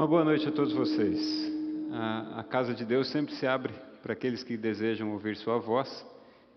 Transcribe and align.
Uma 0.00 0.06
boa 0.06 0.24
noite 0.24 0.48
a 0.48 0.50
todos 0.50 0.72
vocês. 0.72 1.52
A, 1.92 2.40
a 2.40 2.42
casa 2.42 2.72
de 2.72 2.86
Deus 2.86 3.10
sempre 3.10 3.34
se 3.34 3.46
abre 3.46 3.74
para 4.02 4.14
aqueles 4.14 4.42
que 4.42 4.56
desejam 4.56 5.12
ouvir 5.12 5.36
Sua 5.36 5.58
voz 5.58 6.06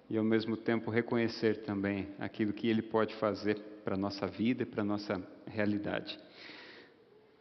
e, 0.10 0.18
ao 0.18 0.24
mesmo 0.24 0.56
tempo, 0.56 0.90
reconhecer 0.90 1.62
também 1.64 2.08
aquilo 2.20 2.54
que 2.54 2.70
Ele 2.70 2.82
pode 2.82 3.14
fazer 3.16 3.60
para 3.84 3.96
a 3.96 3.98
nossa 3.98 4.26
vida 4.28 4.64
e 4.64 4.66
para 4.66 4.82
a 4.82 4.86
nossa 4.86 5.22
realidade. 5.46 6.18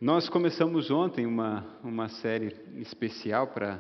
Nós 0.01 0.29
começamos 0.29 0.91
ontem 0.91 1.25
uma, 1.25 1.65
uma 1.85 2.09
série 2.09 2.53
especial 2.79 3.47
para 3.55 3.79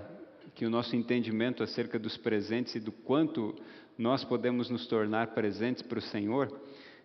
que 0.54 0.64
o 0.64 0.70
nosso 0.70 0.94
entendimento 0.94 1.64
acerca 1.64 1.98
dos 1.98 2.16
presentes 2.16 2.76
e 2.76 2.78
do 2.78 2.92
quanto 2.92 3.52
nós 3.98 4.22
podemos 4.22 4.70
nos 4.70 4.86
tornar 4.86 5.34
presentes 5.34 5.82
para 5.82 5.98
o 5.98 6.02
Senhor 6.02 6.56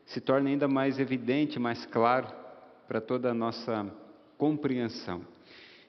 se 0.05 0.21
torne 0.21 0.51
ainda 0.51 0.67
mais 0.67 0.99
evidente, 0.99 1.57
mais 1.57 1.87
claro 1.87 2.27
para 2.87 3.01
toda 3.01 3.31
a 3.31 3.33
nossa 3.33 3.91
compreensão. 4.37 5.21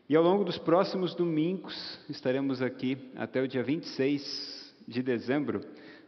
E 0.08 0.16
ao 0.16 0.22
longo 0.22 0.42
dos 0.42 0.56
próximos 0.56 1.14
domingos, 1.14 1.98
estaremos 2.08 2.62
aqui 2.62 2.96
até 3.14 3.42
o 3.42 3.48
dia 3.48 3.62
26 3.62 4.74
de 4.88 5.02
dezembro, 5.02 5.60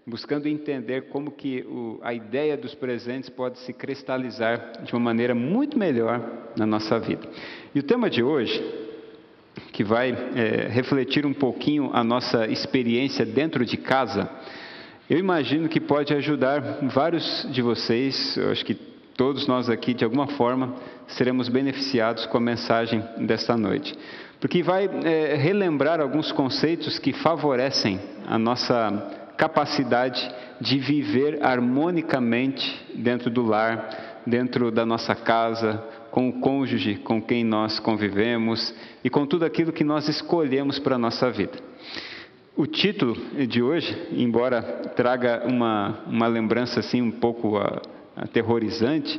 buscando 0.07 0.48
entender 0.48 1.09
como 1.09 1.31
que 1.31 1.61
o, 1.69 2.01
a 2.03 2.15
ideia 2.15 2.57
dos 2.57 2.75
presentes 2.75 3.29
pode 3.29 3.59
se 3.59 3.75
cristalizar 3.75 4.83
de 4.83 4.95
uma 4.95 5.01
maneira 5.01 5.34
muito 5.34 5.79
melhor 5.79 6.48
na 6.57 6.65
nossa 6.65 6.98
vida. 6.98 7.29
E 7.75 7.79
o 7.79 7.83
tema 7.83 8.09
de 8.09 8.23
hoje, 8.23 8.65
que 9.70 9.84
vai 9.84 10.12
é, 10.12 10.69
refletir 10.69 11.27
um 11.27 11.34
pouquinho 11.34 11.91
a 11.93 12.03
nossa 12.03 12.47
experiência 12.47 13.27
dentro 13.27 13.67
de 13.67 13.77
casa, 13.77 14.31
eu 15.11 15.19
imagino 15.19 15.69
que 15.69 15.79
pode 15.79 16.15
ajudar 16.15 16.61
vários 16.84 17.47
de 17.51 17.61
vocês, 17.61 18.37
eu 18.39 18.51
acho 18.51 18.65
que 18.65 18.90
todos 19.20 19.47
nós 19.47 19.69
aqui, 19.69 19.92
de 19.92 20.02
alguma 20.02 20.29
forma, 20.29 20.77
seremos 21.09 21.51
beneficiados 21.51 22.24
com 22.24 22.38
a 22.38 22.41
mensagem 22.41 23.05
desta 23.19 23.55
noite. 23.55 23.95
Porque 24.41 24.62
vai 24.62 24.89
é, 25.05 25.34
relembrar 25.34 26.00
alguns 26.00 26.33
conceitos 26.33 26.98
que 26.98 27.12
favorecem 27.12 28.00
a 28.27 28.39
nossa 28.39 29.34
capacidade 29.36 30.27
de 30.58 30.78
viver 30.78 31.45
harmonicamente 31.45 32.83
dentro 32.95 33.28
do 33.28 33.42
lar, 33.45 34.22
dentro 34.27 34.70
da 34.70 34.86
nossa 34.86 35.14
casa, 35.14 35.84
com 36.11 36.30
o 36.30 36.41
cônjuge 36.41 36.95
com 36.97 37.20
quem 37.20 37.45
nós 37.45 37.78
convivemos 37.78 38.75
e 39.05 39.11
com 39.11 39.27
tudo 39.27 39.45
aquilo 39.45 39.70
que 39.70 39.84
nós 39.84 40.08
escolhemos 40.08 40.78
para 40.78 40.95
a 40.95 40.98
nossa 40.98 41.30
vida. 41.30 41.58
O 42.56 42.67
título 42.67 43.19
de 43.47 43.62
hoje, 43.62 43.95
embora 44.12 44.62
traga 44.97 45.42
uma, 45.47 46.00
uma 46.06 46.27
lembrança 46.27 46.80
assim 46.80 47.02
um 47.02 47.11
pouco 47.11 47.58
uh, 47.58 48.00
aterrorizante, 48.16 49.19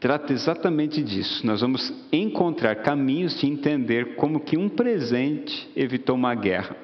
trata 0.00 0.32
exatamente 0.32 1.02
disso. 1.02 1.46
Nós 1.46 1.60
vamos 1.60 1.92
encontrar 2.12 2.76
caminhos 2.76 3.38
de 3.40 3.46
entender 3.46 4.16
como 4.16 4.40
que 4.40 4.56
um 4.56 4.68
presente 4.68 5.68
evitou 5.76 6.16
uma 6.16 6.34
guerra. 6.34 6.76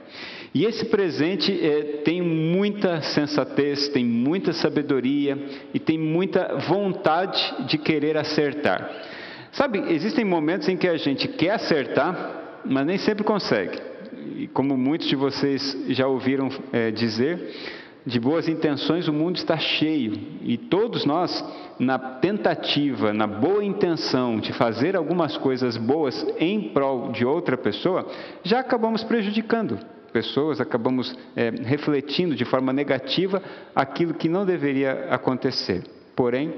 E 0.54 0.64
esse 0.64 0.84
presente 0.84 1.52
é, 1.52 2.02
tem 2.04 2.22
muita 2.22 3.02
sensatez, 3.02 3.88
tem 3.88 4.04
muita 4.04 4.52
sabedoria 4.52 5.36
e 5.72 5.80
tem 5.80 5.98
muita 5.98 6.56
vontade 6.68 7.66
de 7.66 7.76
querer 7.76 8.16
acertar. 8.16 8.88
Sabe, 9.50 9.78
existem 9.92 10.24
momentos 10.24 10.68
em 10.68 10.76
que 10.76 10.86
a 10.86 10.96
gente 10.96 11.26
quer 11.26 11.50
acertar, 11.50 12.60
mas 12.64 12.86
nem 12.86 12.98
sempre 12.98 13.24
consegue 13.24 13.94
e 14.36 14.48
como 14.48 14.76
muitos 14.76 15.06
de 15.08 15.16
vocês 15.16 15.76
já 15.88 16.06
ouviram 16.06 16.48
é, 16.72 16.90
dizer, 16.90 17.38
de 18.06 18.20
boas 18.20 18.48
intenções 18.48 19.08
o 19.08 19.12
mundo 19.12 19.36
está 19.36 19.56
cheio 19.56 20.12
e 20.42 20.58
todos 20.58 21.06
nós, 21.06 21.42
na 21.78 21.98
tentativa, 21.98 23.12
na 23.14 23.26
boa 23.26 23.64
intenção 23.64 24.38
de 24.38 24.52
fazer 24.52 24.94
algumas 24.94 25.36
coisas 25.38 25.76
boas 25.76 26.26
em 26.38 26.72
prol 26.72 27.12
de 27.12 27.24
outra 27.24 27.56
pessoa, 27.56 28.06
já 28.42 28.60
acabamos 28.60 29.02
prejudicando 29.02 29.78
pessoas, 30.12 30.60
acabamos 30.60 31.16
é, 31.34 31.50
refletindo 31.50 32.34
de 32.36 32.44
forma 32.44 32.72
negativa 32.72 33.42
aquilo 33.74 34.14
que 34.14 34.28
não 34.28 34.44
deveria 34.44 35.08
acontecer. 35.10 35.82
Porém, 36.14 36.54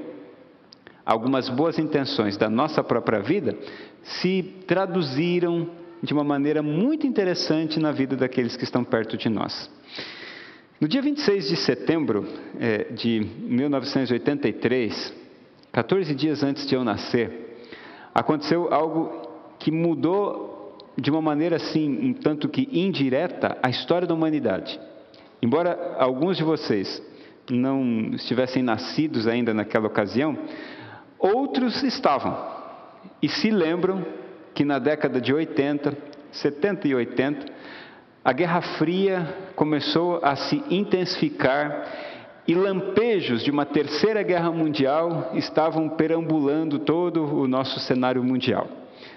algumas 1.05 1.47
boas 1.49 1.79
intenções 1.79 2.35
da 2.35 2.49
nossa 2.49 2.83
própria 2.83 3.19
vida 3.21 3.57
se 4.03 4.43
traduziram 4.67 5.69
de 6.03 6.13
uma 6.13 6.23
maneira 6.23 6.61
muito 6.61 7.07
interessante 7.07 7.79
na 7.79 7.91
vida 7.91 8.15
daqueles 8.15 8.55
que 8.55 8.63
estão 8.63 8.83
perto 8.83 9.17
de 9.17 9.29
nós. 9.29 9.76
No 10.79 10.87
dia 10.87 11.01
26 11.01 11.49
de 11.49 11.55
setembro 11.55 12.23
é, 12.59 12.83
de 12.93 13.19
1983, 13.19 15.11
14 15.71 16.13
dias 16.13 16.43
antes 16.43 16.67
de 16.67 16.75
eu 16.75 16.83
nascer, 16.83 17.65
aconteceu 18.13 18.71
algo 18.71 19.27
que 19.57 19.71
mudou 19.71 20.77
de 20.95 21.09
uma 21.09 21.19
maneira 21.19 21.55
assim, 21.55 22.09
um 22.09 22.13
tanto 22.13 22.47
que 22.47 22.69
indireta, 22.71 23.57
a 23.63 23.71
história 23.71 24.07
da 24.07 24.13
humanidade. 24.13 24.79
Embora 25.41 25.95
alguns 25.97 26.37
de 26.37 26.43
vocês 26.43 27.01
não 27.49 28.11
estivessem 28.13 28.61
nascidos 28.61 29.25
ainda 29.25 29.55
naquela 29.55 29.87
ocasião, 29.87 30.37
outros 31.17 31.81
estavam 31.81 32.37
e 33.19 33.27
se 33.27 33.49
lembram 33.49 34.05
que 34.53 34.63
na 34.63 34.77
década 34.77 35.19
de 35.19 35.33
80, 35.33 35.97
70 36.31 36.87
e 36.87 36.93
80, 36.93 37.56
a 38.27 38.33
Guerra 38.33 38.59
Fria 38.77 39.25
começou 39.55 40.19
a 40.21 40.35
se 40.35 40.61
intensificar 40.69 41.87
e 42.45 42.53
lampejos 42.53 43.41
de 43.41 43.49
uma 43.49 43.65
terceira 43.65 44.21
guerra 44.21 44.51
mundial 44.51 45.31
estavam 45.33 45.87
perambulando 45.87 46.77
todo 46.79 47.23
o 47.23 47.47
nosso 47.47 47.79
cenário 47.79 48.21
mundial. 48.21 48.67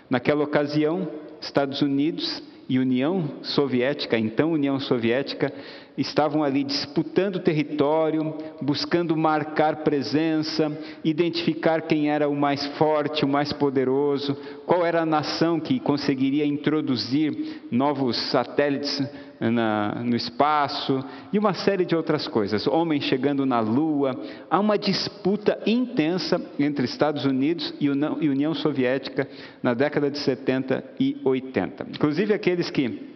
Naquela 0.09 0.45
ocasião, 0.45 1.09
Estados 1.41 1.83
Unidos 1.83 2.41
e 2.69 2.79
União 2.79 3.29
Soviética, 3.43 4.17
então 4.17 4.53
União 4.53 4.79
Soviética, 4.79 5.53
estavam 6.01 6.43
ali 6.43 6.65
disputando 6.65 7.41
território, 7.41 8.35
buscando 8.61 9.17
marcar 9.17 9.77
presença, 9.85 10.71
identificar 11.05 11.83
quem 11.83 12.11
era 12.11 12.29
o 12.29 12.35
mais 12.35 12.67
forte, 12.79 13.25
o 13.25 13.29
mais 13.29 13.53
poderoso, 13.53 14.35
qual 14.67 14.85
era 14.85 15.03
a 15.03 15.07
nação 15.07 15.61
que 15.61 15.79
conseguiria 15.79 16.47
introduzir 16.47 17.67
novos 17.71 18.17
satélites 18.31 19.03
na, 19.39 20.03
no 20.05 20.17
espaço 20.17 21.03
e 21.33 21.39
uma 21.39 21.55
série 21.55 21.85
de 21.85 21.97
outras 21.97 22.29
coisas. 22.29 22.67
Homens 22.67 23.05
chegando 23.05 23.47
na 23.47 23.61
Lua. 23.61 24.19
Há 24.51 24.61
uma 24.61 24.79
disputa 24.79 25.59
intensa 25.67 26.41
entre 26.59 26.85
Estados 26.85 27.25
Unidos 27.25 27.75
e 27.81 27.89
União 27.89 28.55
Soviética 28.55 29.29
na 29.63 29.73
década 29.75 30.11
de 30.11 30.19
70 30.19 30.85
e 30.99 31.17
80. 31.25 31.87
Inclusive 31.95 32.35
aqueles 32.35 32.71
que 32.71 33.11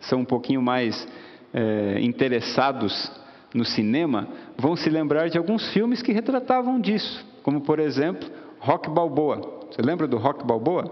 são 0.00 0.20
um 0.20 0.24
pouquinho 0.24 0.60
mais 0.60 1.06
é, 1.54 2.00
interessados 2.00 3.10
no 3.54 3.64
cinema 3.64 4.28
vão 4.58 4.74
se 4.74 4.90
lembrar 4.90 5.30
de 5.30 5.38
alguns 5.38 5.72
filmes 5.72 6.02
que 6.02 6.12
retratavam 6.12 6.80
disso, 6.80 7.24
como 7.44 7.60
por 7.60 7.78
exemplo 7.78 8.28
Rock 8.58 8.90
Balboa. 8.90 9.40
Você 9.70 9.80
lembra 9.80 10.08
do 10.08 10.16
Rock 10.16 10.44
Balboa? 10.44 10.90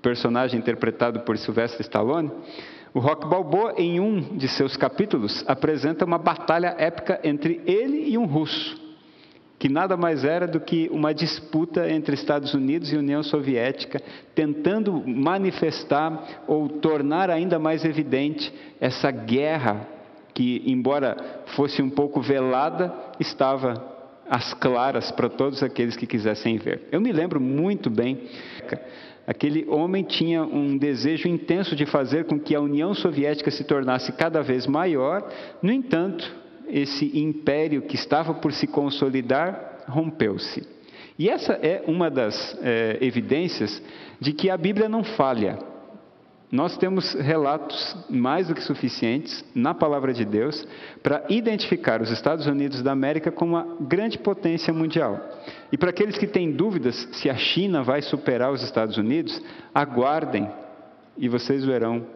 Personagem 0.00 0.58
interpretado 0.58 1.20
por 1.20 1.36
Sylvester 1.36 1.82
Stallone. 1.82 2.30
O 2.94 2.98
Rock 2.98 3.28
Balboa, 3.28 3.74
em 3.76 4.00
um 4.00 4.36
de 4.38 4.48
seus 4.48 4.74
capítulos, 4.74 5.44
apresenta 5.46 6.06
uma 6.06 6.16
batalha 6.16 6.74
épica 6.78 7.20
entre 7.22 7.60
ele 7.66 8.08
e 8.08 8.16
um 8.16 8.24
russo, 8.24 8.74
que 9.58 9.68
nada 9.68 9.96
mais 9.96 10.24
era 10.24 10.46
do 10.46 10.60
que 10.60 10.88
uma 10.92 11.14
disputa 11.14 11.90
entre 11.90 12.14
Estados 12.14 12.54
Unidos 12.54 12.92
e 12.92 12.96
União 12.96 13.22
Soviética, 13.22 14.00
tentando 14.34 15.02
manifestar 15.06 16.44
ou 16.46 16.68
tornar 16.68 17.30
ainda 17.30 17.58
mais 17.58 17.84
evidente 17.84 18.52
essa 18.80 19.10
guerra 19.10 19.88
que, 20.34 20.62
embora 20.66 21.16
fosse 21.56 21.80
um 21.80 21.88
pouco 21.88 22.20
velada, 22.20 22.92
estava 23.18 23.94
às 24.28 24.52
claras 24.54 25.10
para 25.10 25.28
todos 25.28 25.62
aqueles 25.62 25.96
que 25.96 26.06
quisessem 26.06 26.58
ver. 26.58 26.82
Eu 26.92 27.00
me 27.00 27.12
lembro 27.12 27.40
muito 27.40 27.88
bem 27.88 28.20
Aquele 29.26 29.66
homem 29.68 30.04
tinha 30.04 30.44
um 30.44 30.78
desejo 30.78 31.26
intenso 31.26 31.74
de 31.74 31.84
fazer 31.84 32.26
com 32.26 32.38
que 32.38 32.54
a 32.54 32.60
União 32.60 32.94
Soviética 32.94 33.50
se 33.50 33.64
tornasse 33.64 34.12
cada 34.12 34.40
vez 34.40 34.68
maior, 34.68 35.28
no 35.60 35.72
entanto, 35.72 36.32
esse 36.68 37.18
império 37.18 37.82
que 37.82 37.94
estava 37.94 38.34
por 38.34 38.52
se 38.52 38.66
consolidar 38.66 39.84
rompeu-se. 39.88 40.66
E 41.18 41.28
essa 41.28 41.54
é 41.54 41.82
uma 41.86 42.10
das 42.10 42.58
é, 42.62 42.98
evidências 43.00 43.82
de 44.20 44.32
que 44.32 44.50
a 44.50 44.56
Bíblia 44.56 44.88
não 44.88 45.02
falha. 45.02 45.58
Nós 46.50 46.76
temos 46.76 47.14
relatos 47.14 47.96
mais 48.08 48.46
do 48.46 48.54
que 48.54 48.62
suficientes 48.62 49.44
na 49.54 49.74
palavra 49.74 50.12
de 50.12 50.24
Deus 50.24 50.66
para 51.02 51.24
identificar 51.28 52.00
os 52.00 52.10
Estados 52.10 52.46
Unidos 52.46 52.82
da 52.82 52.92
América 52.92 53.32
como 53.32 53.56
uma 53.56 53.76
grande 53.80 54.18
potência 54.18 54.72
mundial. 54.72 55.20
E 55.72 55.76
para 55.76 55.90
aqueles 55.90 56.16
que 56.16 56.26
têm 56.26 56.52
dúvidas 56.52 57.08
se 57.12 57.28
a 57.28 57.34
China 57.34 57.82
vai 57.82 58.00
superar 58.00 58.52
os 58.52 58.62
Estados 58.62 58.96
Unidos, 58.96 59.42
aguardem 59.74 60.48
e 61.18 61.28
vocês 61.28 61.64
verão 61.64 62.06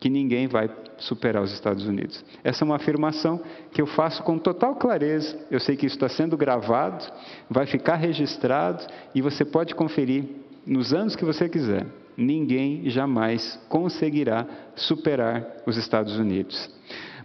que 0.00 0.08
ninguém 0.08 0.48
vai 0.48 0.70
superar 0.98 1.42
os 1.42 1.52
Estados 1.52 1.86
Unidos. 1.86 2.24
Essa 2.42 2.64
é 2.64 2.66
uma 2.66 2.76
afirmação 2.76 3.40
que 3.70 3.80
eu 3.80 3.86
faço 3.86 4.22
com 4.22 4.38
total 4.38 4.74
clareza. 4.74 5.38
Eu 5.50 5.60
sei 5.60 5.76
que 5.76 5.86
isso 5.86 5.96
está 5.96 6.08
sendo 6.08 6.36
gravado, 6.36 7.04
vai 7.48 7.66
ficar 7.66 7.96
registrado 7.96 8.82
e 9.14 9.20
você 9.20 9.44
pode 9.44 9.74
conferir 9.74 10.24
nos 10.66 10.94
anos 10.94 11.14
que 11.14 11.24
você 11.24 11.48
quiser 11.48 11.86
ninguém 12.20 12.88
jamais 12.90 13.58
conseguirá 13.68 14.46
superar 14.76 15.62
os 15.66 15.78
Estados 15.78 16.18
Unidos. 16.18 16.70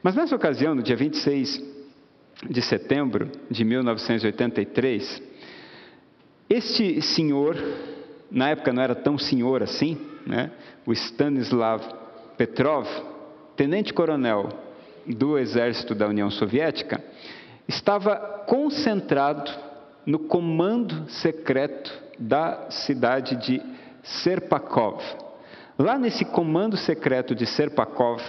Mas 0.01 0.15
nessa 0.15 0.35
ocasião, 0.35 0.73
no 0.73 0.81
dia 0.81 0.95
26 0.95 1.61
de 2.49 2.61
setembro 2.61 3.29
de 3.49 3.65
1983, 3.65 5.21
este 6.49 7.01
senhor, 7.01 7.57
na 8.31 8.49
época 8.49 8.71
não 8.71 8.81
era 8.81 8.95
tão 8.95 9.17
senhor 9.17 9.61
assim, 9.61 9.97
né? 10.25 10.51
o 10.85 10.93
Stanislav 10.93 11.81
Petrov, 12.37 12.87
tenente-coronel 13.55 14.49
do 15.05 15.37
exército 15.37 15.95
da 15.95 16.07
União 16.07 16.29
Soviética, 16.29 17.03
estava 17.67 18.15
concentrado 18.47 19.51
no 20.05 20.19
comando 20.19 21.09
secreto 21.09 21.91
da 22.19 22.69
cidade 22.69 23.35
de 23.37 23.61
Serpakov. 24.03 25.01
Lá 25.77 25.97
nesse 25.97 26.23
comando 26.23 26.77
secreto 26.77 27.33
de 27.35 27.45
Serpakov, 27.45 28.21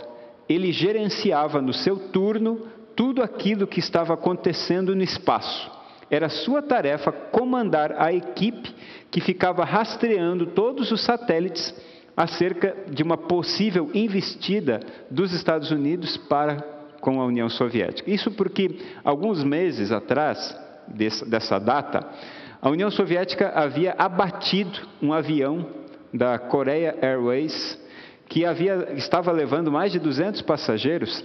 ele 0.48 0.72
gerenciava 0.72 1.60
no 1.60 1.72
seu 1.72 1.96
turno 1.96 2.66
tudo 2.94 3.22
aquilo 3.22 3.66
que 3.66 3.78
estava 3.78 4.14
acontecendo 4.14 4.94
no 4.96 5.02
espaço. 5.02 5.70
Era 6.10 6.28
sua 6.28 6.62
tarefa 6.62 7.12
comandar 7.12 8.00
a 8.00 8.12
equipe 8.12 8.74
que 9.10 9.20
ficava 9.20 9.64
rastreando 9.64 10.46
todos 10.46 10.90
os 10.92 11.02
satélites 11.02 11.74
acerca 12.16 12.74
de 12.88 13.02
uma 13.02 13.18
possível 13.18 13.90
investida 13.92 14.80
dos 15.10 15.32
Estados 15.32 15.70
Unidos 15.70 16.16
para 16.16 16.56
com 17.00 17.20
a 17.20 17.26
União 17.26 17.48
Soviética. 17.48 18.10
Isso 18.10 18.30
porque 18.30 18.78
alguns 19.04 19.44
meses 19.44 19.92
atrás 19.92 20.56
dessa 20.88 21.58
data, 21.58 22.08
a 22.60 22.70
União 22.70 22.90
Soviética 22.90 23.52
havia 23.54 23.94
abatido 23.98 24.80
um 25.02 25.12
avião 25.12 25.66
da 26.12 26.38
Korea 26.38 26.96
Airways 27.02 27.78
que 28.28 28.44
havia, 28.44 28.92
estava 28.96 29.30
levando 29.30 29.70
mais 29.70 29.92
de 29.92 29.98
200 29.98 30.42
passageiros 30.42 31.24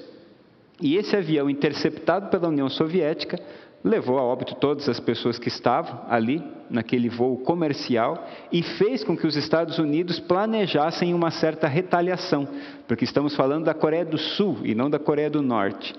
e 0.82 0.98
esse 0.98 1.16
avião 1.16 1.50
interceptado 1.50 2.30
pela 2.30 2.50
União 2.50 2.70
Soviética 2.70 3.40
levou 3.84 4.20
a 4.20 4.24
óbito 4.24 4.56
todas 4.56 4.90
as 4.90 5.00
pessoas 5.00 5.40
que 5.40 5.48
estavam 5.48 6.02
ali 6.10 6.44
naquele 6.72 7.10
voo 7.10 7.38
comercial 7.38 8.28
e 8.52 8.64
fez 8.64 9.04
com 9.04 9.16
que 9.16 9.28
os 9.28 9.36
Estados 9.36 9.78
Unidos 9.78 10.20
planejassem 10.20 11.14
uma 11.14 11.30
certa 11.30 11.68
retaliação, 11.68 12.48
porque 12.88 13.04
estamos 13.04 13.36
falando 13.36 13.66
da 13.66 13.74
Coreia 13.74 14.06
do 14.06 14.18
Sul 14.18 14.60
e 14.64 14.74
não 14.74 14.90
da 14.90 14.98
Coreia 14.98 15.30
do 15.30 15.42
Norte. 15.42 15.94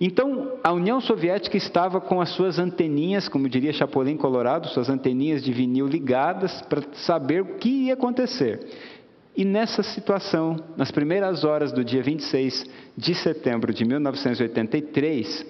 Então, 0.00 0.54
a 0.64 0.72
União 0.72 1.00
Soviética 1.00 1.56
estava 1.56 2.00
com 2.00 2.20
as 2.20 2.30
suas 2.30 2.58
anteninhas, 2.58 3.28
como 3.28 3.48
diria 3.48 3.72
Chapolin 3.72 4.16
Colorado, 4.16 4.68
suas 4.68 4.88
anteninhas 4.88 5.42
de 5.42 5.52
vinil 5.52 5.86
ligadas 5.86 6.60
para 6.62 6.82
saber 6.94 7.42
o 7.42 7.54
que 7.56 7.68
ia 7.68 7.94
acontecer. 7.94 8.60
E 9.36 9.44
nessa 9.44 9.82
situação, 9.82 10.56
nas 10.76 10.90
primeiras 10.90 11.42
horas 11.42 11.72
do 11.72 11.82
dia 11.82 12.02
26 12.02 12.66
de 12.96 13.14
setembro 13.14 13.72
de 13.72 13.84
1983, 13.84 15.46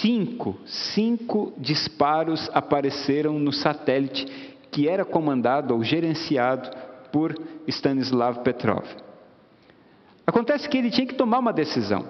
cinco, 0.00 0.56
cinco 0.66 1.52
disparos 1.58 2.50
apareceram 2.52 3.38
no 3.38 3.52
satélite 3.52 4.26
que 4.70 4.88
era 4.88 5.04
comandado 5.04 5.74
ou 5.74 5.82
gerenciado 5.82 6.68
por 7.12 7.34
Stanislav 7.66 8.42
Petrov. 8.42 8.84
Acontece 10.26 10.68
que 10.68 10.76
ele 10.76 10.90
tinha 10.90 11.06
que 11.06 11.14
tomar 11.14 11.38
uma 11.38 11.52
decisão. 11.52 12.04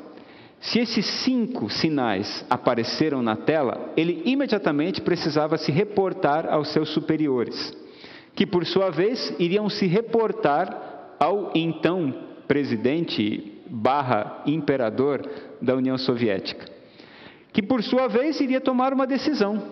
Se 0.60 0.78
esses 0.78 1.04
cinco 1.24 1.68
sinais 1.68 2.44
apareceram 2.48 3.22
na 3.22 3.36
tela, 3.36 3.92
ele 3.96 4.22
imediatamente 4.24 5.02
precisava 5.02 5.58
se 5.58 5.70
reportar 5.70 6.48
aos 6.48 6.72
seus 6.72 6.88
superiores, 6.90 7.76
que 8.34 8.46
por 8.46 8.64
sua 8.64 8.90
vez 8.90 9.34
iriam 9.38 9.68
se 9.68 9.86
reportar 9.86 11.14
ao 11.20 11.52
então 11.54 12.12
presidente 12.48 13.62
barra 13.68 14.42
imperador 14.46 15.28
da 15.60 15.74
União 15.74 15.98
Soviética 15.98 16.75
que 17.56 17.62
por 17.62 17.82
sua 17.82 18.06
vez 18.06 18.38
iria 18.38 18.60
tomar 18.60 18.92
uma 18.92 19.06
decisão 19.06 19.62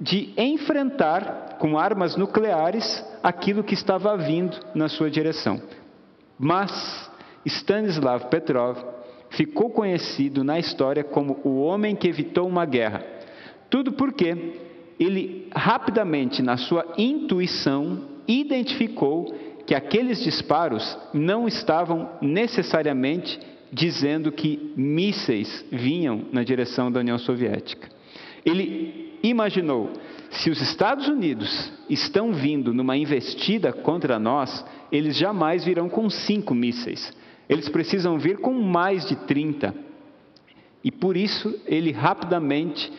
de 0.00 0.32
enfrentar 0.38 1.58
com 1.58 1.78
armas 1.78 2.16
nucleares 2.16 3.04
aquilo 3.22 3.62
que 3.62 3.74
estava 3.74 4.16
vindo 4.16 4.58
na 4.74 4.88
sua 4.88 5.10
direção. 5.10 5.60
Mas 6.38 7.10
Stanislav 7.44 8.30
Petrov 8.30 8.78
ficou 9.28 9.68
conhecido 9.68 10.42
na 10.42 10.58
história 10.58 11.04
como 11.04 11.38
o 11.44 11.60
homem 11.60 11.94
que 11.94 12.08
evitou 12.08 12.48
uma 12.48 12.64
guerra. 12.64 13.04
Tudo 13.68 13.92
porque 13.92 14.54
ele 14.98 15.50
rapidamente, 15.54 16.40
na 16.40 16.56
sua 16.56 16.94
intuição, 16.96 18.00
identificou 18.26 19.26
que 19.66 19.74
aqueles 19.74 20.24
disparos 20.24 20.96
não 21.12 21.46
estavam 21.46 22.12
necessariamente 22.22 23.38
dizendo 23.72 24.30
que 24.32 24.72
mísseis 24.76 25.64
vinham 25.70 26.26
na 26.32 26.42
direção 26.42 26.90
da 26.90 27.00
União 27.00 27.18
Soviética. 27.18 27.88
Ele 28.44 29.18
imaginou: 29.22 29.92
se 30.30 30.50
os 30.50 30.60
Estados 30.60 31.08
Unidos 31.08 31.72
estão 31.88 32.32
vindo 32.32 32.72
numa 32.72 32.96
investida 32.96 33.72
contra 33.72 34.18
nós, 34.18 34.64
eles 34.90 35.16
jamais 35.16 35.64
virão 35.64 35.88
com 35.88 36.08
cinco 36.08 36.54
mísseis. 36.54 37.12
Eles 37.48 37.68
precisam 37.68 38.18
vir 38.18 38.38
com 38.38 38.52
mais 38.52 39.06
de 39.06 39.16
30. 39.16 39.74
E 40.82 40.90
por 40.90 41.16
isso 41.16 41.54
ele 41.66 41.92
rapidamente 41.92 42.92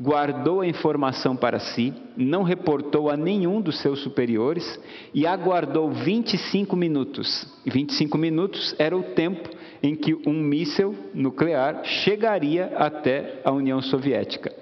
guardou 0.00 0.62
a 0.62 0.66
informação 0.66 1.36
para 1.36 1.58
si, 1.58 1.92
não 2.16 2.42
reportou 2.42 3.10
a 3.10 3.16
nenhum 3.16 3.60
dos 3.60 3.78
seus 3.80 4.00
superiores 4.00 4.80
e 5.12 5.26
aguardou 5.26 5.90
25 5.90 6.74
minutos. 6.74 7.46
25 7.66 8.16
minutos 8.16 8.74
era 8.78 8.96
o 8.96 9.02
tempo 9.02 9.50
em 9.82 9.94
que 9.94 10.14
um 10.26 10.32
míssil 10.32 10.94
nuclear 11.14 11.84
chegaria 11.84 12.72
até 12.76 13.40
a 13.44 13.50
União 13.50 13.80
Soviética. 13.80 14.52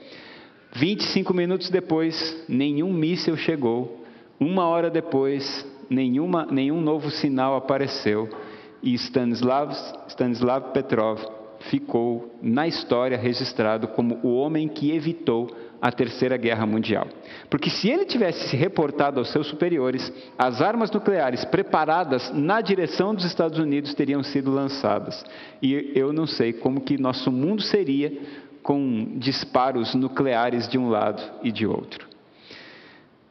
25 0.75 1.35
minutos 1.35 1.71
depois, 1.71 2.45
nenhum 2.49 2.93
míssil 2.93 3.37
chegou. 3.37 4.05
Uma 4.39 4.67
hora 4.67 4.91
depois, 4.91 5.67
nenhuma, 5.91 6.47
nenhum 6.47 6.81
novo 6.81 7.11
sinal 7.11 7.57
apareceu. 7.57 8.29
E 8.83 8.95
Stanislav, 8.95 9.73
Stanislav 10.09 10.73
Petrov 10.73 11.38
ficou 11.61 12.35
na 12.43 12.67
história 12.67 13.19
registrado 13.19 13.89
como 13.89 14.19
o 14.23 14.35
homem 14.35 14.69
que 14.69 14.93
evitou 14.93 15.49
a 15.81 15.93
Terceira 15.93 16.37
Guerra 16.37 16.67
Mundial. 16.67 17.07
Porque 17.49 17.71
se 17.71 17.89
ele 17.89 18.05
tivesse 18.05 18.49
se 18.49 18.57
reportado 18.57 19.19
aos 19.19 19.31
seus 19.31 19.47
superiores, 19.47 20.13
as 20.37 20.61
armas 20.61 20.91
nucleares 20.91 21.45
preparadas 21.45 22.33
na 22.35 22.61
direção 22.61 23.15
dos 23.15 23.25
Estados 23.25 23.59
Unidos 23.59 23.95
teriam 23.95 24.23
sido 24.23 24.51
lançadas. 24.51 25.25
E 25.63 25.93
eu 25.95 26.13
não 26.13 26.27
sei 26.27 26.53
como 26.53 26.81
que 26.81 26.99
nosso 26.99 27.31
mundo 27.31 27.63
seria 27.63 28.13
com 28.63 29.17
disparos 29.19 29.95
nucleares 29.95 30.69
de 30.69 30.77
um 30.77 30.89
lado 30.89 31.23
e 31.43 31.51
de 31.51 31.67
outro. 31.67 32.07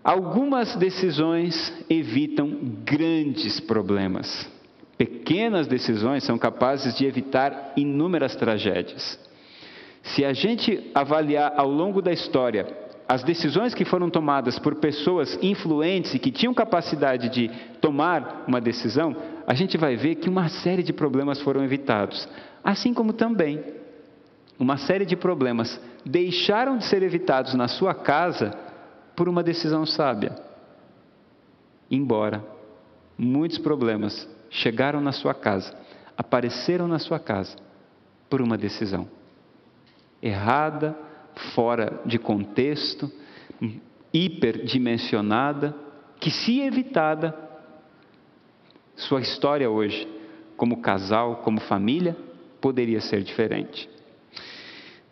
Algumas 0.03 0.75
decisões 0.77 1.73
evitam 1.89 2.49
grandes 2.85 3.59
problemas. 3.59 4.49
Pequenas 4.97 5.67
decisões 5.67 6.23
são 6.23 6.37
capazes 6.37 6.95
de 6.95 7.05
evitar 7.05 7.73
inúmeras 7.77 8.35
tragédias. 8.35 9.19
Se 10.01 10.25
a 10.25 10.33
gente 10.33 10.89
avaliar 10.95 11.53
ao 11.55 11.69
longo 11.69 12.01
da 12.01 12.11
história 12.11 12.65
as 13.07 13.23
decisões 13.23 13.73
que 13.73 13.85
foram 13.85 14.09
tomadas 14.09 14.57
por 14.59 14.75
pessoas 14.75 15.37
influentes 15.41 16.13
e 16.13 16.19
que 16.19 16.31
tinham 16.31 16.53
capacidade 16.53 17.29
de 17.29 17.49
tomar 17.79 18.43
uma 18.47 18.59
decisão, 18.59 19.15
a 19.45 19.53
gente 19.53 19.77
vai 19.77 19.95
ver 19.95 20.15
que 20.15 20.27
uma 20.27 20.49
série 20.49 20.83
de 20.83 20.91
problemas 20.91 21.39
foram 21.41 21.63
evitados. 21.63 22.27
Assim 22.63 22.93
como 22.93 23.13
também 23.13 23.63
uma 24.59 24.77
série 24.77 25.05
de 25.05 25.15
problemas 25.15 25.79
deixaram 26.03 26.77
de 26.77 26.85
ser 26.85 27.03
evitados 27.03 27.53
na 27.53 27.67
sua 27.67 27.93
casa 27.93 28.51
por 29.15 29.29
uma 29.29 29.43
decisão 29.43 29.85
sábia. 29.85 30.35
Embora 31.89 32.43
muitos 33.17 33.57
problemas 33.57 34.27
chegaram 34.49 35.01
na 35.01 35.11
sua 35.11 35.33
casa, 35.33 35.77
apareceram 36.17 36.87
na 36.87 36.99
sua 36.99 37.19
casa 37.19 37.55
por 38.29 38.41
uma 38.41 38.57
decisão 38.57 39.07
errada, 40.21 40.97
fora 41.53 42.01
de 42.05 42.17
contexto, 42.17 43.11
hiperdimensionada, 44.13 45.75
que, 46.19 46.31
se 46.31 46.61
evitada, 46.61 47.35
sua 48.95 49.21
história 49.21 49.69
hoje, 49.69 50.07
como 50.55 50.81
casal, 50.81 51.37
como 51.37 51.59
família, 51.59 52.17
poderia 52.59 52.99
ser 52.99 53.21
diferente. 53.21 53.87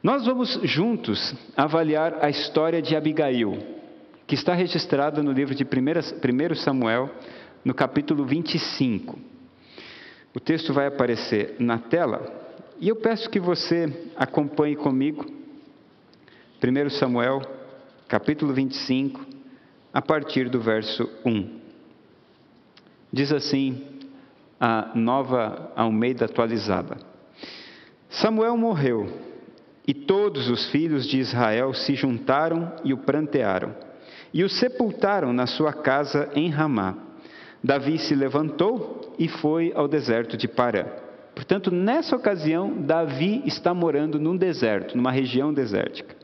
Nós 0.01 0.25
vamos 0.25 0.59
juntos 0.63 1.35
avaliar 1.55 2.17
a 2.21 2.29
história 2.29 2.81
de 2.81 2.95
Abigail, 2.95 3.57
que 4.25 4.35
está 4.35 4.53
registrada 4.53 5.21
no 5.21 5.31
livro 5.31 5.53
de 5.53 5.63
1 5.63 6.55
Samuel, 6.55 7.11
no 7.65 7.73
capítulo 7.73 8.23
25. 8.23 9.17
O 10.35 10.39
texto 10.39 10.71
vai 10.71 10.85
aparecer 10.85 11.55
na 11.57 11.79
tela 11.79 12.31
e 12.79 12.87
eu 12.87 12.95
peço 12.95 13.27
que 13.29 13.39
você 13.39 14.11
acompanhe 14.15 14.75
comigo 14.75 15.25
1 16.63 16.89
Samuel, 16.91 17.41
capítulo 18.07 18.53
25, 18.53 19.25
a 19.91 20.01
partir 20.01 20.47
do 20.47 20.61
verso 20.61 21.09
1. 21.25 21.59
Diz 23.11 23.31
assim 23.31 23.83
a 24.59 24.91
nova 24.93 25.71
Almeida 25.75 26.25
atualizada: 26.25 26.97
Samuel 28.09 28.55
morreu 28.55 29.07
e 29.87 29.93
todos 29.93 30.49
os 30.49 30.69
filhos 30.69 31.07
de 31.07 31.17
Israel 31.17 31.73
se 31.73 31.95
juntaram 31.95 32.73
e 32.83 32.93
o 32.93 32.97
prantearam 32.97 33.75
e 34.33 34.43
o 34.43 34.49
sepultaram 34.49 35.31
na 35.31 35.47
sua 35.47 35.71
casa 35.71 36.29
em 36.35 36.49
Ramá. 36.49 37.04
Davi 37.65 37.97
se 37.97 38.13
levantou 38.13 39.15
e 39.17 39.27
foi 39.27 39.73
ao 39.73 39.87
deserto 39.87 40.37
de 40.37 40.47
Parã. 40.47 40.85
Portanto, 41.33 41.71
nessa 41.71 42.15
ocasião, 42.15 42.71
Davi 42.71 43.41
está 43.43 43.73
morando 43.73 44.19
num 44.19 44.37
deserto, 44.37 44.95
numa 44.95 45.11
região 45.11 45.51
desértica. 45.51 46.15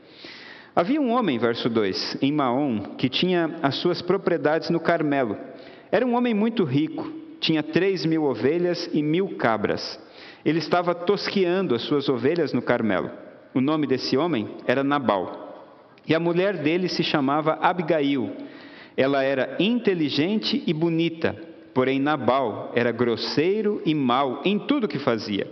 Havia 0.74 1.00
um 1.00 1.10
homem, 1.10 1.40
verso 1.40 1.68
2, 1.68 2.18
em 2.22 2.30
Maom, 2.30 2.94
que 2.96 3.08
tinha 3.08 3.56
as 3.60 3.74
suas 3.74 4.00
propriedades 4.00 4.70
no 4.70 4.78
Carmelo. 4.78 5.36
Era 5.90 6.06
um 6.06 6.14
homem 6.14 6.32
muito 6.32 6.62
rico, 6.62 7.12
tinha 7.40 7.60
três 7.60 8.06
mil 8.06 8.22
ovelhas 8.22 8.88
e 8.92 9.02
mil 9.02 9.36
cabras. 9.36 9.98
Ele 10.44 10.60
estava 10.60 10.94
tosqueando 10.94 11.74
as 11.74 11.82
suas 11.82 12.08
ovelhas 12.08 12.52
no 12.52 12.62
Carmelo. 12.62 13.10
O 13.52 13.60
nome 13.60 13.88
desse 13.88 14.16
homem 14.16 14.48
era 14.64 14.84
Nabal. 14.84 15.42
E 16.06 16.14
a 16.14 16.20
mulher 16.20 16.58
dele 16.58 16.88
se 16.88 17.02
chamava 17.02 17.58
Abigail. 17.60 18.30
Ela 18.96 19.22
era 19.22 19.56
inteligente 19.58 20.62
e 20.66 20.72
bonita, 20.72 21.36
porém 21.72 21.98
Nabal 21.98 22.72
era 22.74 22.92
grosseiro 22.92 23.80
e 23.84 23.94
mau 23.94 24.42
em 24.44 24.58
tudo 24.58 24.88
que 24.88 24.98
fazia. 24.98 25.46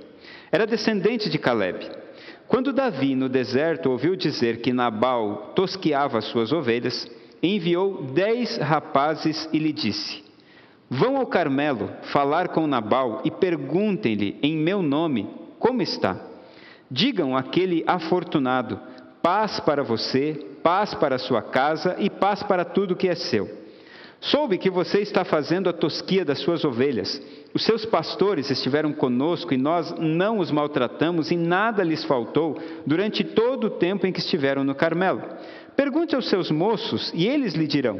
Era 0.52 0.66
descendente 0.66 1.30
de 1.30 1.38
Caleb. 1.38 1.88
Quando 2.49 2.73
Davi, 2.73 3.14
no 3.14 3.28
deserto, 3.28 3.90
ouviu 3.90 4.16
dizer 4.16 4.61
que 4.61 4.73
Nabal 4.73 5.52
tosqueava 5.54 6.20
suas 6.20 6.52
ovelhas, 6.52 7.09
enviou 7.42 8.02
dez 8.12 8.56
rapazes 8.59 9.49
e 9.52 9.59
lhe 9.59 9.73
disse: 9.73 10.23
Vão 10.88 11.16
ao 11.16 11.26
Carmelo 11.26 11.88
falar 12.12 12.49
com 12.49 12.66
Nabal 12.66 13.23
e 13.25 13.30
perguntem-lhe 13.30 14.37
em 14.42 14.56
meu 14.56 14.82
nome 14.82 15.28
como 15.59 15.80
está. 15.80 16.20
Digam 16.90 17.37
àquele 17.37 17.85
afortunado: 17.87 18.80
paz 19.23 19.61
para 19.61 19.83
você, 19.83 20.47
paz 20.62 20.95
para 20.95 21.19
sua 21.19 21.43
casa 21.43 21.97
e 21.99 22.09
paz 22.09 22.43
para 22.43 22.65
tudo 22.65 22.97
que 22.97 23.09
é 23.09 23.15
seu. 23.15 23.61
Soube 24.21 24.59
que 24.59 24.69
você 24.69 24.99
está 25.00 25.25
fazendo 25.25 25.71
a 25.71 25.73
tosquia 25.73 26.25
das 26.25 26.41
suas 26.41 26.62
ovelhas. 26.62 27.21
Os 27.55 27.65
seus 27.65 27.87
pastores 27.87 28.50
estiveram 28.50 28.93
conosco 28.93 29.55
e 29.55 29.57
nós 29.57 29.95
não 29.99 30.39
os 30.39 30.50
maltratamos 30.50 31.31
e 31.31 31.37
nada 31.37 31.83
lhes 31.83 32.05
faltou 32.05 32.59
durante 32.87 33.25
todo 33.25 33.69
o 33.69 33.71
tempo 33.71 34.07
em 34.07 34.12
que 34.12 34.21
estiveram 34.21 34.62
no 34.62 34.75
Carmelo. 34.75 35.23
Pergunte 35.75 36.15
aos 36.15 36.29
seus 36.29 36.50
moços 36.50 37.11
e 37.15 37.27
eles 37.27 37.55
lhe 37.55 37.67
dirão. 37.67 37.99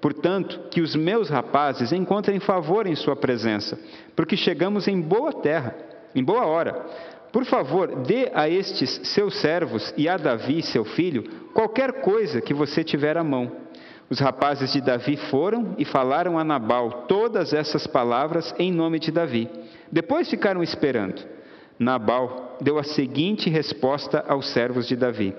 Portanto, 0.00 0.68
que 0.70 0.80
os 0.80 0.94
meus 0.94 1.28
rapazes 1.28 1.90
encontrem 1.90 2.38
favor 2.38 2.86
em 2.86 2.94
sua 2.94 3.16
presença, 3.16 3.78
porque 4.14 4.36
chegamos 4.36 4.86
em 4.86 5.00
boa 5.00 5.32
terra, 5.32 5.74
em 6.14 6.22
boa 6.22 6.46
hora. 6.46 6.86
Por 7.32 7.44
favor, 7.44 7.96
dê 8.06 8.30
a 8.34 8.48
estes 8.48 9.00
seus 9.04 9.36
servos 9.40 9.92
e 9.96 10.08
a 10.08 10.16
Davi, 10.16 10.62
seu 10.62 10.84
filho, 10.84 11.24
qualquer 11.52 12.00
coisa 12.00 12.40
que 12.40 12.54
você 12.54 12.82
tiver 12.82 13.16
à 13.16 13.24
mão 13.24 13.66
os 14.08 14.20
rapazes 14.20 14.72
de 14.72 14.80
Davi 14.80 15.16
foram 15.16 15.74
e 15.78 15.84
falaram 15.84 16.38
a 16.38 16.44
Nabal 16.44 17.06
todas 17.08 17.52
essas 17.52 17.86
palavras 17.86 18.54
em 18.58 18.70
nome 18.72 19.00
de 19.00 19.10
Davi. 19.10 19.48
Depois 19.90 20.30
ficaram 20.30 20.62
esperando. 20.62 21.24
Nabal 21.78 22.56
deu 22.60 22.78
a 22.78 22.84
seguinte 22.84 23.50
resposta 23.50 24.24
aos 24.28 24.48
servos 24.50 24.86
de 24.86 24.94
Davi: 24.94 25.34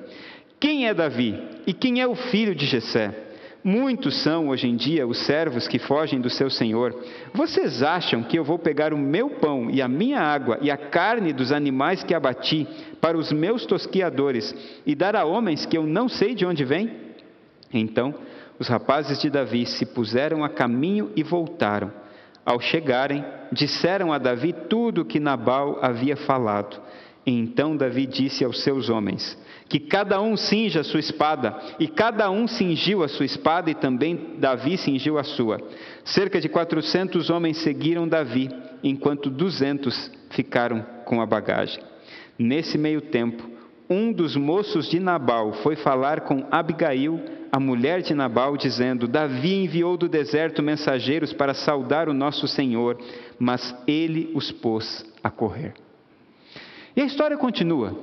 Quem 0.59 0.87
é 0.87 0.93
Davi 0.93 1.39
e 1.65 1.73
quem 1.73 2.01
é 2.01 2.07
o 2.07 2.15
filho 2.15 2.53
de 2.53 2.65
Jessé? 2.65 3.26
Muitos 3.67 4.23
são 4.23 4.47
hoje 4.47 4.65
em 4.65 4.77
dia 4.77 5.05
os 5.05 5.25
servos 5.25 5.67
que 5.67 5.77
fogem 5.77 6.21
do 6.21 6.29
seu 6.29 6.49
senhor. 6.49 6.95
Vocês 7.33 7.83
acham 7.83 8.23
que 8.23 8.39
eu 8.39 8.43
vou 8.45 8.57
pegar 8.57 8.93
o 8.93 8.97
meu 8.97 9.29
pão 9.29 9.69
e 9.69 9.81
a 9.81 9.89
minha 9.89 10.21
água 10.21 10.57
e 10.61 10.71
a 10.71 10.77
carne 10.77 11.33
dos 11.33 11.51
animais 11.51 12.01
que 12.01 12.13
abati 12.13 12.65
para 13.01 13.17
os 13.17 13.29
meus 13.29 13.65
tosquiadores 13.65 14.55
e 14.85 14.95
dar 14.95 15.17
a 15.17 15.25
homens 15.25 15.65
que 15.65 15.77
eu 15.77 15.85
não 15.85 16.07
sei 16.07 16.33
de 16.33 16.45
onde 16.45 16.63
vêm? 16.63 16.89
Então 17.73 18.15
os 18.57 18.69
rapazes 18.69 19.19
de 19.19 19.29
Davi 19.29 19.65
se 19.65 19.85
puseram 19.85 20.45
a 20.45 20.49
caminho 20.49 21.11
e 21.13 21.21
voltaram. 21.21 21.91
Ao 22.45 22.61
chegarem, 22.61 23.21
disseram 23.51 24.13
a 24.13 24.17
Davi 24.17 24.53
tudo 24.69 25.01
o 25.01 25.05
que 25.05 25.19
Nabal 25.19 25.77
havia 25.81 26.15
falado. 26.15 26.81
Então 27.25 27.75
Davi 27.75 28.05
disse 28.05 28.45
aos 28.45 28.63
seus 28.63 28.89
homens: 28.89 29.37
Que 29.69 29.79
cada 29.79 30.21
um 30.21 30.37
cinja 30.37 30.81
a 30.81 30.83
sua 30.83 30.99
espada. 30.99 31.55
E 31.79 31.87
cada 31.87 32.29
um 32.29 32.47
cingiu 32.47 33.03
a 33.03 33.07
sua 33.07 33.25
espada, 33.25 33.69
e 33.69 33.75
também 33.75 34.35
Davi 34.37 34.77
cingiu 34.77 35.17
a 35.17 35.23
sua. 35.23 35.59
Cerca 36.05 36.39
de 36.39 36.47
quatrocentos 36.47 37.29
homens 37.29 37.57
seguiram 37.57 38.07
Davi, 38.07 38.49
enquanto 38.83 39.29
duzentos 39.29 40.11
ficaram 40.29 40.85
com 41.05 41.21
a 41.21 41.25
bagagem. 41.25 41.81
Nesse 42.39 42.77
meio 42.77 43.01
tempo, 43.01 43.43
um 43.89 44.11
dos 44.11 44.35
moços 44.35 44.89
de 44.89 44.99
Nabal 44.99 45.53
foi 45.63 45.75
falar 45.75 46.21
com 46.21 46.45
Abigail, 46.51 47.19
a 47.51 47.59
mulher 47.59 48.01
de 48.01 48.13
Nabal, 48.13 48.57
dizendo: 48.57 49.07
Davi 49.07 49.63
enviou 49.63 49.97
do 49.97 50.09
deserto 50.09 50.61
mensageiros 50.61 51.33
para 51.33 51.53
saudar 51.53 52.09
o 52.09 52.13
nosso 52.13 52.47
Senhor, 52.47 52.97
mas 53.39 53.75
ele 53.87 54.29
os 54.33 54.51
pôs 54.51 55.05
a 55.23 55.29
correr. 55.29 55.73
E 56.95 57.01
a 57.01 57.05
história 57.05 57.37
continua. 57.37 57.97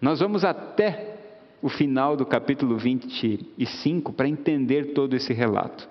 Nós 0.00 0.20
vamos 0.20 0.44
até 0.44 1.14
o 1.62 1.68
final 1.68 2.16
do 2.16 2.26
capítulo 2.26 2.76
25 2.76 4.12
para 4.12 4.28
entender 4.28 4.92
todo 4.92 5.16
esse 5.16 5.32
relato. 5.32 5.88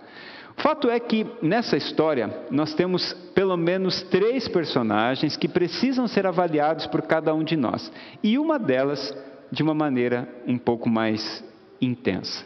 O 0.55 0.61
fato 0.61 0.89
é 0.89 0.99
que 0.99 1.25
nessa 1.41 1.75
história 1.75 2.45
nós 2.51 2.75
temos 2.75 3.13
pelo 3.33 3.57
menos 3.57 4.03
três 4.03 4.47
personagens 4.47 5.35
que 5.35 5.47
precisam 5.47 6.07
ser 6.07 6.27
avaliados 6.27 6.85
por 6.85 7.01
cada 7.01 7.33
um 7.33 7.43
de 7.43 7.57
nós, 7.57 7.91
e 8.21 8.37
uma 8.37 8.59
delas 8.59 9.15
de 9.51 9.63
uma 9.63 9.73
maneira 9.73 10.27
um 10.47 10.57
pouco 10.57 10.87
mais 10.87 11.43
intensa. 11.81 12.45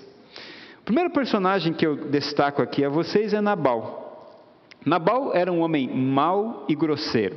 O 0.79 0.83
primeiro 0.85 1.09
personagem 1.09 1.73
que 1.73 1.85
eu 1.85 1.95
destaco 1.95 2.61
aqui 2.61 2.83
a 2.85 2.89
vocês 2.89 3.33
é 3.33 3.41
Nabal. 3.41 4.05
Nabal 4.85 5.35
era 5.35 5.51
um 5.51 5.59
homem 5.59 5.89
mau 5.89 6.65
e 6.69 6.75
grosseiro, 6.75 7.35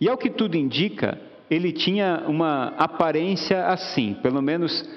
e 0.00 0.08
ao 0.08 0.18
que 0.18 0.28
tudo 0.28 0.56
indica, 0.56 1.20
ele 1.50 1.72
tinha 1.72 2.24
uma 2.28 2.68
aparência 2.78 3.66
assim, 3.66 4.14
pelo 4.22 4.40
menos 4.40 4.88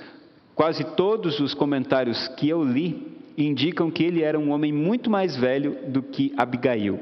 quase 0.54 0.84
todos 0.96 1.40
os 1.40 1.54
comentários 1.56 2.28
que 2.38 2.48
eu 2.48 2.64
li 2.64 3.12
indicam 3.36 3.90
que 3.90 4.04
ele 4.04 4.22
era 4.22 4.40
um 4.40 4.52
homem 4.52 4.72
muito 4.72 5.10
mais 5.10 5.36
velho 5.36 5.76
do 5.88 6.04
que 6.04 6.32
Abigail, 6.38 7.00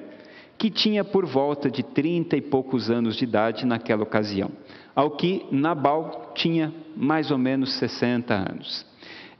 que 0.57 0.69
tinha 0.69 1.03
por 1.03 1.25
volta 1.25 1.69
de 1.69 1.83
trinta 1.83 2.37
e 2.37 2.41
poucos 2.41 2.89
anos 2.89 3.17
de 3.17 3.25
idade 3.25 3.65
naquela 3.65 4.03
ocasião, 4.03 4.51
ao 4.95 5.11
que 5.11 5.45
Nabal 5.51 6.31
tinha 6.33 6.73
mais 6.95 7.29
ou 7.29 7.37
menos 7.37 7.73
60 7.73 8.33
anos. 8.33 8.85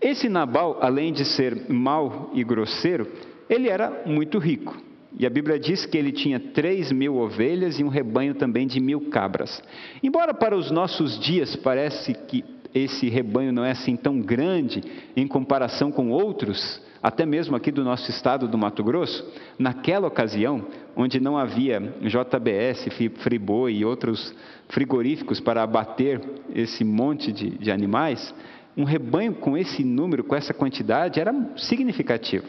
Esse 0.02 0.28
Nabal, 0.28 0.80
além 0.82 1.14
de 1.14 1.24
ser 1.24 1.70
mau 1.70 2.32
e 2.34 2.44
grosseiro, 2.44 3.08
ele 3.50 3.70
era 3.70 4.04
muito 4.06 4.40
rico. 4.40 4.76
E 5.18 5.26
a 5.26 5.30
Bíblia 5.30 5.60
diz 5.60 5.86
que 5.86 5.98
ele 5.98 6.12
tinha 6.12 6.40
três 6.40 6.92
mil 6.92 7.18
ovelhas 7.18 7.80
e 7.80 7.84
um 7.84 7.90
rebanho 7.90 8.34
também 8.34 8.66
de 8.66 8.80
mil 8.80 9.10
cabras. 9.10 9.62
Embora 10.02 10.34
para 10.34 10.56
os 10.56 10.72
nossos 10.72 11.20
dias 11.20 11.56
parece 11.56 12.14
que 12.14 12.44
esse 12.74 13.10
rebanho 13.10 13.52
não 13.52 13.66
é 13.66 13.72
assim 13.72 13.96
tão 13.96 14.20
grande 14.22 14.82
em 15.16 15.28
comparação 15.28 15.92
com 15.92 16.10
outros, 16.10 16.82
até 17.04 17.26
mesmo 17.26 17.56
aqui 17.56 17.72
do 17.72 17.84
nosso 17.84 18.10
estado 18.10 18.48
do 18.48 18.58
Mato 18.58 18.84
Grosso, 18.84 19.30
naquela 19.60 20.08
ocasião, 20.08 20.66
onde 20.96 21.20
não 21.20 21.38
havia 21.38 21.80
JBS, 22.02 22.88
Friboi 23.18 23.74
e 23.74 23.86
outros 23.86 24.34
frigoríficos 24.70 25.40
para 25.40 25.64
abater 25.64 26.22
esse 26.56 26.84
monte 26.84 27.32
de, 27.32 27.50
de 27.50 27.72
animais, 27.72 28.34
um 28.78 28.86
rebanho 28.86 29.34
com 29.34 29.58
esse 29.58 29.84
número, 29.84 30.24
com 30.24 30.36
essa 30.36 30.54
quantidade, 30.54 31.20
era 31.20 31.34
significativo. 31.58 32.46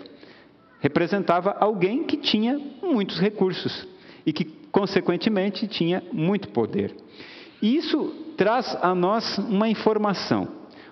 Representava 0.82 1.56
alguém 1.60 2.02
que 2.02 2.16
tinha 2.16 2.60
muitos 2.82 3.20
recursos 3.20 3.86
e 4.26 4.32
que, 4.32 4.44
consequentemente, 4.44 5.68
tinha 5.68 6.02
muito 6.12 6.48
poder. 6.48 6.92
E 7.62 7.76
isso 7.76 8.08
traz 8.36 8.76
a 8.82 8.92
nós 8.92 9.38
uma 9.38 9.68
informação. 9.68 10.48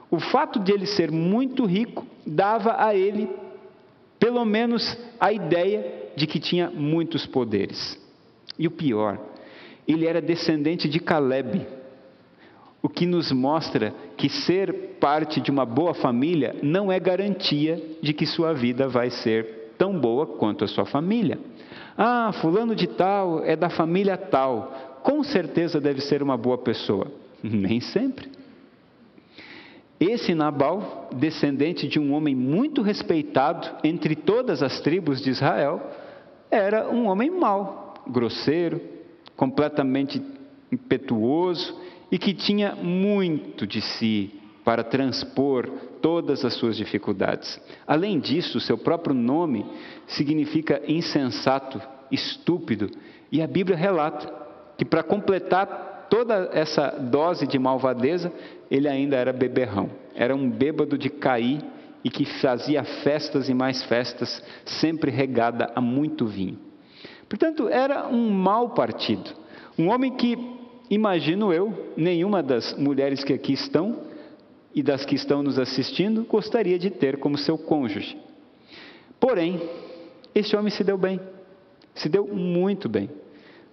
O 0.09 0.20
fato 0.20 0.61
de 0.61 0.70
ele 0.73 0.87
ser 0.87 1.11
muito 1.11 1.66
rico 1.66 2.06
dava 2.25 2.76
a 2.78 2.94
ele, 2.94 3.28
pelo 4.16 4.44
menos, 4.44 4.97
a 5.18 5.32
ideia 5.32 6.12
de 6.14 6.25
que 6.25 6.38
tinha 6.38 6.70
muitos 6.70 7.26
poderes. 7.26 7.99
E 8.56 8.68
o 8.68 8.70
pior, 8.70 9.18
ele 9.88 10.06
era 10.06 10.23
descendente 10.23 10.88
de 10.88 11.00
Caleb, 11.00 11.66
o 12.80 12.88
que 12.88 13.06
nos 13.06 13.32
mostra 13.32 13.92
que 14.16 14.28
ser 14.28 14.97
parte 15.00 15.40
de 15.40 15.50
uma 15.50 15.66
boa 15.66 15.94
família 15.94 16.54
não 16.62 16.92
é 16.92 17.00
garantia 17.00 17.82
de 18.00 18.12
que 18.12 18.25
sua 18.25 18.54
vida 18.54 18.87
vai 18.87 19.11
ser 19.11 19.60
tão 19.80 19.99
boa 19.99 20.26
quanto 20.26 20.62
a 20.62 20.68
sua 20.68 20.84
família. 20.84 21.38
Ah, 21.96 22.32
fulano 22.42 22.76
de 22.76 22.87
tal 22.87 23.42
é 23.42 23.56
da 23.56 23.70
família 23.70 24.18
tal 24.18 24.90
com 25.02 25.25
certeza 25.25 25.80
deve 25.80 26.02
ser 26.02 26.22
uma 26.22 26.37
boa 26.37 26.58
pessoa. 26.58 27.10
Nem 27.42 27.80
sempre. 27.80 28.28
Esse 29.99 30.34
Nabal, 30.34 31.08
descendente 31.14 31.88
de 31.88 31.99
um 31.99 32.12
homem 32.12 32.34
muito 32.34 32.82
respeitado 32.82 33.66
entre 33.82 34.14
todas 34.14 34.62
as 34.62 34.80
tribos 34.80 35.22
de 35.22 35.30
Israel, 35.30 35.80
era 36.50 36.90
um 36.90 37.06
homem 37.06 37.30
mau, 37.30 37.94
grosseiro, 38.06 38.82
completamente 39.34 40.22
impetuoso 40.70 41.75
e 42.12 42.18
que 42.18 42.34
tinha 42.34 42.75
muito 42.75 43.66
de 43.66 43.80
si 43.80 44.39
para 44.70 44.84
transpor 44.84 45.68
todas 46.00 46.44
as 46.44 46.54
suas 46.54 46.76
dificuldades. 46.76 47.60
Além 47.84 48.20
disso, 48.20 48.60
seu 48.60 48.78
próprio 48.78 49.12
nome 49.12 49.66
significa 50.06 50.80
insensato, 50.86 51.82
estúpido, 52.08 52.88
e 53.32 53.42
a 53.42 53.48
Bíblia 53.48 53.76
relata 53.76 54.32
que 54.78 54.84
para 54.84 55.02
completar 55.02 56.06
toda 56.08 56.50
essa 56.52 56.88
dose 56.90 57.48
de 57.48 57.58
malvadeza, 57.58 58.32
ele 58.70 58.86
ainda 58.86 59.16
era 59.16 59.32
beberrão, 59.32 59.90
era 60.14 60.36
um 60.36 60.48
bêbado 60.48 60.96
de 60.96 61.10
cair 61.10 61.60
e 62.04 62.08
que 62.08 62.24
fazia 62.24 62.84
festas 62.84 63.48
e 63.48 63.54
mais 63.54 63.82
festas, 63.82 64.40
sempre 64.64 65.10
regada 65.10 65.72
a 65.74 65.80
muito 65.80 66.26
vinho. 66.26 66.60
Portanto, 67.28 67.68
era 67.68 68.06
um 68.06 68.30
mau 68.30 68.70
partido, 68.70 69.30
um 69.76 69.88
homem 69.88 70.12
que, 70.12 70.38
imagino 70.88 71.52
eu, 71.52 71.92
nenhuma 71.96 72.40
das 72.40 72.72
mulheres 72.78 73.24
que 73.24 73.32
aqui 73.32 73.54
estão 73.54 74.08
e 74.74 74.82
das 74.82 75.04
que 75.04 75.14
estão 75.14 75.42
nos 75.42 75.58
assistindo 75.58 76.24
gostaria 76.24 76.78
de 76.78 76.90
ter 76.90 77.18
como 77.18 77.38
seu 77.38 77.58
cônjuge. 77.58 78.16
Porém, 79.18 79.60
este 80.34 80.56
homem 80.56 80.70
se 80.70 80.84
deu 80.84 80.96
bem, 80.96 81.20
se 81.94 82.08
deu 82.08 82.26
muito 82.26 82.88
bem, 82.88 83.10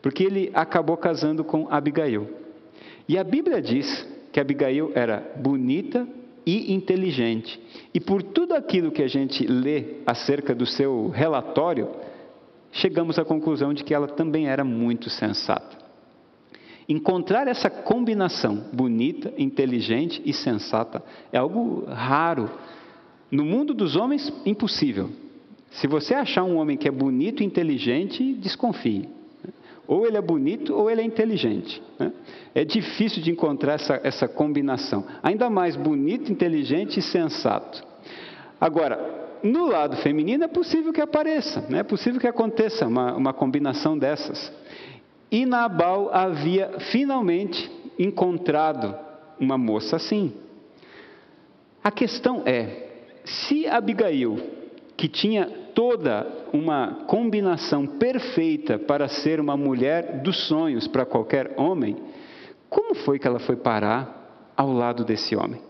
porque 0.02 0.24
ele 0.24 0.52
acabou 0.54 0.98
casando 0.98 1.44
com 1.44 1.68
Abigail. 1.70 2.28
E 3.08 3.18
a 3.18 3.24
Bíblia 3.24 3.62
diz 3.62 4.08
que 4.32 4.40
Abigail 4.40 4.92
era 4.96 5.34
bonita 5.38 6.08
e 6.46 6.74
inteligente. 6.74 7.60
E 7.94 8.00
por 8.00 8.24
tudo 8.24 8.54
aquilo 8.54 8.90
que 8.90 9.04
a 9.04 9.08
gente 9.08 9.46
lê 9.46 9.98
acerca 10.06 10.56
do 10.56 10.66
seu 10.66 11.10
relatório, 11.10 11.90
chegamos 12.72 13.20
à 13.20 13.26
conclusão 13.26 13.74
de 13.74 13.84
que 13.84 13.94
ela 13.94 14.08
também 14.08 14.48
era 14.48 14.64
muito 14.64 15.10
sensata. 15.10 15.67
Encontrar 16.90 17.48
essa 17.48 17.70
combinação 17.70 18.64
bonita, 18.72 19.34
inteligente 19.38 20.22
e 20.26 20.32
sensata 20.32 21.04
é 21.34 21.38
algo 21.38 21.84
raro. 21.86 22.50
No 23.30 23.44
mundo 23.44 23.74
dos 23.74 23.98
homens, 23.98 24.32
impossível. 24.46 25.10
Se 25.72 25.86
você 25.86 26.14
achar 26.14 26.44
um 26.44 26.58
homem 26.58 26.78
que 26.78 26.88
é 26.88 26.92
bonito 26.92 27.44
e 27.44 27.46
inteligente, 27.46 28.34
desconfie. 28.34 29.10
Ou 29.86 30.06
ele 30.06 30.18
é 30.18 30.22
bonito 30.22 30.74
ou 30.74 30.90
ele 30.90 31.02
é 31.02 31.04
inteligente. 31.04 31.82
Né? 32.00 32.12
É 32.56 32.64
difícil 32.64 33.22
de 33.22 33.32
encontrar 33.32 33.74
essa, 33.74 34.00
essa 34.04 34.28
combinação. 34.28 35.06
Ainda 35.22 35.50
mais 35.50 35.76
bonito, 35.76 36.32
inteligente 36.32 37.00
e 37.00 37.02
sensato. 37.02 37.84
Agora, 38.60 39.28
no 39.44 39.68
lado 39.68 39.98
feminino 39.98 40.44
é 40.44 40.48
possível 40.48 40.92
que 40.92 41.02
apareça, 41.02 41.62
né? 41.70 41.80
é 41.80 41.84
possível 41.84 42.20
que 42.20 42.28
aconteça 42.28 42.88
uma, 42.88 43.14
uma 43.14 43.34
combinação 43.34 43.98
dessas. 43.98 44.52
E 45.32 45.46
Nabal 45.46 46.10
havia 46.14 46.80
finalmente 46.92 47.70
encontrado 48.00 48.96
uma 49.40 49.58
moça 49.58 49.96
assim. 49.96 50.34
A 51.84 51.92
questão 51.92 52.44
é: 52.46 52.88
se 53.26 53.68
Abigail, 53.68 54.38
que 54.96 55.08
tinha 55.08 55.46
toda 55.76 56.26
uma 56.54 57.06
combinação 57.08 57.86
perfeita 57.86 58.80
para 58.80 59.08
ser 59.08 59.40
uma 59.40 59.56
mulher 59.56 60.22
dos 60.22 60.48
sonhos 60.48 60.88
para 60.88 61.06
qualquer 61.06 61.54
homem, 61.58 61.98
como 62.70 62.96
foi 62.96 63.20
que 63.20 63.28
ela 63.28 63.40
foi 63.40 63.56
parar 63.56 64.52
ao 64.56 64.72
lado 64.72 65.04
desse 65.06 65.36
homem? 65.36 65.62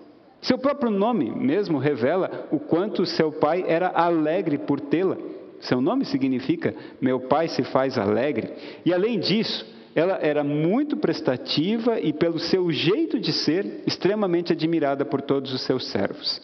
Seu 0.42 0.58
próprio 0.58 0.90
nome 0.90 1.30
mesmo 1.32 1.78
revela 1.78 2.48
o 2.52 2.60
quanto 2.60 3.06
seu 3.06 3.32
pai 3.32 3.66
era 3.68 3.90
alegre 3.90 4.58
por 4.58 4.80
tê-la. 4.80 5.18
Seu 5.60 5.82
nome 5.82 6.06
significa 6.06 6.74
meu 7.02 7.22
pai 7.22 7.48
se 7.48 7.64
faz 7.64 7.98
alegre. 7.98 8.52
E 8.86 8.94
além 8.94 9.20
disso, 9.20 9.66
ela 9.96 10.20
era 10.22 10.44
muito 10.44 10.96
prestativa 10.96 12.00
e, 12.00 12.14
pelo 12.14 12.38
seu 12.38 12.72
jeito 12.72 13.20
de 13.20 13.34
ser, 13.34 13.82
extremamente 13.88 14.54
admirada 14.54 15.04
por 15.04 15.22
todos 15.22 15.52
os 15.52 15.62
seus 15.62 15.88
servos. 15.88 16.40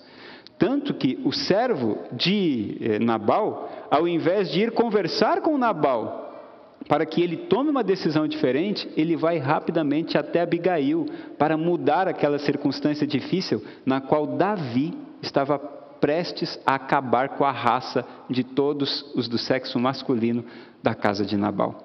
Tanto 0.58 0.94
que 0.94 1.20
o 1.24 1.32
servo 1.32 2.00
de 2.12 2.78
eh, 2.82 3.00
Nabal, 3.00 3.88
ao 3.92 4.08
invés 4.08 4.50
de 4.50 4.62
ir 4.62 4.72
conversar 4.72 5.42
com 5.42 5.58
Nabal, 5.58 6.24
para 6.88 7.06
que 7.06 7.22
ele 7.22 7.38
tome 7.38 7.70
uma 7.70 7.84
decisão 7.84 8.28
diferente, 8.28 8.90
ele 8.98 9.16
vai 9.16 9.38
rapidamente 9.38 10.18
até 10.18 10.42
Abigail 10.42 11.06
para 11.38 11.56
mudar 11.56 12.08
aquela 12.08 12.40
circunstância 12.40 13.06
difícil 13.08 13.64
na 13.86 14.02
qual 14.02 14.26
Davi 14.26 14.94
estava 15.22 15.60
prestes 16.04 16.60
a 16.66 16.76
acabar 16.76 17.30
com 17.30 17.46
a 17.46 17.52
raça 17.52 18.06
de 18.30 18.44
todos 18.44 19.10
os 19.16 19.30
do 19.30 19.38
sexo 19.38 19.80
masculino 19.80 20.44
da 20.84 20.94
casa 20.94 21.26
de 21.26 21.38
Nabal. 21.38 21.82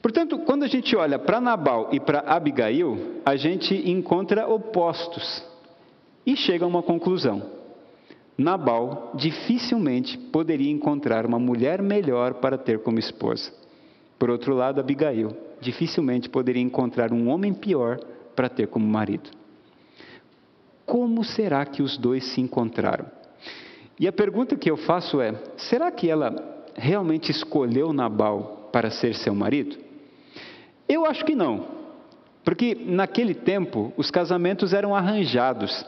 Portanto, 0.00 0.38
quando 0.46 0.62
a 0.62 0.66
gente 0.66 0.96
olha 0.96 1.18
para 1.18 1.38
Nabal 1.38 1.90
e 1.92 2.00
para 2.00 2.20
Abigail, 2.20 3.20
a 3.26 3.36
gente 3.36 3.74
encontra 3.90 4.48
opostos 4.48 5.44
e 6.24 6.34
chega 6.38 6.64
a 6.64 6.68
uma 6.68 6.82
conclusão. 6.82 7.42
Nabal 8.38 9.12
dificilmente 9.14 10.16
poderia 10.16 10.70
encontrar 10.70 11.26
uma 11.26 11.38
mulher 11.38 11.82
melhor 11.82 12.32
para 12.34 12.56
ter 12.56 12.78
como 12.78 12.98
esposa. 12.98 13.52
Por 14.18 14.30
outro 14.30 14.54
lado, 14.54 14.80
Abigail 14.80 15.36
dificilmente 15.60 16.30
poderia 16.30 16.62
encontrar 16.62 17.12
um 17.12 17.28
homem 17.28 17.52
pior 17.52 18.00
para 18.34 18.48
ter 18.48 18.68
como 18.68 18.86
marido. 18.86 19.28
Como 20.86 21.22
será 21.22 21.66
que 21.66 21.82
os 21.82 21.98
dois 21.98 22.24
se 22.32 22.40
encontraram? 22.40 23.17
E 23.98 24.06
a 24.06 24.12
pergunta 24.12 24.56
que 24.56 24.70
eu 24.70 24.76
faço 24.76 25.20
é: 25.20 25.34
será 25.56 25.90
que 25.90 26.08
ela 26.08 26.66
realmente 26.74 27.30
escolheu 27.30 27.92
Nabal 27.92 28.68
para 28.72 28.90
ser 28.90 29.14
seu 29.14 29.34
marido? 29.34 29.76
Eu 30.88 31.04
acho 31.04 31.24
que 31.24 31.34
não, 31.34 31.66
porque 32.44 32.74
naquele 32.74 33.34
tempo 33.34 33.92
os 33.96 34.10
casamentos 34.10 34.72
eram 34.72 34.94
arranjados. 34.94 35.84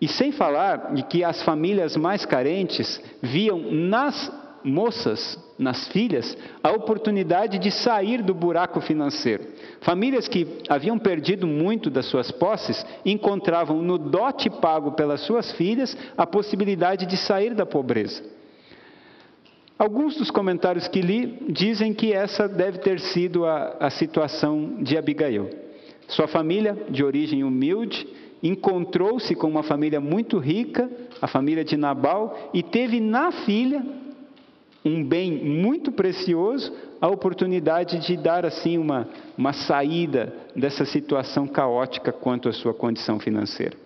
E 0.00 0.06
sem 0.06 0.30
falar 0.30 0.94
de 0.94 1.02
que 1.02 1.24
as 1.24 1.42
famílias 1.42 1.96
mais 1.96 2.24
carentes 2.24 3.02
viam 3.20 3.58
nas 3.58 4.30
moças, 4.64 5.38
nas 5.58 5.88
filhas, 5.88 6.36
a 6.62 6.70
oportunidade 6.70 7.58
de 7.58 7.70
sair 7.70 8.22
do 8.22 8.32
buraco 8.32 8.80
financeiro. 8.80 9.44
Famílias 9.80 10.28
que 10.28 10.46
haviam 10.68 10.98
perdido 10.98 11.46
muito 11.46 11.90
das 11.90 12.06
suas 12.06 12.30
posses 12.30 12.84
encontravam 13.04 13.82
no 13.82 13.98
dote 13.98 14.48
pago 14.48 14.92
pelas 14.92 15.20
suas 15.22 15.52
filhas 15.52 15.96
a 16.16 16.26
possibilidade 16.26 17.06
de 17.06 17.16
sair 17.16 17.54
da 17.54 17.66
pobreza. 17.66 18.22
Alguns 19.78 20.16
dos 20.16 20.30
comentários 20.30 20.88
que 20.88 21.00
li 21.00 21.38
dizem 21.48 21.94
que 21.94 22.12
essa 22.12 22.48
deve 22.48 22.78
ter 22.78 22.98
sido 22.98 23.46
a, 23.46 23.76
a 23.78 23.90
situação 23.90 24.78
de 24.80 24.98
Abigail. 24.98 25.50
Sua 26.08 26.26
família, 26.26 26.76
de 26.88 27.04
origem 27.04 27.44
humilde, 27.44 28.06
encontrou-se 28.42 29.34
com 29.34 29.46
uma 29.46 29.62
família 29.62 30.00
muito 30.00 30.38
rica, 30.38 30.90
a 31.20 31.26
família 31.26 31.64
de 31.64 31.76
Nabal, 31.76 32.50
e 32.52 32.62
teve 32.62 32.98
na 32.98 33.30
filha 33.30 33.84
um 34.84 35.04
bem 35.04 35.32
muito 35.32 35.92
precioso, 35.92 36.72
a 37.00 37.08
oportunidade 37.08 37.98
de 37.98 38.16
dar 38.16 38.46
assim 38.46 38.78
uma, 38.78 39.08
uma 39.36 39.52
saída 39.52 40.32
dessa 40.54 40.84
situação 40.84 41.46
caótica 41.46 42.12
quanto 42.12 42.48
à 42.48 42.52
sua 42.52 42.72
condição 42.72 43.18
financeira. 43.18 43.76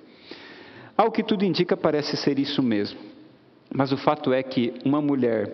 Ao 0.96 1.11
que 1.11 1.22
tudo 1.22 1.44
indica, 1.44 1.76
parece 1.76 2.16
ser 2.16 2.38
isso 2.38 2.62
mesmo. 2.62 2.98
Mas 3.74 3.90
o 3.90 3.96
fato 3.96 4.33
é 4.33 4.42
que 4.42 4.74
uma 4.85 5.00
mulher 5.00 5.50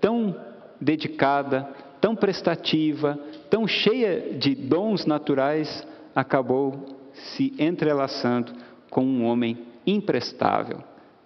tão 0.00 0.36
dedicada, 0.80 1.68
tão 2.00 2.14
prestativa, 2.14 3.18
tão 3.48 3.66
cheia 3.66 4.34
de 4.38 4.54
dons 4.54 5.06
naturais, 5.06 5.86
acabou 6.14 6.98
se 7.12 7.54
entrelaçando 7.58 8.52
com 8.90 9.04
um 9.04 9.24
homem 9.24 9.58
imprestável, 9.86 10.78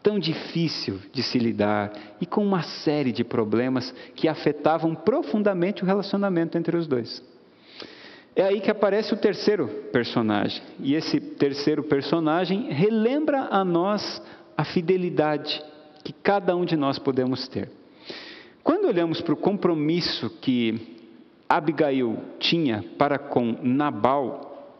tão 0.08 0.18
difícil 0.18 1.00
de 1.12 1.22
se 1.22 1.38
lidar 1.38 1.92
e 2.18 2.24
com 2.24 2.42
uma 2.42 2.62
série 2.62 3.12
de 3.12 3.22
problemas 3.22 3.94
que 4.16 4.26
afetavam 4.26 4.94
profundamente 4.94 5.82
o 5.82 5.86
relacionamento 5.86 6.56
entre 6.56 6.74
os 6.78 6.86
dois. 6.86 7.22
É 8.34 8.42
aí 8.42 8.58
que 8.62 8.70
aparece 8.70 9.12
o 9.12 9.18
terceiro 9.18 9.68
personagem, 9.92 10.62
e 10.80 10.94
esse 10.94 11.20
terceiro 11.20 11.82
personagem 11.82 12.72
relembra 12.72 13.48
a 13.50 13.62
nós 13.62 14.22
a 14.56 14.64
fidelidade 14.64 15.62
que 16.02 16.14
cada 16.14 16.56
um 16.56 16.64
de 16.64 16.74
nós 16.74 16.98
podemos 16.98 17.46
ter. 17.46 17.68
Quando 18.64 18.88
olhamos 18.88 19.20
para 19.20 19.34
o 19.34 19.36
compromisso 19.36 20.30
que 20.40 20.96
Abigail 21.46 22.16
tinha 22.38 22.82
para 22.96 23.18
com 23.18 23.58
Nabal, 23.62 24.72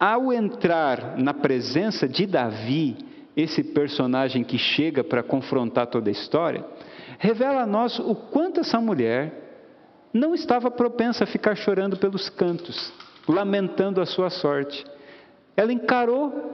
ao 0.00 0.32
entrar 0.32 1.16
na 1.18 1.32
presença 1.32 2.08
de 2.08 2.26
Davi, 2.26 3.13
esse 3.36 3.62
personagem 3.62 4.44
que 4.44 4.58
chega 4.58 5.02
para 5.02 5.22
confrontar 5.22 5.86
toda 5.86 6.08
a 6.08 6.12
história, 6.12 6.64
revela 7.18 7.62
a 7.62 7.66
nós 7.66 7.98
o 7.98 8.14
quanto 8.14 8.60
essa 8.60 8.80
mulher 8.80 9.44
não 10.12 10.34
estava 10.34 10.70
propensa 10.70 11.24
a 11.24 11.26
ficar 11.26 11.56
chorando 11.56 11.96
pelos 11.96 12.28
cantos, 12.28 12.92
lamentando 13.28 14.00
a 14.00 14.06
sua 14.06 14.30
sorte. 14.30 14.84
Ela 15.56 15.72
encarou 15.72 16.52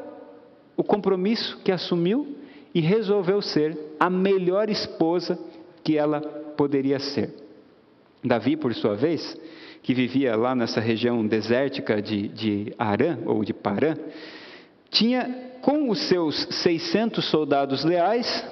o 0.76 0.82
compromisso 0.82 1.58
que 1.62 1.70
assumiu 1.70 2.38
e 2.74 2.80
resolveu 2.80 3.42
ser 3.42 3.76
a 3.98 4.08
melhor 4.08 4.70
esposa 4.70 5.38
que 5.84 5.98
ela 5.98 6.20
poderia 6.56 6.98
ser. 6.98 7.34
Davi, 8.24 8.56
por 8.56 8.74
sua 8.74 8.94
vez, 8.94 9.38
que 9.82 9.94
vivia 9.94 10.36
lá 10.36 10.54
nessa 10.54 10.80
região 10.80 11.26
desértica 11.26 12.00
de, 12.00 12.28
de 12.28 12.74
Arã, 12.78 13.18
ou 13.26 13.44
de 13.44 13.52
Parã, 13.52 13.94
tinha 14.90 15.50
com 15.62 15.88
os 15.90 16.00
seus 16.08 16.46
600 16.50 17.24
soldados 17.26 17.84
leais 17.84 18.44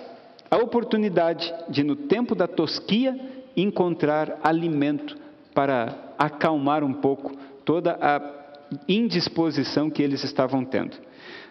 a 0.51 0.57
oportunidade 0.57 1.53
de, 1.69 1.83
no 1.83 1.95
tempo 1.95 2.35
da 2.35 2.47
tosquia, 2.47 3.19
encontrar 3.57 4.39
alimento 4.43 5.17
para 5.55 6.15
acalmar 6.19 6.85
um 6.85 6.95
pouco 6.95 7.37
toda 7.65 7.99
a 8.01 8.21
indisposição 8.89 9.91
que 9.91 10.03
eles 10.03 10.25
estavam 10.25 10.65
tendo. 10.65 10.97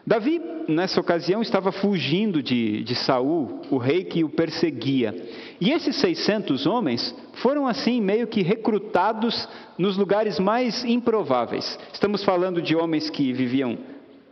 Davi, 0.05 0.41
nessa 0.69 1.01
ocasião, 1.01 1.41
estava 1.41 1.69
fugindo 1.71 2.41
de, 2.41 2.81
de 2.81 2.95
Saul, 2.95 3.61
o 3.69 3.77
rei 3.77 4.05
que 4.05 4.23
o 4.23 4.29
perseguia. 4.29 5.13
E 5.59 5.71
esses 5.71 5.97
600 5.97 6.65
homens 6.65 7.13
foram 7.33 7.67
assim 7.67 7.99
meio 7.99 8.25
que 8.25 8.41
recrutados 8.41 9.47
nos 9.77 9.97
lugares 9.97 10.39
mais 10.39 10.85
improváveis. 10.85 11.77
Estamos 11.91 12.23
falando 12.23 12.61
de 12.61 12.73
homens 12.73 13.09
que 13.09 13.33
viviam 13.33 13.77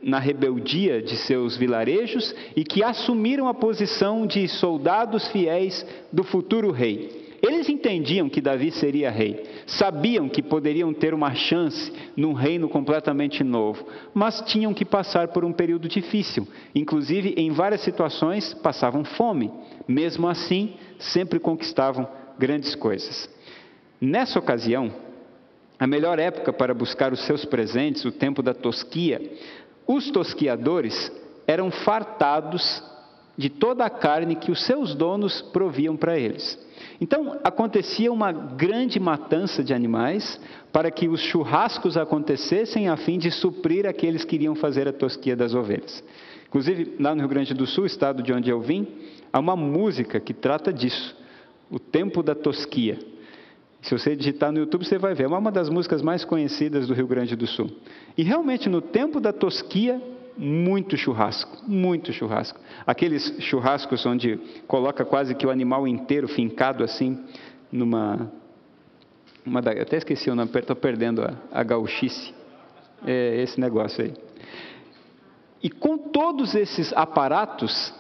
na 0.05 0.19
rebeldia 0.19 1.01
de 1.01 1.17
seus 1.17 1.57
vilarejos 1.57 2.35
e 2.55 2.63
que 2.63 2.83
assumiram 2.83 3.47
a 3.47 3.55
posição 3.55 4.27
de 4.27 4.47
soldados 4.47 5.27
fiéis 5.29 5.83
do 6.13 6.23
futuro 6.23 6.69
rei. 6.69 7.25
Eles 7.41 7.67
entendiam 7.67 8.29
que 8.29 8.39
Davi 8.39 8.71
seria 8.71 9.09
rei, 9.09 9.43
sabiam 9.65 10.29
que 10.29 10.43
poderiam 10.43 10.93
ter 10.93 11.13
uma 11.13 11.33
chance 11.33 11.91
num 12.15 12.33
reino 12.33 12.69
completamente 12.69 13.43
novo, 13.43 13.85
mas 14.13 14.41
tinham 14.41 14.75
que 14.75 14.85
passar 14.85 15.29
por 15.29 15.43
um 15.43 15.51
período 15.51 15.87
difícil. 15.87 16.47
Inclusive, 16.73 17.33
em 17.35 17.49
várias 17.51 17.81
situações, 17.81 18.53
passavam 18.53 19.03
fome. 19.03 19.51
Mesmo 19.87 20.27
assim, 20.27 20.75
sempre 20.99 21.39
conquistavam 21.39 22.07
grandes 22.37 22.75
coisas. 22.75 23.29
Nessa 23.99 24.39
ocasião, 24.39 24.91
a 25.77 25.85
melhor 25.85 26.19
época 26.19 26.53
para 26.53 26.73
buscar 26.73 27.11
os 27.11 27.25
seus 27.25 27.43
presentes, 27.43 28.05
o 28.05 28.11
tempo 28.11 28.41
da 28.41 28.53
tosquia, 28.53 29.21
os 29.87 30.09
tosquiadores 30.11 31.11
eram 31.47 31.71
fartados 31.71 32.83
de 33.37 33.49
toda 33.49 33.85
a 33.85 33.89
carne 33.89 34.35
que 34.35 34.51
os 34.51 34.65
seus 34.65 34.95
donos 34.95 35.41
proviam 35.41 35.95
para 35.95 36.17
eles. 36.17 36.57
Então 36.99 37.37
acontecia 37.43 38.11
uma 38.11 38.31
grande 38.31 38.99
matança 38.99 39.63
de 39.63 39.73
animais 39.73 40.39
para 40.71 40.89
que 40.89 41.07
os 41.07 41.19
churrascos 41.21 41.97
acontecessem 41.97 42.87
a 42.87 42.95
fim 42.95 43.17
de 43.17 43.31
suprir 43.31 43.85
aqueles 43.85 44.23
que 44.23 44.35
iriam 44.35 44.55
fazer 44.55 44.87
a 44.87 44.93
tosquia 44.93 45.35
das 45.35 45.53
ovelhas. 45.53 46.03
Inclusive, 46.47 46.95
lá 46.99 47.13
no 47.13 47.19
Rio 47.21 47.29
Grande 47.29 47.53
do 47.53 47.67
Sul, 47.67 47.85
estado 47.85 48.23
de 48.23 48.31
onde 48.31 48.49
eu 48.49 48.61
vim, 48.61 48.87
há 49.31 49.39
uma 49.39 49.57
música 49.57 50.19
que 50.21 50.33
trata 50.33 50.71
disso, 50.71 51.15
o 51.69 51.77
tempo 51.79 52.23
da 52.23 52.33
tosquia. 52.33 52.97
Se 53.85 53.95
você 53.95 54.15
digitar 54.15 54.51
no 54.51 54.57
YouTube, 54.57 54.83
você 54.83 54.97
vai 54.97 55.13
ver, 55.13 55.25
é 55.25 55.27
uma 55.27 55.51
das 55.51 55.69
músicas 55.69 56.01
mais 56.01 56.25
conhecidas 56.25 56.87
do 56.87 56.93
Rio 56.95 57.05
Grande 57.05 57.35
do 57.35 57.45
Sul. 57.45 57.69
E 58.17 58.23
realmente, 58.23 58.67
no 58.67 58.81
tempo 58.81 59.19
da 59.19 59.31
tosquia, 59.31 60.01
muito 60.35 60.97
churrasco, 60.97 61.69
muito 61.69 62.11
churrasco. 62.11 62.59
Aqueles 62.85 63.35
churrascos 63.41 64.03
onde 64.03 64.39
coloca 64.65 65.05
quase 65.05 65.35
que 65.35 65.45
o 65.45 65.51
animal 65.51 65.87
inteiro 65.87 66.27
fincado 66.27 66.83
assim, 66.83 67.23
numa. 67.71 68.31
Uma 69.45 69.61
da, 69.61 69.71
até 69.73 69.97
esqueci 69.97 70.31
o 70.31 70.35
nome, 70.35 70.49
estou 70.55 70.75
perdendo 70.75 71.21
a, 71.21 71.35
a 71.51 71.61
gauchice. 71.61 72.33
É 73.05 73.39
esse 73.43 73.59
negócio 73.59 74.03
aí. 74.03 74.13
E 75.61 75.69
com 75.69 75.95
todos 75.95 76.55
esses 76.55 76.91
aparatos, 76.93 77.93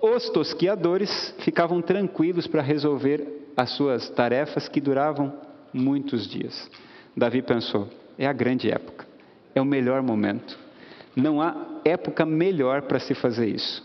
os 0.00 0.30
tosquiadores 0.30 1.34
ficavam 1.40 1.82
tranquilos 1.82 2.46
para 2.46 2.62
resolver 2.62 3.43
as 3.56 3.70
suas 3.70 4.08
tarefas 4.10 4.68
que 4.68 4.80
duravam 4.80 5.32
muitos 5.72 6.26
dias. 6.26 6.70
Davi 7.16 7.42
pensou: 7.42 7.88
é 8.18 8.26
a 8.26 8.32
grande 8.32 8.70
época, 8.70 9.06
é 9.54 9.60
o 9.60 9.64
melhor 9.64 10.02
momento. 10.02 10.58
Não 11.14 11.40
há 11.40 11.54
época 11.84 12.26
melhor 12.26 12.82
para 12.82 12.98
se 12.98 13.14
fazer 13.14 13.48
isso. 13.48 13.84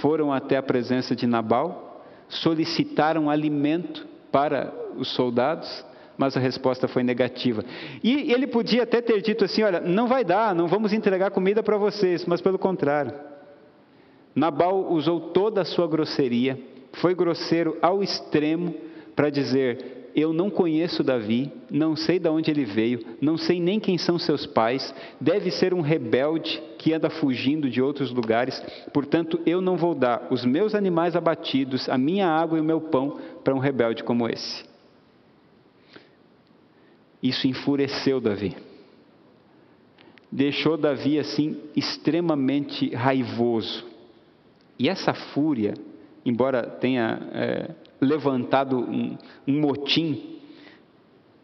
Foram 0.00 0.32
até 0.32 0.56
a 0.56 0.62
presença 0.62 1.14
de 1.16 1.26
Nabal, 1.26 2.04
solicitaram 2.28 3.30
alimento 3.30 4.06
para 4.30 4.72
os 4.96 5.08
soldados, 5.14 5.84
mas 6.18 6.36
a 6.36 6.40
resposta 6.40 6.88
foi 6.88 7.02
negativa. 7.02 7.64
E 8.02 8.32
ele 8.32 8.46
podia 8.46 8.82
até 8.82 9.00
ter 9.00 9.22
dito 9.22 9.44
assim: 9.44 9.62
olha, 9.62 9.80
não 9.80 10.06
vai 10.06 10.24
dar, 10.24 10.54
não 10.54 10.66
vamos 10.66 10.92
entregar 10.92 11.30
comida 11.30 11.62
para 11.62 11.76
vocês, 11.76 12.24
mas 12.26 12.40
pelo 12.40 12.58
contrário. 12.58 13.12
Nabal 14.34 14.92
usou 14.92 15.18
toda 15.30 15.62
a 15.62 15.64
sua 15.64 15.86
grosseria, 15.88 16.60
foi 16.96 17.14
grosseiro 17.14 17.76
ao 17.80 18.02
extremo 18.02 18.74
para 19.14 19.30
dizer: 19.30 20.10
eu 20.16 20.32
não 20.32 20.48
conheço 20.48 21.04
Davi, 21.04 21.52
não 21.70 21.94
sei 21.94 22.18
de 22.18 22.28
onde 22.28 22.50
ele 22.50 22.64
veio, 22.64 23.00
não 23.20 23.36
sei 23.36 23.60
nem 23.60 23.78
quem 23.78 23.98
são 23.98 24.18
seus 24.18 24.46
pais, 24.46 24.94
deve 25.20 25.50
ser 25.50 25.74
um 25.74 25.82
rebelde 25.82 26.62
que 26.78 26.94
anda 26.94 27.10
fugindo 27.10 27.68
de 27.68 27.82
outros 27.82 28.10
lugares, 28.10 28.58
portanto 28.94 29.38
eu 29.44 29.60
não 29.60 29.76
vou 29.76 29.94
dar 29.94 30.28
os 30.30 30.42
meus 30.42 30.74
animais 30.74 31.14
abatidos, 31.14 31.86
a 31.88 31.98
minha 31.98 32.28
água 32.28 32.56
e 32.56 32.60
o 32.62 32.64
meu 32.64 32.80
pão 32.80 33.18
para 33.44 33.54
um 33.54 33.58
rebelde 33.58 34.02
como 34.02 34.26
esse. 34.26 34.64
Isso 37.22 37.46
enfureceu 37.46 38.18
Davi. 38.18 38.56
Deixou 40.32 40.76
Davi 40.76 41.18
assim 41.18 41.56
extremamente 41.74 42.94
raivoso. 42.94 43.84
E 44.78 44.88
essa 44.88 45.12
fúria, 45.12 45.74
embora 46.26 46.62
tenha 46.64 47.20
é, 47.32 47.70
levantado 48.00 48.78
um, 48.78 49.16
um 49.46 49.60
motim, 49.60 50.40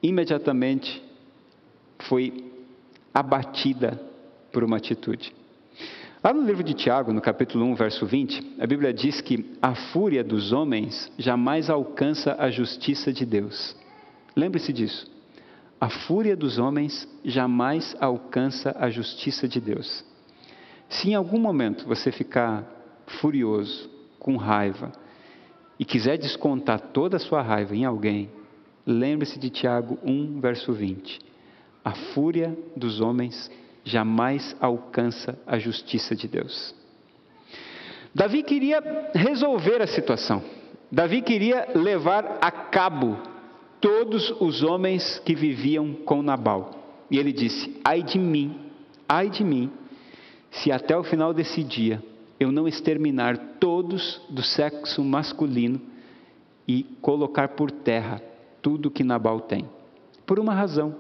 imediatamente 0.02 1.00
foi 2.00 2.52
abatida 3.14 4.00
por 4.52 4.64
uma 4.64 4.76
atitude. 4.76 5.32
Lá 6.22 6.32
no 6.32 6.42
livro 6.42 6.62
de 6.62 6.74
Tiago, 6.74 7.12
no 7.12 7.20
capítulo 7.20 7.64
1, 7.66 7.74
verso 7.74 8.06
20, 8.06 8.56
a 8.60 8.66
Bíblia 8.66 8.92
diz 8.92 9.20
que 9.20 9.56
a 9.60 9.74
fúria 9.74 10.22
dos 10.22 10.52
homens 10.52 11.10
jamais 11.16 11.70
alcança 11.70 12.36
a 12.38 12.50
justiça 12.50 13.12
de 13.12 13.24
Deus. 13.24 13.76
Lembre-se 14.36 14.72
disso. 14.72 15.10
A 15.80 15.88
fúria 15.88 16.36
dos 16.36 16.58
homens 16.58 17.08
jamais 17.24 17.96
alcança 18.00 18.74
a 18.78 18.88
justiça 18.88 19.48
de 19.48 19.60
Deus. 19.60 20.04
Se 20.88 21.10
em 21.10 21.14
algum 21.14 21.38
momento 21.38 21.86
você 21.86 22.12
ficar 22.12 22.64
furioso, 23.20 23.90
com 24.22 24.36
raiva, 24.36 24.92
e 25.80 25.84
quiser 25.84 26.16
descontar 26.16 26.78
toda 26.92 27.16
a 27.16 27.20
sua 27.20 27.42
raiva 27.42 27.74
em 27.74 27.84
alguém, 27.84 28.30
lembre-se 28.86 29.36
de 29.36 29.50
Tiago 29.50 29.98
1, 30.04 30.40
verso 30.40 30.72
20. 30.72 31.18
A 31.84 31.92
fúria 32.14 32.56
dos 32.76 33.00
homens 33.00 33.50
jamais 33.82 34.54
alcança 34.60 35.36
a 35.44 35.58
justiça 35.58 36.14
de 36.14 36.28
Deus. 36.28 36.72
Davi 38.14 38.44
queria 38.44 39.10
resolver 39.12 39.82
a 39.82 39.88
situação. 39.88 40.40
Davi 40.90 41.20
queria 41.20 41.70
levar 41.74 42.38
a 42.40 42.50
cabo 42.52 43.18
todos 43.80 44.30
os 44.40 44.62
homens 44.62 45.18
que 45.24 45.34
viviam 45.34 45.94
com 45.94 46.22
Nabal. 46.22 46.70
E 47.10 47.18
ele 47.18 47.32
disse: 47.32 47.80
Ai 47.84 48.04
de 48.04 48.20
mim, 48.20 48.56
ai 49.08 49.28
de 49.28 49.42
mim, 49.42 49.72
se 50.52 50.70
até 50.70 50.96
o 50.96 51.02
final 51.02 51.34
desse 51.34 51.64
dia 51.64 52.00
eu 52.42 52.50
não 52.52 52.66
exterminar 52.66 53.38
todos 53.60 54.20
do 54.28 54.42
sexo 54.42 55.02
masculino 55.02 55.80
e 56.66 56.84
colocar 57.00 57.48
por 57.48 57.70
terra 57.70 58.20
tudo 58.60 58.90
que 58.90 59.04
Nabal 59.04 59.40
tem. 59.40 59.68
Por 60.26 60.38
uma 60.38 60.54
razão. 60.54 60.94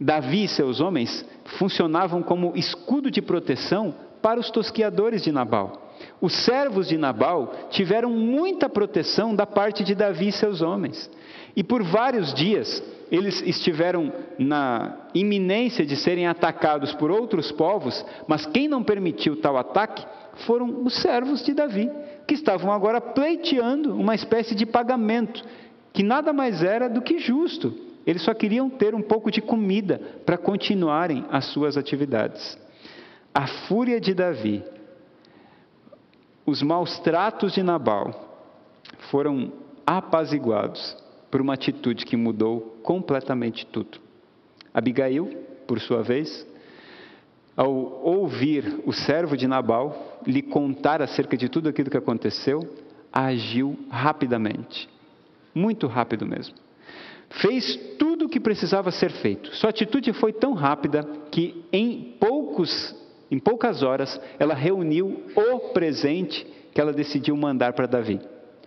Davi 0.00 0.44
e 0.44 0.48
seus 0.48 0.80
homens 0.80 1.24
funcionavam 1.58 2.22
como 2.22 2.52
escudo 2.56 3.10
de 3.10 3.20
proteção 3.20 3.94
para 4.22 4.40
os 4.40 4.50
tosquiadores 4.50 5.22
de 5.22 5.30
Nabal. 5.30 5.90
Os 6.20 6.32
servos 6.44 6.88
de 6.88 6.96
Nabal 6.96 7.52
tiveram 7.70 8.10
muita 8.10 8.68
proteção 8.68 9.34
da 9.34 9.46
parte 9.46 9.84
de 9.84 9.94
Davi 9.94 10.28
e 10.28 10.32
seus 10.32 10.62
homens. 10.62 11.10
E 11.54 11.62
por 11.62 11.82
vários 11.82 12.32
dias 12.32 12.82
eles 13.10 13.42
estiveram 13.42 14.12
na 14.38 15.08
iminência 15.12 15.84
de 15.84 15.96
serem 15.96 16.26
atacados 16.26 16.94
por 16.94 17.10
outros 17.10 17.50
povos, 17.50 18.04
mas 18.26 18.46
quem 18.46 18.68
não 18.68 18.82
permitiu 18.82 19.36
tal 19.40 19.56
ataque 19.56 20.06
foram 20.46 20.82
os 20.84 20.94
servos 21.00 21.44
de 21.44 21.54
Davi, 21.54 21.90
que 22.26 22.34
estavam 22.34 22.72
agora 22.72 23.00
pleiteando 23.00 23.94
uma 23.94 24.14
espécie 24.14 24.54
de 24.54 24.64
pagamento, 24.66 25.44
que 25.92 26.02
nada 26.02 26.32
mais 26.32 26.62
era 26.62 26.88
do 26.88 27.02
que 27.02 27.18
justo. 27.18 27.74
Eles 28.06 28.22
só 28.22 28.32
queriam 28.32 28.70
ter 28.70 28.94
um 28.94 29.02
pouco 29.02 29.30
de 29.30 29.40
comida 29.40 30.00
para 30.24 30.38
continuarem 30.38 31.24
as 31.30 31.46
suas 31.46 31.76
atividades. 31.76 32.58
A 33.34 33.46
fúria 33.46 34.00
de 34.00 34.14
Davi, 34.14 34.64
os 36.46 36.62
maus 36.62 36.98
tratos 37.00 37.52
de 37.52 37.62
Nabal 37.62 38.28
foram 39.10 39.52
apaziguados 39.86 40.96
por 41.30 41.40
uma 41.40 41.54
atitude 41.54 42.04
que 42.04 42.16
mudou 42.16 42.78
completamente 42.82 43.66
tudo. 43.66 43.98
Abigail, 44.72 45.26
por 45.66 45.80
sua 45.80 46.02
vez, 46.02 46.46
ao 47.56 47.70
ouvir 48.04 48.80
o 48.86 48.92
servo 48.92 49.36
de 49.36 49.46
Nabal 49.46 50.20
lhe 50.26 50.42
contar 50.42 51.02
acerca 51.02 51.36
de 51.36 51.48
tudo 51.48 51.68
aquilo 51.68 51.90
que 51.90 51.96
aconteceu, 51.96 52.60
agiu 53.12 53.78
rapidamente, 53.90 54.88
muito 55.54 55.86
rápido 55.86 56.26
mesmo. 56.26 56.54
Fez 57.30 57.76
tudo 57.98 58.26
o 58.26 58.28
que 58.28 58.40
precisava 58.40 58.90
ser 58.90 59.10
feito. 59.10 59.54
Sua 59.54 59.70
atitude 59.70 60.12
foi 60.12 60.32
tão 60.32 60.52
rápida 60.52 61.04
que 61.30 61.64
em 61.72 62.16
poucos, 62.18 62.94
em 63.30 63.38
poucas 63.38 63.82
horas, 63.82 64.20
ela 64.38 64.54
reuniu 64.54 65.22
o 65.36 65.72
presente 65.72 66.44
que 66.72 66.80
ela 66.80 66.92
decidiu 66.92 67.36
mandar 67.36 67.72
para 67.72 67.86
Davi. 67.86 68.20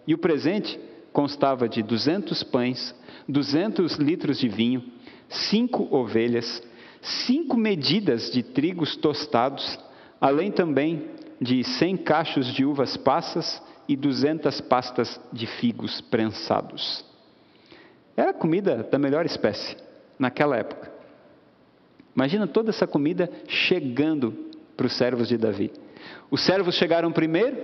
E 0.07 0.13
o 0.13 0.17
presente 0.17 0.79
constava 1.11 1.67
de 1.67 1.83
200 1.83 2.43
pães, 2.43 2.95
200 3.27 3.95
litros 3.95 4.39
de 4.39 4.47
vinho, 4.47 4.83
cinco 5.29 5.87
ovelhas, 5.95 6.61
cinco 7.03 7.57
medidas 7.57 8.31
de 8.31 8.41
trigos 8.41 8.95
tostados, 8.95 9.77
além 10.19 10.51
também 10.51 11.09
de 11.39 11.63
100 11.63 11.97
cachos 11.97 12.53
de 12.53 12.63
uvas 12.63 12.95
passas 12.95 13.61
e 13.87 13.95
200 13.95 14.61
pastas 14.61 15.19
de 15.31 15.45
figos 15.45 15.99
prensados. 16.01 17.03
Era 18.15 18.33
comida 18.33 18.87
da 18.89 18.97
melhor 18.97 19.25
espécie 19.25 19.75
naquela 20.17 20.55
época. 20.55 20.91
Imagina 22.15 22.47
toda 22.47 22.69
essa 22.69 22.87
comida 22.87 23.29
chegando 23.47 24.31
para 24.77 24.85
os 24.85 24.93
servos 24.93 25.27
de 25.27 25.37
Davi. 25.37 25.71
Os 26.31 26.45
servos 26.45 26.75
chegaram 26.75 27.11
primeiro 27.11 27.57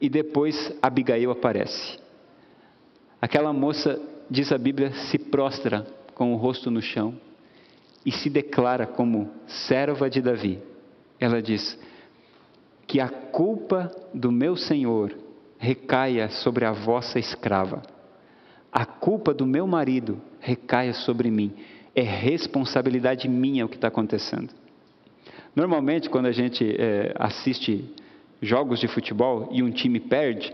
e 0.00 0.08
depois 0.08 0.76
Abigail 0.82 1.30
aparece. 1.30 1.98
Aquela 3.20 3.52
moça, 3.52 4.00
diz 4.28 4.50
a 4.52 4.58
Bíblia, 4.58 4.92
se 4.92 5.18
prostra 5.18 5.86
com 6.14 6.34
o 6.34 6.36
rosto 6.36 6.70
no 6.70 6.82
chão 6.82 7.16
e 8.04 8.12
se 8.12 8.28
declara 8.28 8.86
como 8.86 9.30
serva 9.46 10.08
de 10.08 10.20
Davi. 10.20 10.58
Ela 11.18 11.40
diz: 11.40 11.78
Que 12.86 13.00
a 13.00 13.08
culpa 13.08 13.90
do 14.12 14.30
meu 14.32 14.56
Senhor 14.56 15.14
recaia 15.58 16.28
sobre 16.28 16.64
a 16.64 16.72
vossa 16.72 17.18
escrava 17.18 17.82
a 18.72 18.86
culpa 18.86 19.34
do 19.34 19.46
meu 19.46 19.66
marido 19.66 20.18
recaia 20.40 20.94
sobre 20.94 21.30
mim. 21.30 21.52
É 21.94 22.00
responsabilidade 22.00 23.28
minha 23.28 23.66
o 23.66 23.68
que 23.68 23.76
está 23.76 23.88
acontecendo. 23.88 24.48
Normalmente, 25.54 26.08
quando 26.08 26.24
a 26.24 26.32
gente 26.32 26.64
é, 26.78 27.12
assiste 27.18 27.84
jogos 28.40 28.80
de 28.80 28.88
futebol 28.88 29.50
e 29.52 29.62
um 29.62 29.70
time 29.70 30.00
perde, 30.00 30.50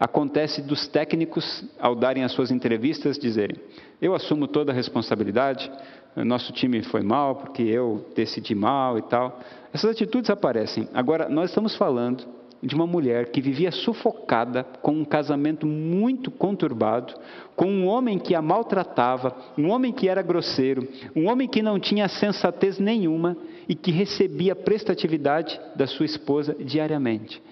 acontece 0.00 0.60
dos 0.60 0.88
técnicos, 0.88 1.64
ao 1.78 1.94
darem 1.94 2.24
as 2.24 2.32
suas 2.32 2.50
entrevistas, 2.50 3.16
dizerem: 3.16 3.56
Eu 4.02 4.16
assumo 4.16 4.48
toda 4.48 4.72
a 4.72 4.74
responsabilidade, 4.74 5.70
nosso 6.16 6.52
time 6.52 6.82
foi 6.82 7.02
mal 7.02 7.36
porque 7.36 7.62
eu 7.62 8.04
decidi 8.14 8.54
mal 8.54 8.98
e 8.98 9.02
tal. 9.02 9.40
Essas 9.72 9.90
atitudes 9.92 10.30
aparecem. 10.30 10.88
Agora, 10.92 11.28
nós 11.28 11.50
estamos 11.50 11.76
falando 11.76 12.24
de 12.62 12.74
uma 12.74 12.86
mulher 12.86 13.30
que 13.30 13.40
vivia 13.40 13.70
sufocada 13.70 14.64
com 14.82 14.92
um 14.92 15.04
casamento 15.04 15.66
muito 15.66 16.30
conturbado, 16.30 17.14
com 17.56 17.66
um 17.66 17.86
homem 17.86 18.18
que 18.18 18.34
a 18.34 18.42
maltratava, 18.42 19.34
um 19.56 19.70
homem 19.70 19.92
que 19.92 20.08
era 20.08 20.20
grosseiro, 20.20 20.86
um 21.16 21.28
homem 21.28 21.48
que 21.48 21.62
não 21.62 21.78
tinha 21.78 22.08
sensatez 22.08 22.78
nenhuma 22.78 23.36
e 23.68 23.74
que 23.74 23.90
recebia 23.90 24.54
prestatividade 24.54 25.58
da 25.74 25.86
sua 25.86 26.04
esposa 26.04 26.54
diariamente. 26.58 27.42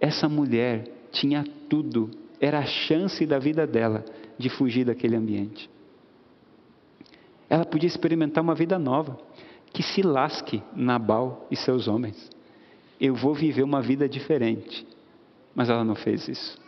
Essa 0.00 0.28
mulher 0.28 0.88
tinha 1.12 1.44
tudo, 1.68 2.10
era 2.40 2.58
a 2.58 2.66
chance 2.66 3.24
da 3.26 3.38
vida 3.38 3.66
dela 3.66 4.04
de 4.36 4.48
fugir 4.48 4.84
daquele 4.84 5.16
ambiente. 5.16 5.70
Ela 7.48 7.64
podia 7.64 7.86
experimentar 7.86 8.42
uma 8.42 8.54
vida 8.54 8.78
nova, 8.78 9.18
que 9.72 9.82
se 9.82 10.02
lasque 10.02 10.62
Nabal 10.74 11.46
e 11.50 11.56
seus 11.56 11.88
homens 11.88 12.30
eu 13.00 13.14
vou 13.14 13.34
viver 13.34 13.62
uma 13.62 13.80
vida 13.80 14.08
diferente. 14.08 14.86
Mas 15.54 15.68
ela 15.68 15.84
não 15.84 15.94
fez 15.94 16.28
isso. 16.28 16.58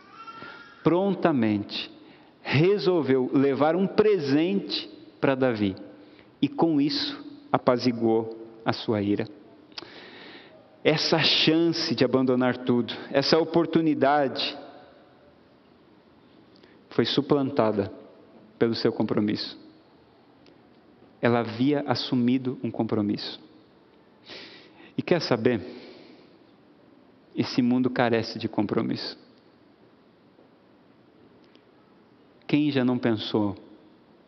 Prontamente 0.83 1.91
resolveu 2.41 3.29
levar 3.33 3.75
um 3.75 3.85
presente 3.85 4.89
para 5.19 5.35
Davi 5.35 5.75
e 6.41 6.47
com 6.47 6.81
isso 6.81 7.23
apaziguou 7.51 8.37
a 8.65 8.73
sua 8.73 9.01
ira. 9.01 9.27
Essa 10.83 11.19
chance 11.19 11.93
de 11.93 12.03
abandonar 12.03 12.57
tudo, 12.57 12.93
essa 13.11 13.37
oportunidade 13.37 14.57
foi 16.89 17.05
suplantada 17.05 17.91
pelo 18.57 18.73
seu 18.73 18.91
compromisso. 18.91 19.60
Ela 21.21 21.39
havia 21.39 21.81
assumido 21.81 22.59
um 22.63 22.71
compromisso. 22.71 23.39
E 24.97 25.01
quer 25.01 25.21
saber? 25.21 25.61
Esse 27.35 27.61
mundo 27.61 27.89
carece 27.89 28.39
de 28.39 28.47
compromisso. 28.49 29.17
Quem 32.47 32.69
já 32.71 32.83
não 32.83 32.97
pensou 32.97 33.55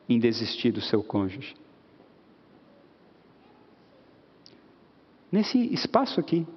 em 0.07 0.17
desistir 0.19 0.71
do 0.71 0.79
seu 0.79 1.03
cônjuge? 1.03 1.55
Nesse 5.29 5.57
espaço 5.73 6.19
aqui, 6.19 6.47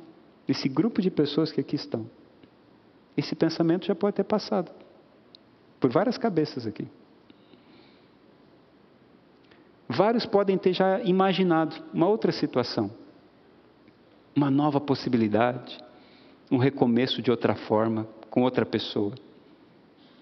nesse 0.46 0.68
grupo 0.68 1.01
de 1.01 1.11
pessoas 1.11 1.51
que 1.51 1.61
aqui 1.61 1.77
estão, 1.77 2.09
esse 3.16 3.35
pensamento 3.35 3.87
já 3.87 3.94
pode 3.94 4.16
ter 4.16 4.25
passado 4.25 4.70
por 5.81 5.90
várias 5.90 6.18
cabeças 6.18 6.66
aqui. 6.66 6.87
Vários 9.88 10.27
podem 10.27 10.59
ter 10.59 10.72
já 10.72 11.01
imaginado 11.01 11.77
uma 11.92 12.09
outra 12.09 12.33
situação, 12.33 12.90
uma 14.35 14.51
nova 14.51 14.81
possibilidade, 14.81 15.79
um 16.51 16.57
recomeço 16.57 17.22
de 17.22 17.31
outra 17.31 17.55
forma, 17.55 18.07
com 18.31 18.42
outra 18.42 18.66
pessoa. 18.66 19.14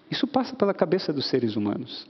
Isso 0.09 0.27
passa 0.27 0.55
pela 0.55 0.73
cabeça 0.73 1.11
dos 1.11 1.27
seres 1.27 1.55
humanos. 1.55 2.07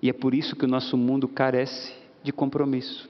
E 0.00 0.08
é 0.08 0.12
por 0.12 0.32
isso 0.32 0.54
que 0.54 0.64
o 0.64 0.68
nosso 0.68 0.96
mundo 0.96 1.26
carece 1.26 1.92
de 2.22 2.32
compromisso. 2.32 3.08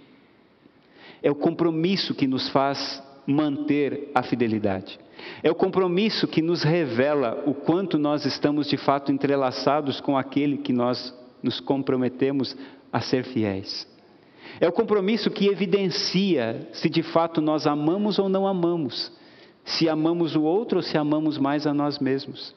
É 1.23 1.31
o 1.31 1.35
compromisso 1.35 2.15
que 2.15 2.27
nos 2.27 2.49
faz 2.49 3.03
manter 3.27 4.11
a 4.15 4.23
fidelidade. 4.23 4.99
É 5.43 5.51
o 5.51 5.55
compromisso 5.55 6.27
que 6.27 6.41
nos 6.41 6.63
revela 6.63 7.43
o 7.47 7.53
quanto 7.53 7.99
nós 7.99 8.25
estamos 8.25 8.69
de 8.69 8.77
fato 8.77 9.13
entrelaçados 9.13 10.01
com 10.01 10.17
aquele 10.17 10.59
que 10.59 10.73
nós 10.73 11.15
nos 11.43 11.61
comprometemos 11.61 12.57
a 12.93 13.01
ser 13.01 13.25
fiéis. 13.25 13.87
É 14.61 14.69
o 14.69 14.73
compromisso 14.73 15.31
que 15.31 15.47
evidencia 15.47 16.69
se 16.73 16.89
de 16.89 17.03
fato 17.03 17.41
nós 17.41 17.67
amamos 17.67 18.19
ou 18.19 18.29
não 18.29 18.47
amamos 18.47 19.13
se 19.69 19.87
amamos 19.87 20.35
o 20.35 20.43
outro 20.43 20.79
ou 20.79 20.83
se 20.83 20.97
amamos 20.97 21.37
mais 21.37 21.67
a 21.67 21.75
nós 21.75 21.99
mesmos. 21.99 22.55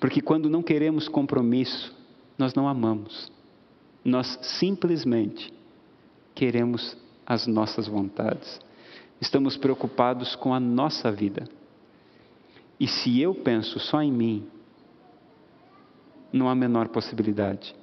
Porque 0.00 0.22
quando 0.22 0.48
não 0.48 0.62
queremos 0.62 1.06
compromisso, 1.06 1.94
nós 2.38 2.54
não 2.54 2.66
amamos. 2.66 3.30
Nós 4.02 4.38
simplesmente 4.58 5.52
queremos 6.34 6.96
as 7.26 7.46
nossas 7.46 7.86
vontades. 7.86 8.58
Estamos 9.20 9.56
preocupados 9.56 10.34
com 10.34 10.54
a 10.54 10.60
nossa 10.60 11.12
vida. 11.12 11.46
E 12.80 12.88
se 12.88 13.20
eu 13.20 13.34
penso 13.34 13.78
só 13.78 14.00
em 14.00 14.12
mim, 14.12 14.46
não 16.32 16.48
há 16.48 16.54
menor 16.54 16.88
possibilidade 16.88 17.74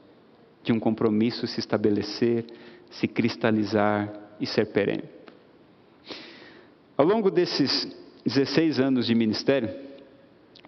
de 0.64 0.72
um 0.72 0.80
compromisso 0.80 1.46
se 1.46 1.60
estabelecer, 1.60 2.46
se 2.90 3.08
cristalizar 3.08 4.12
e 4.40 4.46
ser 4.46 4.68
perene. 4.68 5.04
Ao 6.98 7.06
longo 7.06 7.30
desses 7.30 7.88
16 8.26 8.80
anos 8.80 9.06
de 9.06 9.16
ministério, 9.16 9.70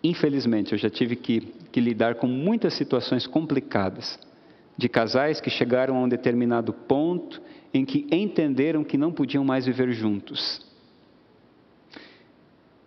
infelizmente 0.04 0.74
eu 0.74 0.78
já 0.78 0.90
tive 0.90 1.16
que, 1.16 1.42
que 1.72 1.80
lidar 1.80 2.16
com 2.16 2.28
muitas 2.28 2.74
situações 2.74 3.26
complicadas 3.26 4.20
de 4.78 4.90
casais 4.90 5.40
que 5.40 5.50
chegaram 5.50 5.96
a 5.96 6.00
um 6.02 6.10
determinado 6.10 6.74
ponto 6.74 7.42
em 7.74 7.86
que 7.86 8.08
entenderam 8.12 8.84
que 8.84 8.98
não 8.98 9.12
podiam 9.12 9.44
mais 9.46 9.66
viver 9.66 9.92
juntos. 9.92 10.66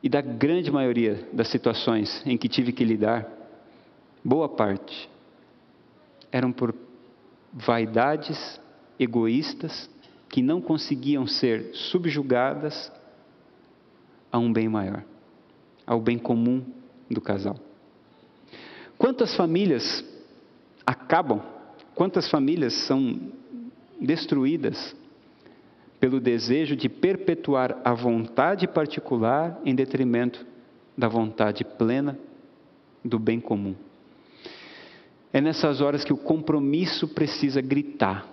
E 0.02 0.08
da 0.08 0.20
grande 0.20 0.70
maioria 0.70 1.26
das 1.32 1.48
situações 1.48 2.22
em 2.26 2.36
que 2.36 2.48
tive 2.48 2.72
que 2.72 2.84
lidar, 2.84 3.26
boa 4.24 4.48
parte 4.48 5.08
eram 6.30 6.52
por 6.52 6.74
vaidades 7.52 8.60
egoístas 8.98 9.88
que 10.28 10.42
não 10.42 10.60
conseguiam 10.60 11.26
ser 11.26 11.70
subjugadas 11.72 12.92
a 14.30 14.38
um 14.38 14.52
bem 14.52 14.68
maior, 14.68 15.02
ao 15.86 16.00
bem 16.00 16.18
comum 16.18 16.62
do 17.10 17.20
casal. 17.20 17.56
Quantas 18.98 19.34
famílias 19.34 20.04
acabam, 20.84 21.40
quantas 21.94 22.30
famílias 22.30 22.74
são 22.86 23.18
destruídas 24.00 24.94
pelo 25.98 26.20
desejo 26.20 26.76
de 26.76 26.88
perpetuar 26.88 27.80
a 27.84 27.92
vontade 27.92 28.68
particular 28.68 29.60
em 29.64 29.74
detrimento 29.74 30.46
da 30.96 31.08
vontade 31.08 31.64
plena 31.64 32.18
do 33.04 33.18
bem 33.18 33.40
comum. 33.40 33.74
É 35.32 35.40
nessas 35.40 35.80
horas 35.80 36.04
que 36.04 36.12
o 36.12 36.16
compromisso 36.16 37.08
precisa 37.08 37.60
gritar. 37.60 38.26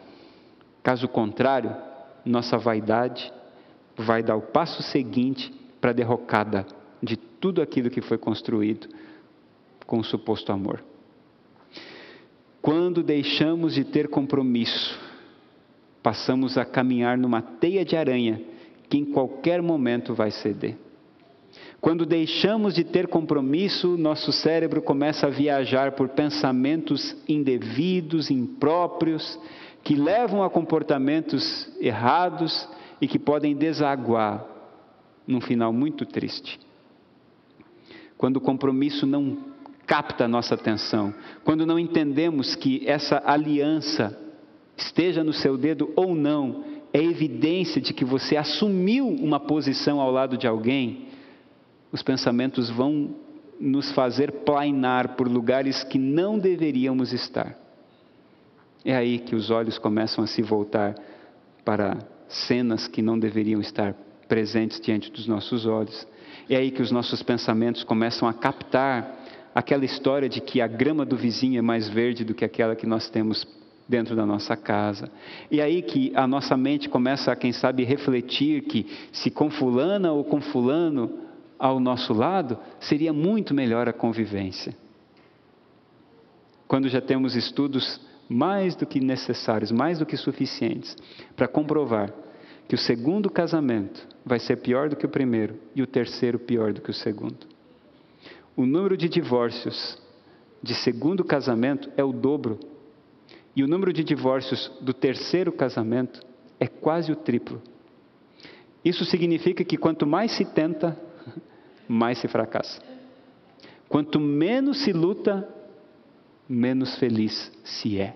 Caso 0.82 1.08
contrário, 1.08 1.76
nossa 2.24 2.58
vaidade 2.58 3.32
vai 3.98 4.24
dar 4.24 4.36
o 4.36 4.42
passo 4.42 4.82
seguinte 4.84 5.54
para 5.80 5.92
a 5.92 5.94
derrocada 5.94 6.66
de 7.02 7.18
tudo 7.18 7.62
aquilo 7.62 7.90
que 7.90 8.02
foi 8.02 8.18
construído 8.18 8.88
com 9.86 10.00
o 10.00 10.04
suposto 10.04 10.52
amor. 10.52 10.84
Quando 12.62 13.04
deixamos 13.04 13.76
de 13.76 13.84
ter 13.84 14.08
compromisso, 14.08 15.00
passamos 16.02 16.58
a 16.58 16.66
caminhar 16.66 17.18
numa 17.18 17.42
teia 17.42 17.86
de 17.86 17.96
aranha 17.96 18.42
que 18.90 18.98
em 18.98 19.06
qualquer 19.06 19.62
momento 19.62 20.14
vai 20.14 20.32
ceder. 20.32 20.76
Quando 21.86 22.04
deixamos 22.04 22.74
de 22.74 22.84
ter 22.84 23.08
compromisso, 23.08 23.96
nosso 23.96 24.32
cérebro 24.32 24.82
começa 24.82 25.28
a 25.28 25.30
viajar 25.30 25.92
por 25.92 26.10
pensamentos 26.10 27.16
indevidos, 27.30 28.32
impróprios, 28.32 29.40
que 29.84 29.94
levam 29.94 30.42
a 30.42 30.50
comportamentos 30.50 31.70
errados 31.80 32.68
e 33.00 33.08
que 33.08 33.20
podem 33.20 33.56
desaguar 33.56 34.44
num 35.28 35.40
final 35.40 35.72
muito 35.72 36.08
triste. 36.08 36.60
Quando 38.18 38.38
o 38.38 38.42
compromisso 38.42 39.06
não 39.06 39.38
capta 39.86 40.26
a 40.26 40.28
nossa 40.28 40.56
atenção, 40.56 41.14
quando 41.44 41.68
não 41.68 41.78
entendemos 41.78 42.56
que 42.56 42.82
essa 42.88 43.22
aliança, 43.24 44.20
esteja 44.76 45.24
no 45.24 45.34
seu 45.34 45.56
dedo 45.56 45.94
ou 45.96 46.16
não, 46.16 46.64
é 46.92 46.98
evidência 46.98 47.80
de 47.80 47.94
que 47.94 48.04
você 48.04 48.36
assumiu 48.36 49.08
uma 49.08 49.40
posição 49.40 50.02
ao 50.02 50.10
lado 50.10 50.36
de 50.36 50.48
alguém, 50.48 51.14
os 51.96 52.04
pensamentos 52.04 52.70
vão 52.70 53.16
nos 53.58 53.90
fazer 53.94 54.30
plainar 54.44 55.16
por 55.16 55.30
lugares 55.30 55.82
que 55.86 55.98
não 55.98 56.38
deveríamos 56.38 57.14
estar. 57.14 57.58
É 58.84 58.94
aí 58.94 59.18
que 59.18 59.34
os 59.34 59.50
olhos 59.50 59.78
começam 59.78 60.22
a 60.22 60.28
se 60.28 60.42
voltar 60.42 60.94
para 61.64 61.98
cenas 62.28 62.86
que 62.86 63.02
não 63.02 63.18
deveriam 63.18 63.62
estar 63.62 63.96
presentes 64.28 64.82
diante 64.82 65.10
dos 65.10 65.26
nossos 65.26 65.66
olhos. 65.66 66.06
É 66.50 66.58
aí 66.58 66.70
que 66.70 66.82
os 66.82 66.92
nossos 66.92 67.24
pensamentos 67.24 67.82
começam 67.86 68.28
a 68.28 68.34
captar 68.34 69.18
aquela 69.56 69.86
história 69.86 70.28
de 70.28 70.42
que 70.42 70.60
a 70.60 70.68
grama 70.68 71.06
do 71.06 71.16
vizinho 71.16 71.58
é 71.58 71.62
mais 71.62 71.88
verde 71.88 72.26
do 72.26 72.34
que 72.36 72.44
aquela 72.44 72.76
que 72.76 72.86
nós 72.86 73.10
temos 73.10 73.48
dentro 73.88 74.18
da 74.18 74.26
nossa 74.26 74.58
casa. 74.58 75.10
E 75.50 75.62
aí 75.62 75.82
que 75.82 76.12
a 76.14 76.28
nossa 76.28 76.58
mente 76.58 76.90
começa 76.90 77.32
a, 77.32 77.38
quem 77.38 77.54
sabe, 77.54 77.86
refletir 77.86 78.64
que 78.64 78.86
se 79.14 79.32
com 79.32 79.50
fulana 79.50 80.12
ou 80.12 80.26
com 80.26 80.42
fulano 80.42 81.24
ao 81.58 81.80
nosso 81.80 82.14
lado, 82.14 82.58
seria 82.80 83.14
muito 83.14 83.54
melhor 83.54 83.88
a 83.88 83.94
convivência. 83.94 84.76
Quando 86.68 86.90
já 86.90 87.02
temos 87.02 87.36
estudos 87.36 88.00
mais 88.28 88.76
do 88.76 88.86
que 88.86 89.00
necessários, 89.00 89.72
mais 89.72 90.00
do 90.00 90.06
que 90.06 90.18
suficientes, 90.18 90.96
para 91.36 91.48
comprovar 91.48 92.14
que 92.68 92.76
o 92.76 92.78
segundo 92.78 93.30
casamento 93.30 94.08
vai 94.26 94.40
ser 94.40 94.58
pior 94.58 94.90
do 94.90 94.96
que 94.96 95.06
o 95.06 95.10
primeiro 95.10 95.60
e 95.76 95.82
o 95.82 95.88
terceiro 95.88 96.40
pior 96.40 96.74
do 96.74 96.82
que 96.82 96.90
o 96.90 96.94
segundo. 96.94 97.46
O 98.56 98.66
número 98.66 98.98
de 98.98 99.08
divórcios 99.08 100.02
de 100.64 100.74
segundo 100.74 101.24
casamento 101.24 101.92
é 101.96 102.04
o 102.04 102.12
dobro, 102.12 102.60
e 103.56 103.64
o 103.64 103.68
número 103.68 103.94
de 103.94 104.04
divórcios 104.04 104.72
do 104.82 104.94
terceiro 104.94 105.52
casamento 105.52 106.20
é 106.60 106.68
quase 106.68 107.12
o 107.12 107.16
triplo. 107.16 107.62
Isso 108.84 109.06
significa 109.06 109.64
que 109.64 109.78
quanto 109.78 110.06
mais 110.08 110.32
se 110.32 110.46
tenta, 110.46 111.00
mais 111.88 112.18
se 112.18 112.28
fracassa. 112.28 112.82
Quanto 113.88 114.20
menos 114.20 114.84
se 114.84 114.92
luta, 114.92 115.48
menos 116.48 116.96
feliz 116.98 117.52
se 117.64 118.00
é. 118.00 118.16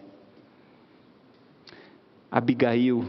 Abigail, 2.32 3.06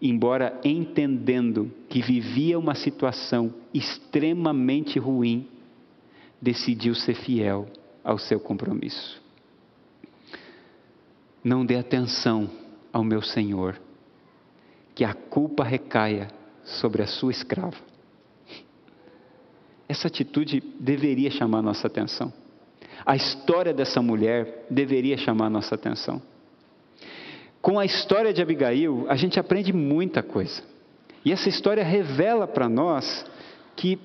embora 0.00 0.60
entendendo 0.64 1.70
que 1.88 2.02
vivia 2.02 2.58
uma 2.58 2.74
situação 2.74 3.54
extremamente 3.72 4.98
ruim, 4.98 5.48
decidiu 6.40 6.94
ser 6.94 7.14
fiel 7.14 7.66
ao 8.04 8.18
seu 8.18 8.38
compromisso. 8.38 9.22
Não 11.42 11.64
dê 11.64 11.76
atenção 11.76 12.50
ao 12.92 13.04
meu 13.04 13.22
Senhor, 13.22 13.80
que 14.94 15.04
a 15.04 15.14
culpa 15.14 15.64
recaia 15.64 16.28
sobre 16.64 17.02
a 17.02 17.06
sua 17.06 17.30
escrava. 17.30 17.76
Essa 19.88 20.08
atitude 20.08 20.62
deveria 20.80 21.30
chamar 21.30 21.62
nossa 21.62 21.86
atenção. 21.86 22.32
A 23.04 23.14
história 23.14 23.72
dessa 23.72 24.02
mulher 24.02 24.66
deveria 24.68 25.16
chamar 25.16 25.48
nossa 25.48 25.74
atenção. 25.74 26.20
Com 27.62 27.78
a 27.78 27.84
história 27.84 28.32
de 28.32 28.42
Abigail, 28.42 29.06
a 29.08 29.16
gente 29.16 29.38
aprende 29.38 29.72
muita 29.72 30.22
coisa. 30.22 30.62
E 31.24 31.32
essa 31.32 31.48
história 31.48 31.84
revela 31.84 32.46
para 32.46 32.68
nós 32.68 33.24
que 33.74 33.98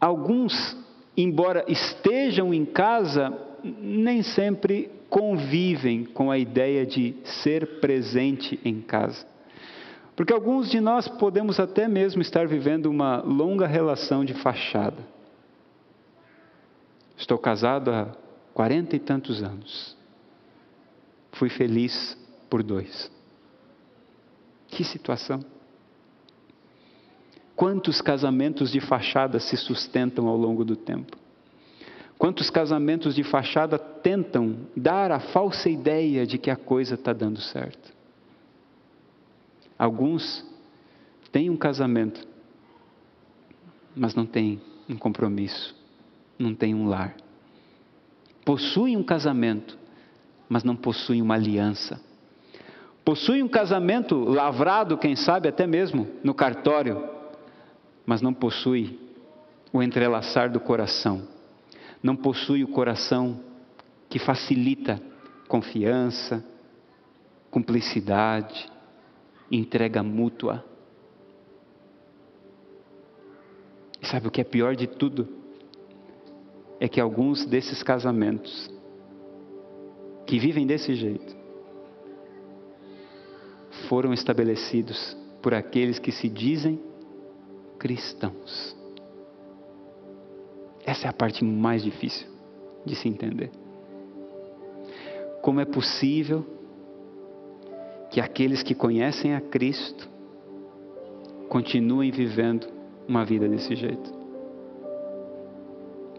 alguns, 0.00 0.76
embora 1.16 1.64
estejam 1.68 2.54
em 2.54 2.64
casa, 2.64 3.36
nem 3.62 4.22
sempre 4.22 4.90
convivem 5.08 6.04
com 6.04 6.30
a 6.30 6.38
ideia 6.38 6.86
de 6.86 7.14
ser 7.24 7.80
presente 7.80 8.58
em 8.64 8.80
casa. 8.80 9.26
Porque 10.14 10.32
alguns 10.32 10.70
de 10.70 10.80
nós 10.80 11.08
podemos 11.08 11.58
até 11.58 11.88
mesmo 11.88 12.20
estar 12.20 12.46
vivendo 12.46 12.86
uma 12.86 13.22
longa 13.22 13.66
relação 13.66 14.24
de 14.24 14.34
fachada. 14.34 15.02
Estou 17.16 17.38
casado 17.38 17.90
há 17.90 18.14
quarenta 18.52 18.94
e 18.94 18.98
tantos 18.98 19.42
anos. 19.42 19.96
Fui 21.32 21.48
feliz 21.48 22.16
por 22.50 22.62
dois. 22.62 23.10
Que 24.68 24.84
situação! 24.84 25.44
Quantos 27.56 28.00
casamentos 28.00 28.72
de 28.72 28.80
fachada 28.80 29.38
se 29.38 29.56
sustentam 29.56 30.26
ao 30.26 30.36
longo 30.36 30.64
do 30.64 30.74
tempo? 30.74 31.16
Quantos 32.18 32.50
casamentos 32.50 33.14
de 33.14 33.24
fachada 33.24 33.78
tentam 33.78 34.66
dar 34.76 35.10
a 35.10 35.20
falsa 35.20 35.68
ideia 35.68 36.26
de 36.26 36.38
que 36.38 36.50
a 36.50 36.56
coisa 36.56 36.94
está 36.94 37.12
dando 37.12 37.40
certo? 37.40 38.01
Alguns 39.82 40.48
têm 41.32 41.50
um 41.50 41.56
casamento, 41.56 42.24
mas 43.96 44.14
não 44.14 44.24
têm 44.24 44.62
um 44.88 44.96
compromisso, 44.96 45.74
não 46.38 46.54
têm 46.54 46.72
um 46.72 46.86
lar. 46.86 47.16
Possuem 48.44 48.96
um 48.96 49.02
casamento, 49.02 49.76
mas 50.48 50.62
não 50.62 50.76
possuem 50.76 51.20
uma 51.20 51.34
aliança. 51.34 52.00
Possuem 53.04 53.42
um 53.42 53.48
casamento 53.48 54.14
lavrado, 54.22 54.96
quem 54.96 55.16
sabe 55.16 55.48
até 55.48 55.66
mesmo 55.66 56.06
no 56.22 56.32
cartório, 56.32 57.04
mas 58.06 58.22
não 58.22 58.32
possui 58.32 59.00
o 59.72 59.82
entrelaçar 59.82 60.48
do 60.48 60.60
coração. 60.60 61.26
Não 62.00 62.14
possui 62.14 62.62
o 62.62 62.68
coração 62.68 63.40
que 64.08 64.20
facilita 64.20 65.02
confiança, 65.48 66.44
cumplicidade, 67.50 68.70
entrega 69.52 70.02
mútua. 70.02 70.64
E 74.00 74.06
sabe 74.06 74.26
o 74.26 74.30
que 74.30 74.40
é 74.40 74.44
pior 74.44 74.74
de 74.74 74.86
tudo? 74.86 75.28
É 76.80 76.88
que 76.88 77.00
alguns 77.00 77.44
desses 77.44 77.82
casamentos 77.82 78.70
que 80.26 80.38
vivem 80.38 80.66
desse 80.66 80.94
jeito 80.94 81.36
foram 83.88 84.12
estabelecidos 84.12 85.16
por 85.42 85.52
aqueles 85.54 85.98
que 85.98 86.10
se 86.10 86.28
dizem 86.28 86.80
cristãos. 87.78 88.76
Essa 90.84 91.06
é 91.06 91.10
a 91.10 91.12
parte 91.12 91.44
mais 91.44 91.82
difícil 91.82 92.26
de 92.84 92.96
se 92.96 93.08
entender. 93.08 93.50
Como 95.40 95.60
é 95.60 95.64
possível 95.64 96.44
que 98.12 98.20
aqueles 98.20 98.62
que 98.62 98.74
conhecem 98.74 99.34
a 99.34 99.40
Cristo 99.40 100.06
continuem 101.48 102.10
vivendo 102.10 102.66
uma 103.08 103.24
vida 103.24 103.48
desse 103.48 103.74
jeito. 103.74 104.12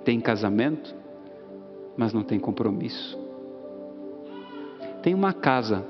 Tem 0.03 0.20
casamento, 0.20 0.93
mas 1.95 2.11
não 2.11 2.24
tem 2.24 2.39
compromisso. 2.39 3.15
Tem 5.03 5.13
uma 5.13 5.34
casa, 5.34 5.86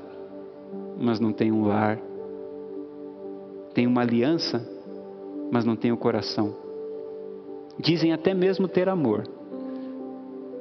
mas 0.98 1.18
não 1.18 1.32
tem 1.32 1.50
um 1.50 1.66
lar. 1.66 1.98
Tem 3.72 3.86
uma 3.86 4.02
aliança, 4.02 4.62
mas 5.50 5.64
não 5.64 5.74
tem 5.74 5.90
o 5.90 5.96
coração. 5.96 6.54
Dizem 7.78 8.12
até 8.12 8.34
mesmo 8.34 8.68
ter 8.68 8.90
amor, 8.90 9.26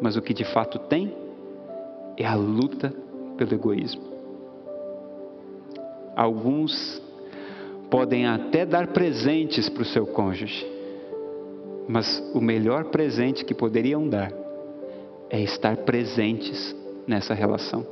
mas 0.02 0.16
o 0.16 0.22
que 0.22 0.34
de 0.34 0.46
fato 0.46 0.80
tem 0.80 1.14
é 2.16 2.26
a 2.26 2.34
luta 2.34 2.96
pelo 3.36 3.54
egoísmo. 3.54 4.13
Alguns 6.16 7.02
podem 7.90 8.26
até 8.26 8.66
dar 8.66 8.88
presentes 8.88 9.70
para 9.70 9.84
o 9.84 9.86
seu 9.86 10.06
cônjuge, 10.06 10.66
mas 11.88 12.20
o 12.34 12.42
melhor 12.42 12.86
presente 12.86 13.46
que 13.46 13.54
poderiam 13.54 14.08
dar 14.08 14.32
é 15.30 15.42
estar 15.42 15.78
presentes 15.78 16.76
nessa 17.08 17.34
relação. 17.34 17.86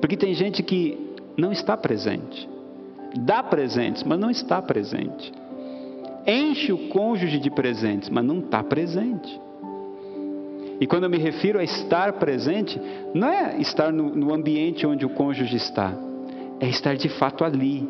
Porque 0.00 0.16
tem 0.16 0.32
gente 0.34 0.62
que 0.62 0.98
não 1.36 1.52
está 1.52 1.76
presente, 1.76 2.48
dá 3.18 3.42
presentes, 3.42 4.02
mas 4.02 4.18
não 4.18 4.30
está 4.30 4.62
presente, 4.62 5.32
enche 6.26 6.72
o 6.72 6.88
cônjuge 6.88 7.38
de 7.38 7.50
presentes, 7.50 8.08
mas 8.08 8.24
não 8.24 8.38
está 8.38 8.62
presente. 8.62 9.40
E 10.80 10.86
quando 10.86 11.04
eu 11.04 11.10
me 11.10 11.18
refiro 11.18 11.58
a 11.58 11.62
estar 11.62 12.14
presente, 12.14 12.80
não 13.12 13.28
é 13.28 13.60
estar 13.60 13.92
no, 13.92 14.14
no 14.16 14.32
ambiente 14.32 14.86
onde 14.86 15.04
o 15.04 15.10
cônjuge 15.10 15.56
está, 15.56 15.92
é 16.58 16.66
estar 16.66 16.96
de 16.96 17.08
fato 17.10 17.44
ali, 17.44 17.86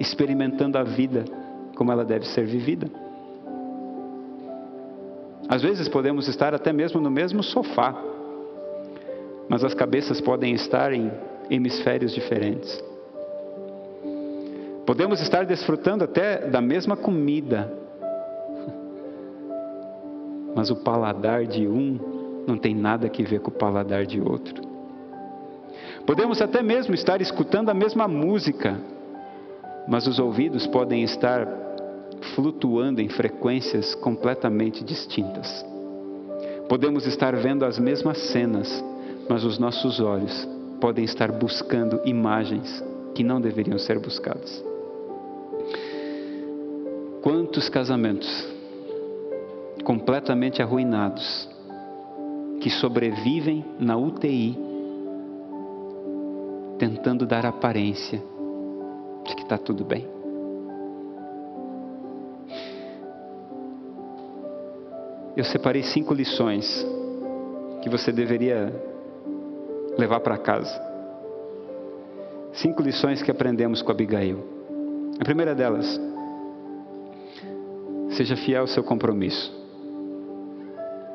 experimentando 0.00 0.76
a 0.76 0.82
vida 0.82 1.24
como 1.76 1.92
ela 1.92 2.04
deve 2.04 2.26
ser 2.26 2.44
vivida. 2.44 2.90
Às 5.48 5.62
vezes 5.62 5.88
podemos 5.88 6.26
estar 6.26 6.52
até 6.52 6.72
mesmo 6.72 7.00
no 7.00 7.10
mesmo 7.10 7.42
sofá, 7.42 7.94
mas 9.48 9.62
as 9.62 9.74
cabeças 9.74 10.20
podem 10.20 10.54
estar 10.54 10.92
em 10.92 11.12
hemisférios 11.48 12.12
diferentes. 12.12 12.82
Podemos 14.86 15.20
estar 15.20 15.44
desfrutando 15.44 16.02
até 16.04 16.48
da 16.48 16.60
mesma 16.60 16.96
comida, 16.96 17.72
mas 20.54 20.70
o 20.70 20.76
paladar 20.76 21.46
de 21.46 21.66
um 21.66 21.98
não 22.46 22.56
tem 22.56 22.74
nada 22.74 23.06
a 23.06 23.22
ver 23.24 23.40
com 23.40 23.50
o 23.50 23.54
paladar 23.54 24.06
de 24.06 24.20
outro. 24.20 24.62
Podemos 26.06 26.40
até 26.42 26.62
mesmo 26.62 26.94
estar 26.94 27.20
escutando 27.20 27.70
a 27.70 27.74
mesma 27.74 28.06
música, 28.06 28.78
mas 29.88 30.06
os 30.06 30.18
ouvidos 30.18 30.66
podem 30.66 31.02
estar 31.02 31.48
flutuando 32.34 33.00
em 33.00 33.08
frequências 33.08 33.94
completamente 33.94 34.84
distintas. 34.84 35.64
Podemos 36.68 37.06
estar 37.06 37.34
vendo 37.36 37.64
as 37.64 37.78
mesmas 37.78 38.18
cenas, 38.18 38.84
mas 39.28 39.44
os 39.44 39.58
nossos 39.58 40.00
olhos 40.00 40.48
podem 40.80 41.04
estar 41.04 41.32
buscando 41.32 42.00
imagens 42.04 42.82
que 43.14 43.22
não 43.22 43.40
deveriam 43.40 43.78
ser 43.78 43.98
buscadas. 43.98 44.62
Quantos 47.22 47.70
casamentos 47.70 48.53
completamente 49.84 50.62
arruinados 50.62 51.48
que 52.60 52.70
sobrevivem 52.70 53.64
na 53.78 53.96
UTI, 53.96 54.58
tentando 56.78 57.26
dar 57.26 57.44
aparência 57.44 58.22
de 59.26 59.36
que 59.36 59.42
está 59.42 59.58
tudo 59.58 59.84
bem. 59.84 60.08
Eu 65.36 65.44
separei 65.44 65.82
cinco 65.82 66.14
lições 66.14 66.86
que 67.82 67.90
você 67.90 68.10
deveria 68.12 68.72
levar 69.98 70.20
para 70.20 70.38
casa. 70.38 70.80
Cinco 72.54 72.82
lições 72.82 73.20
que 73.20 73.30
aprendemos 73.30 73.82
com 73.82 73.90
Abigail. 73.90 74.42
A 75.20 75.24
primeira 75.24 75.54
delas, 75.54 76.00
seja 78.10 78.36
fiel 78.36 78.62
ao 78.62 78.66
seu 78.68 78.82
compromisso. 78.82 79.63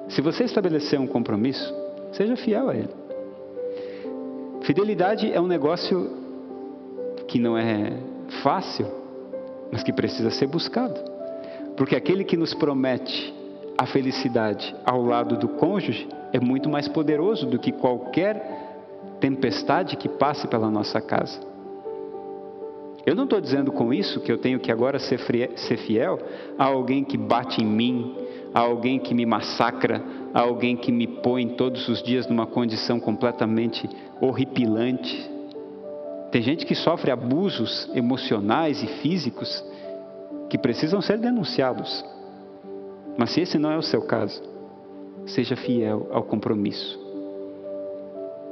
Se 0.10 0.22
você 0.22 0.44
estabelecer 0.44 1.00
um 1.00 1.08
compromisso, 1.08 1.74
seja 2.12 2.36
fiel 2.36 2.70
a 2.70 2.76
ele. 2.76 2.90
Fidelidade 4.62 5.32
é 5.32 5.40
um 5.40 5.48
negócio 5.48 6.10
que 7.28 7.40
não 7.40 7.58
é 7.58 7.94
fácil, 8.42 8.88
mas 9.72 9.84
que 9.84 9.94
precisa 9.94 10.32
ser 10.32 10.48
buscado. 10.48 11.00
Porque 11.78 11.96
aquele 11.96 12.24
que 12.24 12.36
nos 12.36 12.54
promete 12.54 13.34
a 13.78 13.86
felicidade 13.86 14.76
ao 14.84 15.04
lado 15.04 15.38
do 15.38 15.48
cônjuge 15.48 16.08
é 16.34 16.40
muito 16.40 16.70
mais 16.70 16.88
poderoso 16.88 17.46
do 17.46 17.58
que 17.58 17.72
qualquer 17.72 18.68
tempestade 19.20 19.96
que 19.96 20.10
passe 20.10 20.48
pela 20.48 20.70
nossa 20.70 21.00
casa. 21.00 21.40
Eu 23.06 23.16
não 23.16 23.24
estou 23.24 23.40
dizendo 23.40 23.72
com 23.72 23.94
isso 23.94 24.20
que 24.20 24.32
eu 24.32 24.38
tenho 24.38 24.60
que 24.60 24.72
agora 24.72 25.00
ser 25.00 25.18
fiel 25.18 26.20
a 26.58 26.66
alguém 26.66 27.04
que 27.04 27.18
bate 27.18 27.62
em 27.62 27.66
mim, 27.66 28.16
a 28.54 28.60
alguém 28.60 29.00
que 29.00 29.14
me 29.14 29.26
massacra, 29.26 30.02
a 30.34 30.42
alguém 30.42 30.76
que 30.76 30.92
me 30.92 31.08
põe 31.08 31.48
todos 31.50 31.88
os 31.88 32.02
dias 32.02 32.28
numa 32.28 32.46
condição 32.46 33.00
completamente 33.00 33.90
horripilante. 34.22 35.30
Tem 36.32 36.42
gente 36.42 36.66
que 36.66 36.76
sofre 36.76 37.12
abusos 37.12 37.90
emocionais 37.94 38.84
e 38.84 38.88
físicos 39.02 39.64
que 40.50 40.58
precisam 40.58 41.02
ser 41.02 41.18
denunciados. 41.18 42.04
Mas 43.18 43.32
se 43.32 43.42
esse 43.42 43.58
não 43.58 43.72
é 43.72 43.78
o 43.78 43.84
seu 43.84 44.02
caso, 44.02 44.42
seja 45.26 45.56
fiel 45.56 46.08
ao 46.12 46.24
compromisso. 46.24 47.00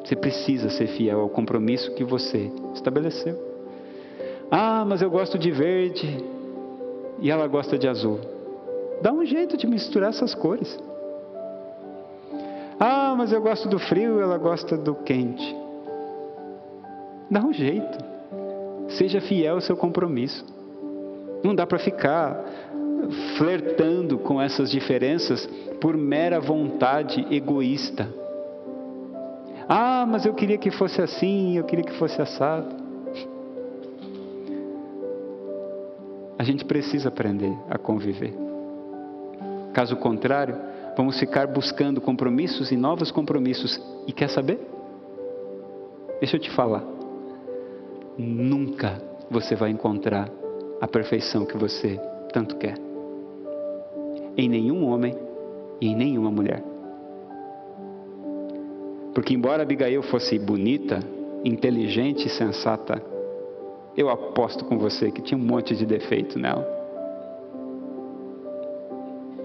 Você 0.03 0.15
precisa 0.15 0.69
ser 0.69 0.87
fiel 0.87 1.21
ao 1.21 1.29
compromisso 1.29 1.93
que 1.93 2.03
você 2.03 2.51
estabeleceu. 2.73 3.37
Ah, 4.49 4.85
mas 4.87 5.01
eu 5.01 5.09
gosto 5.09 5.37
de 5.37 5.51
verde 5.51 6.23
e 7.19 7.29
ela 7.29 7.47
gosta 7.47 7.77
de 7.77 7.87
azul. 7.87 8.36
Dá 9.01 9.11
um 9.11 9.25
jeito 9.25 9.55
de 9.57 9.67
misturar 9.67 10.09
essas 10.09 10.33
cores. 10.33 10.77
Ah, 12.79 13.15
mas 13.17 13.31
eu 13.31 13.41
gosto 13.41 13.67
do 13.67 13.79
frio 13.79 14.21
ela 14.21 14.37
gosta 14.37 14.77
do 14.77 14.95
quente. 14.95 15.55
Dá 17.29 17.41
um 17.43 17.51
jeito. 17.51 17.97
Seja 18.89 19.19
fiel 19.19 19.55
ao 19.55 19.61
seu 19.61 19.75
compromisso. 19.75 20.45
Não 21.43 21.53
dá 21.53 21.65
para 21.65 21.79
ficar 21.79 22.43
flertando 23.37 24.17
com 24.17 24.41
essas 24.41 24.71
diferenças 24.71 25.47
por 25.79 25.95
mera 25.95 26.39
vontade 26.39 27.25
egoísta. 27.29 28.07
Ah, 29.67 30.05
mas 30.07 30.25
eu 30.25 30.33
queria 30.33 30.57
que 30.57 30.71
fosse 30.71 31.01
assim, 31.01 31.57
eu 31.57 31.63
queria 31.63 31.83
que 31.83 31.93
fosse 31.93 32.21
assado. 32.21 32.75
A 36.39 36.43
gente 36.43 36.63
precisa 36.63 37.09
aprender 37.09 37.53
a 37.69 37.77
conviver. 37.77 38.46
Caso 39.77 39.95
contrário, 39.95 40.55
vamos 40.97 41.19
ficar 41.19 41.45
buscando 41.45 42.01
compromissos 42.01 42.71
e 42.71 42.75
novos 42.75 43.11
compromissos. 43.11 43.79
E 44.07 44.11
quer 44.11 44.27
saber? 44.27 44.59
Deixa 46.19 46.35
eu 46.35 46.39
te 46.39 46.49
falar. 46.49 46.83
Nunca 48.17 48.99
você 49.29 49.53
vai 49.53 49.69
encontrar 49.69 50.31
a 50.81 50.87
perfeição 50.87 51.45
que 51.45 51.55
você 51.55 52.01
tanto 52.33 52.55
quer. 52.55 52.73
Em 54.35 54.49
nenhum 54.49 54.83
homem 54.89 55.15
e 55.79 55.89
em 55.89 55.95
nenhuma 55.95 56.31
mulher. 56.31 56.63
Porque, 59.13 59.35
embora 59.35 59.61
Abigail 59.61 60.01
fosse 60.01 60.39
bonita, 60.39 61.01
inteligente 61.45 62.25
e 62.25 62.29
sensata, 62.31 62.99
eu 63.95 64.09
aposto 64.09 64.65
com 64.65 64.79
você 64.79 65.11
que 65.11 65.21
tinha 65.21 65.37
um 65.37 65.45
monte 65.45 65.75
de 65.75 65.85
defeito 65.85 66.39
nela. 66.39 66.76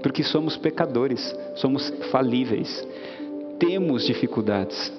Porque 0.02 0.22
somos 0.22 0.56
pecadores, 0.56 1.34
somos 1.54 1.88
falíveis, 2.10 2.86
temos 3.58 4.04
dificuldades. 4.04 4.92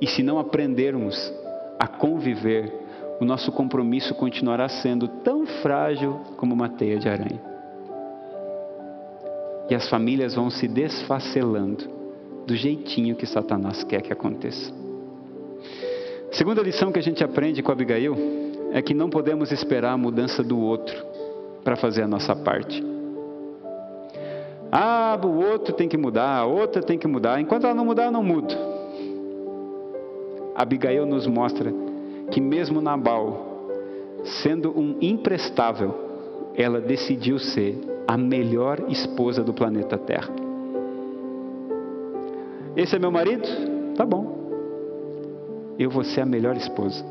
E 0.00 0.06
se 0.06 0.22
não 0.22 0.38
aprendermos 0.38 1.32
a 1.78 1.86
conviver, 1.86 2.70
o 3.20 3.24
nosso 3.24 3.50
compromisso 3.52 4.14
continuará 4.14 4.68
sendo 4.68 5.08
tão 5.08 5.46
frágil 5.46 6.20
como 6.36 6.52
uma 6.54 6.68
teia 6.68 6.98
de 6.98 7.08
aranha. 7.08 7.40
E 9.70 9.74
as 9.74 9.88
famílias 9.88 10.34
vão 10.34 10.50
se 10.50 10.68
desfacelando 10.68 11.84
do 12.46 12.54
jeitinho 12.54 13.16
que 13.16 13.26
Satanás 13.26 13.82
quer 13.84 14.02
que 14.02 14.12
aconteça. 14.12 14.72
Segunda 16.30 16.62
lição 16.62 16.92
que 16.92 16.98
a 16.98 17.02
gente 17.02 17.24
aprende 17.24 17.62
com 17.62 17.72
Abigail 17.72 18.14
é 18.72 18.82
que 18.82 18.92
não 18.92 19.08
podemos 19.08 19.52
esperar 19.52 19.92
a 19.92 19.96
mudança 19.96 20.42
do 20.42 20.58
outro 20.58 20.94
para 21.62 21.76
fazer 21.76 22.02
a 22.02 22.08
nossa 22.08 22.34
parte. 22.36 22.93
Ah, 24.76 25.16
o 25.22 25.36
outro 25.36 25.72
tem 25.72 25.88
que 25.88 25.96
mudar, 25.96 26.36
a 26.36 26.44
outra 26.44 26.82
tem 26.82 26.98
que 26.98 27.06
mudar. 27.06 27.40
Enquanto 27.40 27.62
ela 27.62 27.74
não 27.74 27.84
mudar, 27.84 28.06
eu 28.06 28.10
não 28.10 28.24
mudo. 28.24 28.52
Abigail 30.52 31.06
nos 31.06 31.28
mostra 31.28 31.72
que 32.32 32.40
mesmo 32.40 32.80
Nabal, 32.80 33.68
sendo 34.42 34.76
um 34.76 34.96
imprestável, 35.00 35.94
ela 36.56 36.80
decidiu 36.80 37.38
ser 37.38 37.78
a 38.08 38.16
melhor 38.18 38.82
esposa 38.88 39.44
do 39.44 39.54
planeta 39.54 39.96
Terra. 39.96 40.34
Esse 42.76 42.96
é 42.96 42.98
meu 42.98 43.12
marido? 43.12 43.46
Tá 43.96 44.04
bom. 44.04 44.34
Eu 45.78 45.88
vou 45.88 46.02
ser 46.02 46.22
a 46.22 46.26
melhor 46.26 46.56
esposa. 46.56 47.04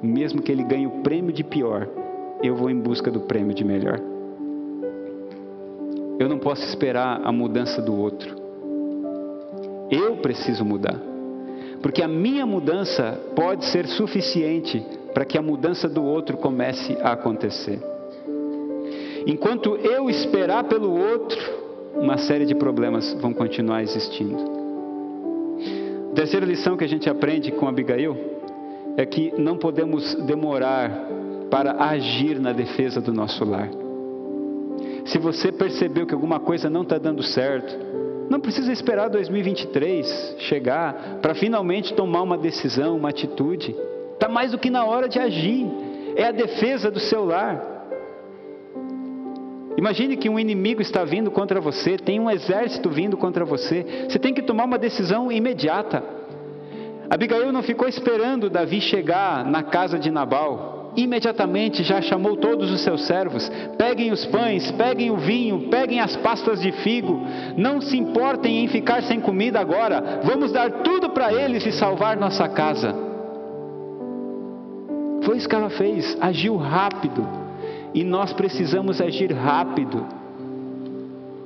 Mesmo 0.00 0.40
que 0.40 0.52
ele 0.52 0.62
ganhe 0.62 0.86
o 0.86 1.02
prêmio 1.02 1.32
de 1.32 1.42
pior, 1.42 1.88
eu 2.40 2.54
vou 2.54 2.70
em 2.70 2.78
busca 2.78 3.10
do 3.10 3.22
prêmio 3.22 3.52
de 3.52 3.64
melhor. 3.64 4.11
Eu 6.22 6.28
não 6.28 6.38
posso 6.38 6.62
esperar 6.62 7.20
a 7.24 7.32
mudança 7.32 7.82
do 7.82 7.98
outro. 7.98 8.36
Eu 9.90 10.18
preciso 10.18 10.64
mudar. 10.64 10.96
Porque 11.82 12.00
a 12.00 12.06
minha 12.06 12.46
mudança 12.46 13.20
pode 13.34 13.64
ser 13.64 13.88
suficiente 13.88 14.86
para 15.12 15.24
que 15.24 15.36
a 15.36 15.42
mudança 15.42 15.88
do 15.88 16.04
outro 16.04 16.36
comece 16.36 16.96
a 17.02 17.10
acontecer. 17.10 17.80
Enquanto 19.26 19.74
eu 19.78 20.08
esperar 20.08 20.62
pelo 20.62 20.96
outro, 20.96 21.40
uma 21.96 22.18
série 22.18 22.46
de 22.46 22.54
problemas 22.54 23.12
vão 23.14 23.34
continuar 23.34 23.82
existindo. 23.82 24.36
A 26.12 26.14
terceira 26.14 26.46
lição 26.46 26.76
que 26.76 26.84
a 26.84 26.88
gente 26.88 27.10
aprende 27.10 27.50
com 27.50 27.66
Abigail 27.66 28.16
é 28.96 29.04
que 29.04 29.34
não 29.36 29.58
podemos 29.58 30.14
demorar 30.24 30.88
para 31.50 31.82
agir 31.82 32.38
na 32.38 32.52
defesa 32.52 33.00
do 33.00 33.12
nosso 33.12 33.44
lar. 33.44 33.81
Se 35.04 35.18
você 35.18 35.50
percebeu 35.50 36.06
que 36.06 36.14
alguma 36.14 36.40
coisa 36.40 36.70
não 36.70 36.82
está 36.82 36.98
dando 36.98 37.22
certo, 37.22 37.92
Não 38.30 38.40
precisa 38.40 38.72
esperar 38.72 39.10
2023 39.10 40.36
chegar 40.38 41.18
para 41.20 41.34
finalmente 41.34 41.92
tomar 41.92 42.22
uma 42.22 42.38
decisão, 42.38 42.96
uma 42.96 43.10
atitude. 43.10 43.76
Está 44.14 44.26
mais 44.26 44.52
do 44.52 44.58
que 44.58 44.70
na 44.70 44.86
hora 44.86 45.06
de 45.06 45.18
agir. 45.18 45.66
É 46.16 46.24
a 46.24 46.32
defesa 46.32 46.90
do 46.90 46.98
seu 46.98 47.26
lar. 47.26 47.62
Imagine 49.76 50.16
que 50.16 50.30
um 50.30 50.38
inimigo 50.38 50.80
está 50.80 51.04
vindo 51.04 51.30
contra 51.30 51.60
você, 51.60 51.98
tem 51.98 52.18
um 52.20 52.30
exército 52.30 52.88
vindo 52.88 53.18
contra 53.18 53.44
você. 53.44 54.06
Você 54.08 54.18
tem 54.18 54.32
que 54.32 54.40
tomar 54.40 54.64
uma 54.64 54.78
decisão 54.78 55.30
imediata. 55.30 56.02
Abigail 57.10 57.52
não 57.52 57.62
ficou 57.62 57.86
esperando 57.86 58.48
Davi 58.48 58.80
chegar 58.80 59.44
na 59.44 59.62
casa 59.62 59.98
de 59.98 60.10
Nabal 60.10 60.81
imediatamente 60.96 61.82
já 61.82 62.00
chamou 62.00 62.36
todos 62.36 62.70
os 62.70 62.80
seus 62.82 63.06
servos: 63.06 63.50
peguem 63.78 64.12
os 64.12 64.24
pães, 64.26 64.70
peguem 64.72 65.10
o 65.10 65.16
vinho, 65.16 65.68
peguem 65.70 66.00
as 66.00 66.16
pastas 66.16 66.60
de 66.60 66.72
figo, 66.72 67.20
não 67.56 67.80
se 67.80 67.96
importem 67.96 68.64
em 68.64 68.68
ficar 68.68 69.02
sem 69.02 69.20
comida 69.20 69.60
agora, 69.60 70.20
vamos 70.22 70.52
dar 70.52 70.70
tudo 70.82 71.10
para 71.10 71.32
eles 71.32 71.64
e 71.66 71.72
salvar 71.72 72.16
nossa 72.16 72.48
casa. 72.48 72.94
Foi 75.22 75.36
isso 75.36 75.48
que 75.48 75.54
ela 75.54 75.70
fez, 75.70 76.16
agiu 76.20 76.56
rápido, 76.56 77.26
e 77.94 78.02
nós 78.02 78.32
precisamos 78.32 79.00
agir 79.00 79.32
rápido. 79.32 80.04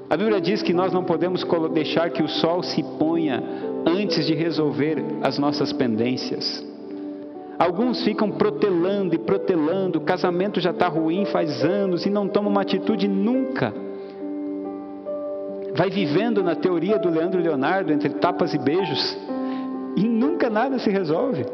A 0.08 0.16
Bíblia 0.16 0.40
diz 0.40 0.62
que 0.62 0.72
nós 0.72 0.92
não 0.92 1.04
podemos 1.04 1.44
deixar 1.72 2.10
que 2.10 2.22
o 2.22 2.28
sol 2.28 2.62
se 2.62 2.82
ponha 2.98 3.42
antes 3.84 4.26
de 4.26 4.34
resolver 4.34 5.02
as 5.22 5.36
nossas 5.38 5.72
pendências. 5.72 6.64
Alguns 7.58 8.04
ficam 8.04 8.30
protelando 8.30 9.14
e 9.14 9.18
protelando, 9.18 9.98
o 9.98 10.02
casamento 10.02 10.60
já 10.60 10.70
está 10.70 10.88
ruim 10.88 11.24
faz 11.26 11.64
anos 11.64 12.04
e 12.04 12.10
não 12.10 12.28
toma 12.28 12.48
uma 12.48 12.60
atitude 12.60 13.08
nunca. 13.08 13.72
Vai 15.74 15.90
vivendo 15.90 16.42
na 16.42 16.54
teoria 16.54 16.98
do 16.98 17.08
Leandro 17.08 17.40
Leonardo, 17.40 17.92
entre 17.92 18.10
tapas 18.10 18.52
e 18.52 18.58
beijos, 18.58 19.16
e 19.96 20.06
nunca 20.06 20.50
nada 20.50 20.78
se 20.78 20.90
resolve. 20.90 21.46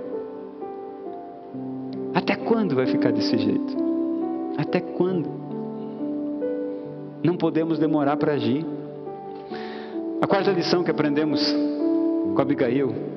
Até 2.14 2.34
quando 2.34 2.74
vai 2.74 2.86
ficar 2.86 3.12
desse 3.12 3.38
jeito? 3.38 3.76
Até 4.58 4.80
quando? 4.80 5.28
Não 7.22 7.36
podemos 7.36 7.78
demorar 7.78 8.16
para 8.16 8.32
agir. 8.32 8.66
A 10.20 10.26
quarta 10.26 10.50
lição 10.50 10.82
que 10.82 10.90
aprendemos 10.90 11.40
com 12.34 12.40
Abigail 12.40 13.11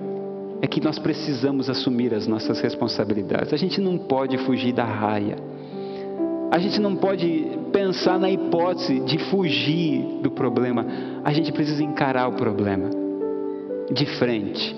é 0.66 0.68
que 0.68 0.84
nós 0.84 0.98
precisamos 0.98 1.70
assumir 1.70 2.12
as 2.12 2.26
nossas 2.26 2.60
responsabilidades. 2.60 3.54
A 3.54 3.58
gente 3.58 3.80
não 3.80 4.00
pode 4.00 4.36
fugir 4.40 4.74
da 4.74 4.84
raia. 4.84 5.36
A 6.52 6.58
gente 6.58 6.82
não 6.82 6.96
pode 6.96 7.52
pensar 7.72 8.18
na 8.18 8.32
hipótese 8.32 9.00
de 9.02 9.20
fugir 9.30 10.02
do 10.24 10.32
problema. 10.32 10.84
A 11.24 11.32
gente 11.32 11.52
precisa 11.52 11.84
encarar 11.84 12.28
o 12.30 12.34
problema 12.34 12.90
de 13.92 14.08
frente, 14.18 14.76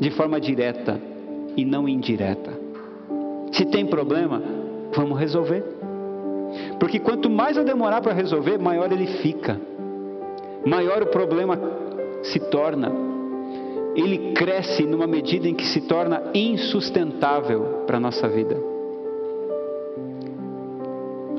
de 0.00 0.10
forma 0.12 0.40
direta 0.40 0.98
e 1.54 1.62
não 1.62 1.86
indireta. 1.86 2.52
Se 3.52 3.66
tem 3.66 3.84
problema, 3.84 4.42
vamos 4.94 5.18
resolver. 5.18 5.62
Porque 6.80 6.98
quanto 6.98 7.28
mais 7.28 7.58
eu 7.58 7.64
demorar 7.64 8.00
para 8.00 8.14
resolver, 8.14 8.56
maior 8.56 8.90
ele 8.90 9.06
fica. 9.20 9.60
Maior 10.64 11.02
o 11.02 11.06
problema 11.08 11.60
se 12.22 12.40
torna 12.40 13.05
ele 13.96 14.32
cresce 14.32 14.82
numa 14.84 15.06
medida 15.06 15.48
em 15.48 15.54
que 15.54 15.64
se 15.64 15.80
torna 15.80 16.22
insustentável 16.34 17.84
para 17.86 17.96
a 17.96 18.00
nossa 18.00 18.28
vida. 18.28 18.56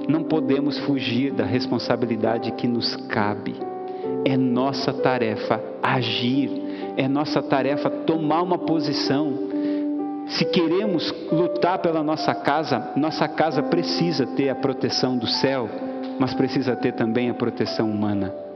Não 0.09 0.23
podemos 0.23 0.79
fugir 0.79 1.31
da 1.31 1.45
responsabilidade 1.45 2.51
que 2.53 2.67
nos 2.67 2.95
cabe. 3.07 3.55
É 4.25 4.35
nossa 4.35 4.91
tarefa 4.91 5.61
agir, 5.83 6.49
é 6.97 7.07
nossa 7.07 7.43
tarefa 7.43 7.89
tomar 7.89 8.41
uma 8.41 8.57
posição. 8.57 9.47
Se 10.27 10.43
queremos 10.45 11.13
lutar 11.31 11.79
pela 11.79 12.01
nossa 12.03 12.33
casa, 12.33 12.91
nossa 12.95 13.27
casa 13.27 13.61
precisa 13.61 14.25
ter 14.25 14.49
a 14.49 14.55
proteção 14.55 15.15
do 15.17 15.27
céu, 15.27 15.69
mas 16.19 16.33
precisa 16.33 16.75
ter 16.75 16.93
também 16.93 17.29
a 17.29 17.33
proteção 17.33 17.89
humana. 17.89 18.46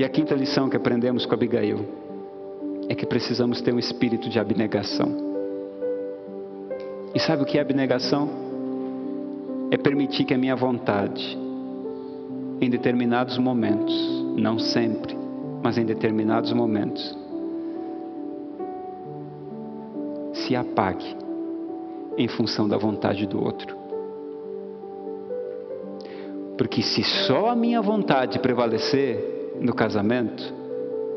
E 0.00 0.04
a 0.04 0.08
quinta 0.08 0.34
lição 0.34 0.70
que 0.70 0.78
aprendemos 0.78 1.26
com 1.26 1.34
Abigail 1.34 1.86
é 2.88 2.94
que 2.94 3.04
precisamos 3.04 3.60
ter 3.60 3.74
um 3.74 3.78
espírito 3.78 4.30
de 4.30 4.38
abnegação. 4.38 5.14
E 7.14 7.20
sabe 7.20 7.42
o 7.42 7.44
que 7.44 7.58
é 7.58 7.60
abnegação? 7.60 8.26
É 9.70 9.76
permitir 9.76 10.24
que 10.24 10.32
a 10.32 10.38
minha 10.38 10.56
vontade, 10.56 11.38
em 12.62 12.70
determinados 12.70 13.36
momentos, 13.36 13.94
não 14.38 14.58
sempre, 14.58 15.14
mas 15.62 15.76
em 15.76 15.84
determinados 15.84 16.50
momentos, 16.54 17.14
se 20.32 20.56
apague 20.56 21.14
em 22.16 22.26
função 22.26 22.66
da 22.66 22.78
vontade 22.78 23.26
do 23.26 23.38
outro. 23.38 23.76
Porque 26.56 26.80
se 26.80 27.04
só 27.04 27.50
a 27.50 27.54
minha 27.54 27.82
vontade 27.82 28.38
prevalecer, 28.38 29.39
no 29.60 29.74
casamento, 29.74 30.52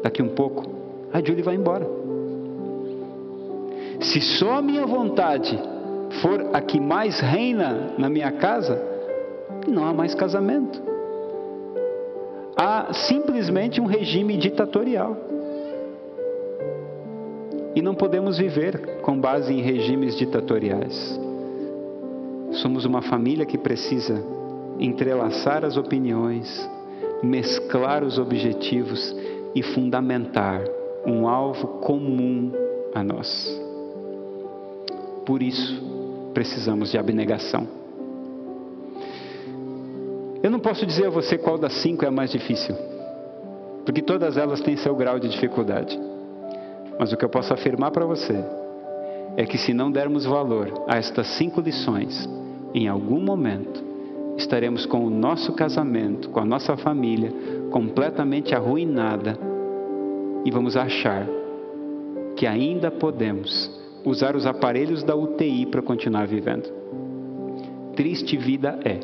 daqui 0.04 0.22
um 0.22 0.30
pouco, 0.30 0.66
a 1.12 1.22
Julie 1.22 1.44
vai 1.44 1.56
embora. 1.56 1.88
Se 4.02 4.20
só 4.20 4.58
a 4.58 4.62
minha 4.62 4.86
vontade 4.86 5.58
for 6.22 6.50
a 6.54 6.62
que 6.62 6.80
mais 6.80 7.20
reina 7.20 7.94
na 7.98 8.10
minha 8.10 8.32
casa, 8.32 8.82
não 9.68 9.86
há 9.86 9.94
mais 9.94 10.14
casamento. 10.14 10.82
Há 12.56 12.94
simplesmente 12.94 13.82
um 13.82 13.86
regime 13.86 14.38
ditatorial. 14.38 15.18
E 17.76 17.82
não 17.82 17.96
podemos 17.96 18.38
viver 18.38 19.02
com 19.02 19.20
base 19.20 19.52
em 19.52 19.62
regimes 19.62 20.16
ditatoriais. 20.16 21.20
Somos 22.52 22.86
uma 22.86 23.02
família 23.02 23.46
que 23.46 23.58
precisa 23.58 24.24
entrelaçar 24.80 25.66
as 25.66 25.76
opiniões, 25.76 26.70
mesclar 27.24 28.04
os 28.04 28.20
objetivos 28.20 29.16
e 29.56 29.64
fundamentar 29.64 30.62
um 31.06 31.28
alvo 31.28 31.80
comum 31.80 32.52
a 32.94 33.04
nós. 33.04 33.62
Por 35.26 35.42
isso, 35.42 35.82
precisamos 36.34 36.92
de 36.92 36.98
abnegação. 36.98 37.68
Eu 40.42 40.52
não 40.52 40.60
posso 40.60 40.86
dizer 40.86 41.08
a 41.08 41.10
você 41.10 41.38
qual 41.38 41.58
das 41.58 41.74
cinco 41.82 42.04
é 42.04 42.10
a 42.10 42.12
mais 42.12 42.32
difícil, 42.32 42.76
porque 43.86 44.02
todas 44.02 44.36
elas 44.36 44.60
têm 44.60 44.76
seu 44.76 44.94
grau 44.96 45.18
de 45.18 45.30
dificuldade. 45.30 45.98
Mas 47.00 47.14
o 47.14 47.18
que 47.18 47.24
eu 47.24 47.30
posso 47.30 47.54
afirmar 47.54 47.92
para 47.92 48.06
você 48.06 48.44
é 49.38 49.46
que 49.46 49.58
se 49.58 49.74
não 49.74 49.90
dermos 49.90 50.26
valor 50.26 50.72
a 50.88 50.98
estas 50.98 51.28
cinco 51.38 51.62
lições, 51.62 52.28
em 52.74 52.88
algum 52.88 53.22
momento 53.22 53.93
estaremos 54.38 54.86
com 54.86 55.06
o 55.06 55.10
nosso 55.10 55.54
casamento, 55.54 56.30
com 56.30 56.40
a 56.40 56.46
nossa 56.46 56.76
família 56.78 57.32
completamente 57.72 58.54
arruinada 58.54 59.38
e 60.46 60.52
vamos 60.52 60.76
achar 60.76 61.28
que 62.36 62.46
ainda 62.46 62.92
podemos 62.92 63.72
usar 64.06 64.36
os 64.36 64.46
aparelhos 64.46 65.04
da 65.04 65.16
UTI 65.16 65.66
para 65.66 65.82
continuar 65.82 66.28
vivendo. 66.28 66.72
Triste 67.96 68.38
vida 68.38 68.80
é 68.84 69.00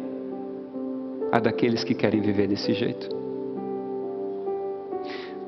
a 1.31 1.39
daqueles 1.39 1.83
que 1.83 1.93
querem 1.93 2.21
viver 2.21 2.47
desse 2.47 2.73
jeito. 2.73 3.07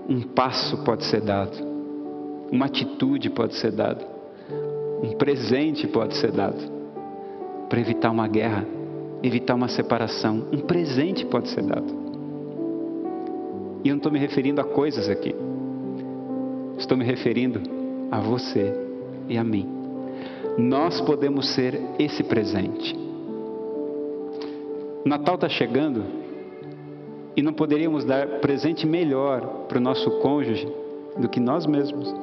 Um 0.08 0.22
passo 0.22 0.84
pode 0.84 1.06
ser 1.06 1.22
dado, 1.22 1.58
uma 2.52 2.66
atitude 2.66 3.30
pode 3.30 3.56
ser 3.56 3.72
dada, 3.72 4.06
um 5.04 5.16
presente 5.18 5.88
pode 5.88 6.16
ser 6.18 6.32
dado 6.32 6.72
para 7.70 7.80
evitar 7.80 8.12
uma 8.12 8.28
guerra 8.28 8.66
evitar 9.24 9.56
uma 9.56 9.68
separação. 9.68 10.48
Um 10.52 10.60
presente 10.60 11.26
pode 11.26 11.50
ser 11.50 11.64
dado. 11.64 12.12
E 13.84 13.90
eu 13.90 13.94
não 13.94 13.98
estou 13.98 14.12
me 14.12 14.20
referindo 14.20 14.62
a 14.62 14.64
coisas 14.64 15.10
aqui. 15.10 15.36
Estou 16.78 16.98
me 16.98 17.04
referindo 17.04 17.62
a 18.12 18.20
você 18.20 18.74
e 19.28 19.38
a 19.38 19.44
mim. 19.44 19.68
Nós 20.58 21.00
podemos 21.02 21.54
ser 21.54 21.80
esse 21.98 22.24
presente. 22.24 22.96
Natal 25.06 25.36
está 25.36 25.50
chegando 25.50 26.04
e 27.36 27.42
não 27.42 27.54
poderíamos 27.54 28.04
dar 28.04 28.40
presente 28.40 28.86
melhor 28.86 29.66
para 29.68 29.78
o 29.78 29.82
nosso 29.82 30.10
cônjuge 30.20 30.68
do 31.18 31.28
que 31.30 31.40
nós 31.40 31.66
mesmos. 31.66 32.14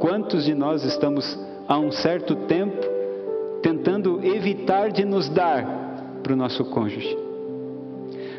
Quantos 0.00 0.44
de 0.44 0.54
nós 0.54 0.84
estamos 0.84 1.38
há 1.68 1.78
um 1.78 1.92
certo 1.92 2.34
tempo 2.46 2.93
evitar 4.44 4.90
de 4.90 5.06
nos 5.06 5.28
dar 5.30 5.64
para 6.22 6.34
o 6.34 6.36
nosso 6.36 6.62
cônjuge? 6.66 7.16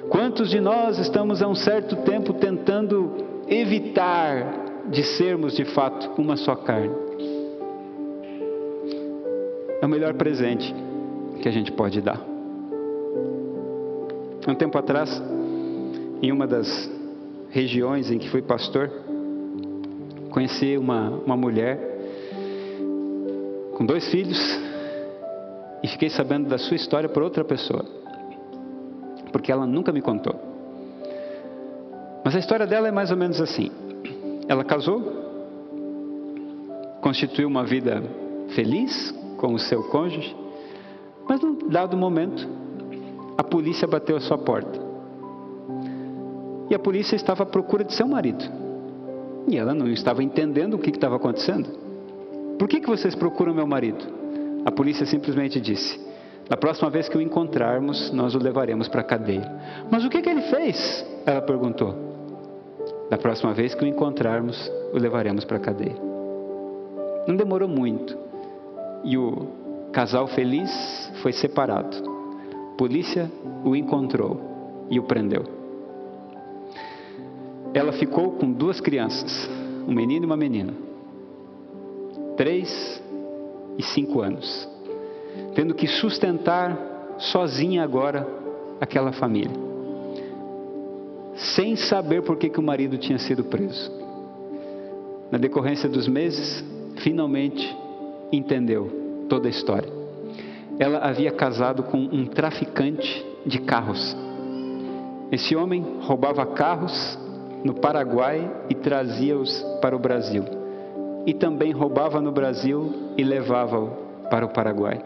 Quantos 0.10 0.52
de 0.52 0.62
nós 0.62 1.00
estamos 1.00 1.42
há 1.42 1.48
um 1.48 1.56
certo 1.56 1.96
tempo 1.98 2.34
tentando 2.34 3.12
evitar 3.48 4.84
de 4.88 5.04
sermos 5.04 5.56
de 5.56 5.66
fato 5.66 6.22
uma 6.22 6.38
só 6.38 6.56
carne? 6.56 6.94
É 9.82 9.86
o 9.86 9.90
melhor 9.90 10.14
presente 10.14 10.74
que 11.42 11.50
a 11.50 11.52
gente 11.52 11.72
pode 11.72 12.00
dar. 12.02 12.22
Um 14.48 14.54
tempo 14.54 14.78
atrás, 14.78 15.10
em 16.22 16.32
uma 16.32 16.46
das 16.46 16.88
regiões 17.50 18.12
em 18.12 18.20
que 18.20 18.30
fui 18.30 18.44
pastor, 18.44 18.92
conheci 20.30 20.78
uma, 20.78 21.10
uma 21.26 21.36
mulher 21.36 21.80
com 23.76 23.84
dois 23.84 24.08
filhos 24.12 24.65
e 25.86 25.88
fiquei 25.88 26.10
sabendo 26.10 26.50
da 26.50 26.58
sua 26.58 26.76
história 26.76 27.08
por 27.08 27.22
outra 27.22 27.44
pessoa, 27.44 27.86
porque 29.32 29.52
ela 29.52 29.68
nunca 29.68 29.92
me 29.92 30.02
contou. 30.02 30.34
Mas 32.24 32.36
a 32.36 32.40
história 32.40 32.66
dela 32.66 32.88
é 32.88 32.92
mais 32.92 33.12
ou 33.12 33.18
menos 33.18 33.40
assim: 33.40 33.70
ela 34.48 34.64
casou, 34.64 35.00
constituiu 37.02 37.48
uma 37.48 37.64
vida 37.64 38.02
feliz 38.56 39.14
com 39.38 39.54
o 39.54 39.60
seu 39.60 39.84
cônjuge, 39.84 40.36
mas 41.30 41.40
num 41.40 41.70
dado 41.70 41.96
momento, 41.96 42.50
a 43.38 43.44
polícia 43.44 43.88
bateu 43.88 44.18
a 44.18 44.22
sua 44.22 44.40
porta. 44.40 44.80
E 46.68 46.74
a 46.74 46.80
polícia 46.80 47.16
estava 47.16 47.44
à 47.44 47.46
procura 47.46 47.84
de 47.84 47.94
seu 47.94 48.08
marido. 48.08 48.44
E 49.48 49.56
ela 49.56 49.76
não 49.76 49.88
estava 49.90 50.24
entendendo 50.24 50.74
o 50.74 50.80
que 50.80 50.90
estava 50.90 51.18
acontecendo. 51.18 51.70
Por 52.58 52.68
que, 52.68 52.80
que 52.80 52.88
vocês 52.88 53.14
procuram 53.14 53.54
meu 53.54 53.68
marido? 53.68 54.15
A 54.66 54.72
polícia 54.72 55.06
simplesmente 55.06 55.62
disse: 55.62 56.00
Na 56.50 56.58
próxima 56.58 56.90
vez 56.90 57.08
que 57.08 57.16
o 57.16 57.22
encontrarmos, 57.22 58.12
nós 58.12 58.34
o 58.34 58.40
levaremos 58.40 58.88
para 58.88 59.02
a 59.02 59.04
cadeia. 59.04 59.50
Mas 59.92 60.04
o 60.04 60.10
que, 60.10 60.22
que 60.22 60.30
ele 60.30 60.42
fez? 60.42 61.06
Ela 61.24 61.42
perguntou. 61.42 61.94
Da 63.10 63.18
próxima 63.18 63.54
vez 63.54 63.76
que 63.76 63.84
o 63.84 63.88
encontrarmos, 63.88 64.72
o 64.92 64.98
levaremos 64.98 65.46
para 65.46 65.58
a 65.58 65.60
cadeia. 65.60 65.96
Não 67.28 67.36
demorou 67.36 67.70
muito. 67.70 68.18
E 69.04 69.16
o 69.16 69.48
casal 69.92 70.28
feliz 70.28 70.72
foi 71.22 71.32
separado. 71.32 71.96
A 72.74 72.76
polícia 72.76 73.32
o 73.64 73.76
encontrou 73.76 74.42
e 74.90 75.00
o 75.00 75.04
prendeu. 75.04 75.44
Ela 77.74 77.92
ficou 77.92 78.32
com 78.32 78.52
duas 78.52 78.82
crianças, 78.82 79.50
um 79.88 79.94
menino 79.94 80.26
e 80.26 80.28
uma 80.28 80.38
menina, 80.38 80.74
três 82.38 83.04
e 83.78 83.84
cinco 83.84 84.22
anos, 84.22 84.68
tendo 85.54 85.74
que 85.74 85.88
sustentar 85.88 87.16
sozinha 87.18 87.84
agora 87.84 88.28
aquela 88.80 89.12
família, 89.12 89.56
sem 91.36 91.76
saber 91.76 92.22
por 92.24 92.38
que, 92.38 92.50
que 92.50 92.60
o 92.60 92.64
marido 92.64 92.98
tinha 92.98 93.20
sido 93.20 93.44
preso. 93.44 93.92
Na 95.32 95.38
decorrência 95.38 95.90
dos 95.90 96.08
meses, 96.08 96.64
finalmente 96.98 97.76
entendeu 98.32 99.26
toda 99.28 99.48
a 99.48 99.50
história. 99.50 99.90
Ela 100.80 101.00
havia 101.00 101.32
casado 101.32 101.84
com 101.84 101.98
um 101.98 102.26
traficante 102.26 103.26
de 103.46 103.60
carros. 103.60 104.16
Esse 105.32 105.56
homem 105.56 105.84
roubava 106.02 106.46
carros 106.46 107.18
no 107.64 107.74
Paraguai 107.74 108.50
e 108.70 108.76
trazia-os 108.76 109.62
para 109.82 109.96
o 109.96 110.00
Brasil. 110.00 110.65
E 111.26 111.34
também 111.34 111.72
roubava 111.72 112.22
no 112.22 112.32
Brasil 112.32 112.92
e 113.18 113.24
levava-o 113.24 113.90
para 114.30 114.46
o 114.46 114.50
Paraguai. 114.50 115.02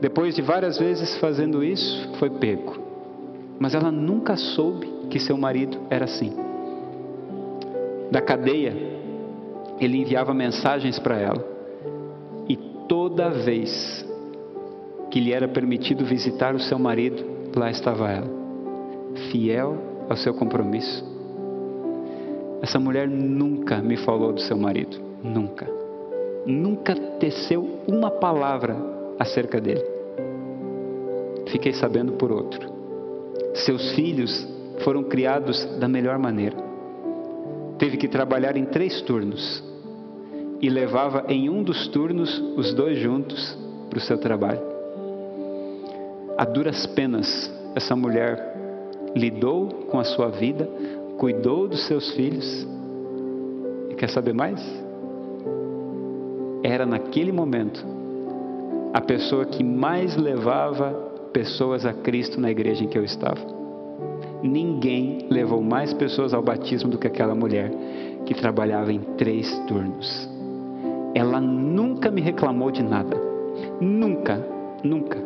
Depois 0.00 0.34
de 0.34 0.42
várias 0.42 0.78
vezes 0.78 1.16
fazendo 1.18 1.62
isso, 1.62 2.12
foi 2.18 2.28
pego. 2.28 2.76
Mas 3.58 3.74
ela 3.74 3.90
nunca 3.92 4.36
soube 4.36 4.86
que 5.08 5.20
seu 5.20 5.36
marido 5.36 5.78
era 5.88 6.04
assim. 6.04 6.32
Da 8.10 8.20
cadeia, 8.20 8.76
ele 9.80 9.98
enviava 9.98 10.34
mensagens 10.34 10.98
para 10.98 11.16
ela. 11.16 11.44
E 12.48 12.56
toda 12.88 13.30
vez 13.30 14.04
que 15.10 15.20
lhe 15.20 15.32
era 15.32 15.46
permitido 15.46 16.04
visitar 16.04 16.54
o 16.54 16.60
seu 16.60 16.78
marido, 16.78 17.24
lá 17.54 17.70
estava 17.70 18.10
ela, 18.10 18.30
fiel 19.30 19.76
ao 20.08 20.16
seu 20.16 20.34
compromisso. 20.34 21.11
Essa 22.62 22.78
mulher 22.78 23.08
nunca 23.08 23.82
me 23.82 23.96
falou 23.96 24.32
do 24.32 24.40
seu 24.40 24.56
marido, 24.56 24.96
nunca. 25.20 25.68
Nunca 26.46 26.94
teceu 27.18 27.80
uma 27.88 28.08
palavra 28.08 28.76
acerca 29.18 29.60
dele. 29.60 29.84
Fiquei 31.48 31.72
sabendo 31.72 32.12
por 32.12 32.30
outro. 32.30 32.70
Seus 33.54 33.92
filhos 33.92 34.46
foram 34.84 35.02
criados 35.02 35.64
da 35.80 35.88
melhor 35.88 36.18
maneira. 36.18 36.56
Teve 37.78 37.96
que 37.96 38.06
trabalhar 38.06 38.56
em 38.56 38.64
três 38.64 39.02
turnos 39.02 39.62
e 40.60 40.70
levava 40.70 41.24
em 41.28 41.50
um 41.50 41.64
dos 41.64 41.88
turnos 41.88 42.38
os 42.56 42.72
dois 42.72 42.96
juntos 42.98 43.58
para 43.90 43.98
o 43.98 44.02
seu 44.02 44.16
trabalho. 44.18 44.62
A 46.38 46.44
duras 46.44 46.86
penas, 46.86 47.52
essa 47.74 47.96
mulher 47.96 48.52
lidou 49.14 49.68
com 49.90 49.98
a 49.98 50.04
sua 50.04 50.28
vida, 50.28 50.68
cuidou 51.22 51.68
dos 51.68 51.86
seus 51.86 52.10
filhos. 52.14 52.66
E 53.88 53.94
quer 53.94 54.10
saber 54.10 54.32
mais? 54.32 54.60
Era 56.64 56.84
naquele 56.84 57.30
momento 57.30 57.86
a 58.92 59.00
pessoa 59.00 59.44
que 59.44 59.62
mais 59.62 60.16
levava 60.16 60.90
pessoas 61.32 61.86
a 61.86 61.92
Cristo 61.94 62.40
na 62.40 62.50
igreja 62.50 62.82
em 62.82 62.88
que 62.88 62.98
eu 62.98 63.04
estava. 63.04 63.38
Ninguém 64.42 65.28
levou 65.30 65.62
mais 65.62 65.94
pessoas 65.94 66.34
ao 66.34 66.42
batismo 66.42 66.90
do 66.90 66.98
que 66.98 67.06
aquela 67.06 67.36
mulher 67.36 67.70
que 68.26 68.34
trabalhava 68.34 68.92
em 68.92 68.98
três 69.16 69.56
turnos. 69.68 70.28
Ela 71.14 71.40
nunca 71.40 72.10
me 72.10 72.20
reclamou 72.20 72.72
de 72.72 72.82
nada. 72.82 73.16
Nunca, 73.80 74.44
nunca 74.82 75.18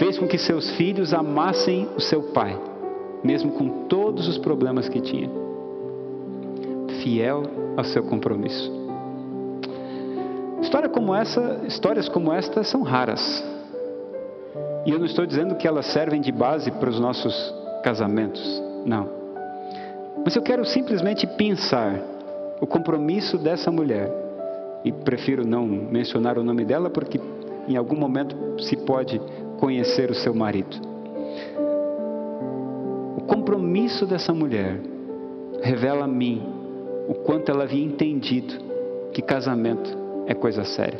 fez 0.00 0.18
com 0.18 0.26
que 0.26 0.36
seus 0.36 0.72
filhos 0.76 1.14
amassem 1.14 1.88
o 1.96 2.00
seu 2.00 2.20
pai, 2.32 2.58
mesmo 3.24 3.52
com 3.52 3.86
todos 3.88 4.28
os 4.28 4.36
problemas 4.36 4.88
que 4.88 5.00
tinha. 5.00 5.30
Fiel 7.02 7.42
ao 7.76 7.84
seu 7.84 8.04
compromisso. 8.04 8.70
História 10.60 10.88
como 10.88 11.14
essa, 11.14 11.62
histórias 11.66 12.08
como 12.08 12.32
esta 12.32 12.62
são 12.62 12.82
raras. 12.82 13.42
E 14.84 14.90
eu 14.90 14.98
não 14.98 15.06
estou 15.06 15.24
dizendo 15.24 15.54
que 15.54 15.66
elas 15.66 15.86
servem 15.86 16.20
de 16.20 16.30
base 16.30 16.70
para 16.70 16.90
os 16.90 17.00
nossos 17.00 17.54
casamentos. 17.82 18.62
Não. 18.84 19.08
Mas 20.24 20.36
eu 20.36 20.42
quero 20.42 20.64
simplesmente 20.64 21.26
pensar 21.26 22.00
o 22.60 22.66
compromisso 22.66 23.38
dessa 23.38 23.70
mulher. 23.70 24.10
E 24.84 24.92
prefiro 24.92 25.46
não 25.46 25.66
mencionar 25.66 26.36
o 26.36 26.42
nome 26.42 26.64
dela 26.64 26.90
porque 26.90 27.18
em 27.66 27.76
algum 27.76 27.96
momento 27.96 28.36
se 28.62 28.76
pode 28.76 29.20
conhecer 29.58 30.10
o 30.10 30.14
seu 30.14 30.34
marido. 30.34 30.93
Compromisso 33.44 34.06
dessa 34.06 34.32
mulher 34.32 34.80
revela 35.60 36.06
a 36.06 36.08
mim 36.08 36.42
o 37.06 37.12
quanto 37.12 37.50
ela 37.50 37.64
havia 37.64 37.84
entendido 37.84 38.54
que 39.12 39.20
casamento 39.20 39.90
é 40.26 40.32
coisa 40.32 40.64
séria. 40.64 40.98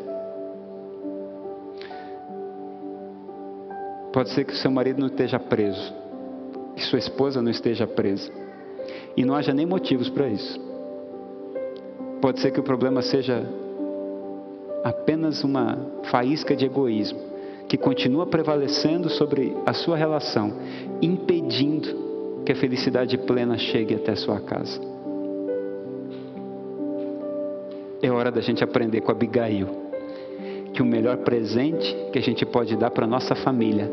Pode 4.12 4.28
ser 4.28 4.44
que 4.44 4.52
o 4.52 4.56
seu 4.56 4.70
marido 4.70 5.00
não 5.00 5.06
esteja 5.06 5.40
preso, 5.40 5.90
que 6.76 6.82
sua 6.82 6.98
esposa 6.98 7.40
não 7.40 7.50
esteja 7.50 7.86
presa, 7.86 8.30
e 9.16 9.24
não 9.24 9.34
haja 9.34 9.54
nem 9.54 9.64
motivos 9.64 10.10
para 10.10 10.28
isso. 10.28 10.60
Pode 12.20 12.40
ser 12.40 12.50
que 12.50 12.60
o 12.60 12.62
problema 12.62 13.00
seja 13.00 13.42
apenas 14.84 15.42
uma 15.42 15.78
faísca 16.10 16.54
de 16.54 16.66
egoísmo 16.66 17.20
que 17.70 17.78
continua 17.78 18.26
prevalecendo 18.26 19.08
sobre 19.08 19.56
a 19.64 19.72
sua 19.72 19.96
relação, 19.96 20.52
impedindo 21.00 22.03
que 22.44 22.52
a 22.52 22.56
felicidade 22.56 23.16
plena 23.16 23.56
chegue 23.56 23.94
até 23.94 24.14
sua 24.14 24.40
casa. 24.40 24.78
É 28.02 28.10
hora 28.10 28.30
da 28.30 28.42
gente 28.42 28.62
aprender 28.62 29.00
com 29.00 29.10
Abigail 29.10 29.66
que 30.74 30.82
o 30.82 30.84
melhor 30.84 31.18
presente 31.18 31.94
que 32.12 32.18
a 32.18 32.22
gente 32.22 32.44
pode 32.44 32.76
dar 32.76 32.90
para 32.90 33.06
nossa 33.06 33.34
família 33.34 33.90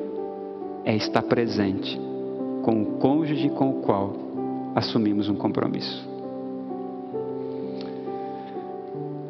é 0.83 0.95
estar 0.95 1.21
presente 1.21 1.97
com 2.63 2.81
o 2.81 2.85
cônjuge 2.97 3.49
com 3.49 3.69
o 3.69 3.81
qual 3.81 4.13
assumimos 4.75 5.29
um 5.29 5.35
compromisso. 5.35 6.09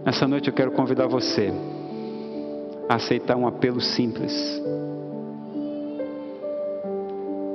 Nessa 0.03 0.27
noite 0.27 0.47
eu 0.47 0.53
quero 0.53 0.71
convidar 0.71 1.07
você 1.07 1.53
a 2.89 2.95
aceitar 2.95 3.35
um 3.35 3.45
apelo 3.45 3.79
simples. 3.79 4.33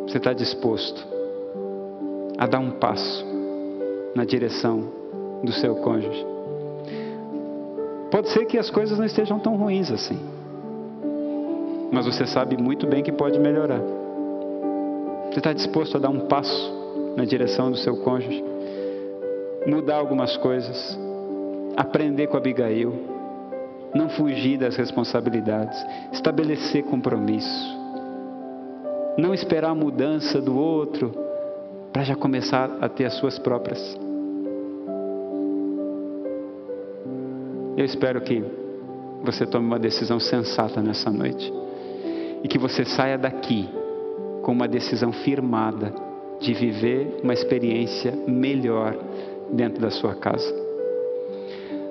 Você 0.07 0.19
está 0.19 0.33
disposto 0.33 1.16
a 2.39 2.47
dar 2.47 2.59
um 2.59 2.71
passo 2.73 3.25
na 4.15 4.25
direção 4.25 4.85
do 5.43 5.53
seu 5.53 5.77
cônjuge? 5.77 6.27
Pode 8.11 8.31
ser 8.31 8.47
que 8.47 8.59
as 8.59 8.71
coisas 8.71 8.99
não 8.99 9.05
estejam 9.05 9.39
tão 9.39 9.57
ruins 9.57 9.91
assim, 9.91 10.19
mas 11.91 12.07
você 12.07 12.27
sabe 12.27 12.57
muito 12.57 12.87
bem 12.87 13.03
que 13.03 13.13
pode 13.13 13.39
melhorar. 13.39 13.81
Você 15.31 15.39
está 15.39 15.53
disposto 15.53 15.97
a 15.97 16.01
dar 16.01 16.09
um 16.09 16.21
passo 16.21 16.73
na 17.17 17.25
direção 17.25 17.71
do 17.71 17.77
seu 17.77 17.97
cônjuge? 17.99 18.43
Mudar 19.67 19.97
algumas 19.97 20.37
coisas? 20.37 20.99
Aprender 21.77 22.29
com 22.29 22.37
Abigail? 22.37 23.17
não 23.97 24.09
fugir 24.11 24.59
das 24.59 24.77
responsabilidades, 24.77 25.85
estabelecer 26.13 26.85
compromisso. 26.85 27.77
Não 29.17 29.33
esperar 29.33 29.71
a 29.71 29.75
mudança 29.75 30.41
do 30.41 30.57
outro 30.57 31.13
para 31.97 32.05
já 32.05 32.15
começar 32.15 32.77
a 32.79 32.91
ter 32.91 33.07
as 33.07 33.15
suas 33.15 33.39
próprias. 33.39 33.81
Eu 37.75 37.87
espero 37.87 38.21
que 38.21 38.45
você 39.25 39.47
tome 39.47 39.65
uma 39.65 39.79
decisão 39.79 40.21
sensata 40.21 40.83
nessa 40.83 41.11
noite 41.11 41.51
e 42.45 42.49
que 42.49 42.59
você 42.59 42.85
saia 42.85 43.17
daqui 43.17 43.67
com 44.43 44.53
uma 44.53 44.69
decisão 44.69 45.11
firmada 45.11 45.91
de 46.39 46.53
viver 46.53 47.21
uma 47.23 47.33
experiência 47.33 48.13
melhor 48.29 48.95
dentro 49.51 49.81
da 49.81 49.91
sua 49.91 50.15
casa. 50.15 50.55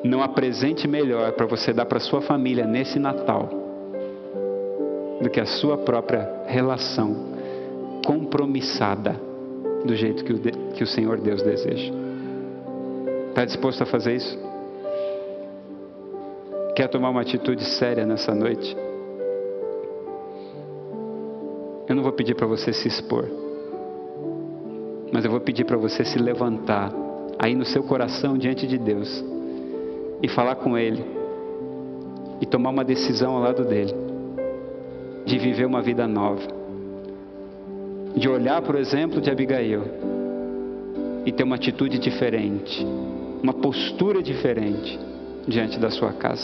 Não 0.04 0.22
há 0.22 0.28
presente 0.28 0.88
melhor 0.88 1.32
para 1.32 1.48
você 1.48 1.74
dar 1.74 1.88
para 1.88 2.00
sua 2.00 2.22
família 2.22 2.68
nesse 2.68 3.00
Natal 3.00 3.50
do 5.20 5.32
que 5.32 5.40
a 5.40 5.48
sua 5.48 5.80
própria 5.80 6.44
relação 6.46 7.34
compromissada 8.06 9.34
do 9.86 9.96
jeito 9.96 10.24
que 10.24 10.34
o, 10.34 10.40
que 10.40 10.84
o 10.84 10.88
Senhor 10.88 11.20
Deus 11.20 11.42
deseja. 11.42 11.94
Está 13.30 13.46
disposto 13.46 13.82
a 13.84 13.86
fazer 13.86 14.16
isso? 14.16 14.40
Quer 16.76 16.88
tomar 16.90 17.10
uma 17.10 17.22
atitude 17.22 17.64
séria 17.64 18.06
nessa 18.06 18.34
noite? 18.34 18.76
Eu 21.88 21.96
não 21.96 22.04
vou 22.04 22.12
pedir 22.12 22.36
para 22.36 22.48
você 22.48 22.74
se 22.74 22.88
expor, 22.88 23.26
mas 25.12 25.24
eu 25.24 25.32
vou 25.32 25.40
pedir 25.40 25.66
para 25.66 25.78
você 25.78 26.04
se 26.04 26.18
levantar 26.18 26.92
aí 27.38 27.56
no 27.56 27.66
seu 27.66 27.84
coração 27.84 28.38
diante 28.38 28.66
de 28.66 28.78
Deus 28.78 29.24
e 30.22 30.28
falar 30.28 30.56
com 30.56 30.78
Ele 30.78 31.06
e 32.42 32.46
tomar 32.46 32.72
uma 32.72 32.84
decisão 32.84 33.36
ao 33.36 33.42
lado 33.42 33.64
dele 33.64 33.94
de 35.26 35.38
viver 35.38 35.66
uma 35.66 35.82
vida 35.82 36.08
nova, 36.08 36.48
de 38.16 38.30
olhar, 38.30 38.62
por 38.62 38.76
exemplo, 38.76 39.22
de 39.22 39.30
Abigail 39.30 39.84
e 41.26 41.32
ter 41.32 41.44
uma 41.44 41.56
atitude 41.56 41.98
diferente, 42.00 42.86
uma 43.42 43.54
postura 43.54 44.22
diferente 44.22 45.00
diante 45.48 45.80
da 45.80 45.90
sua 45.90 46.14
casa. 46.14 46.44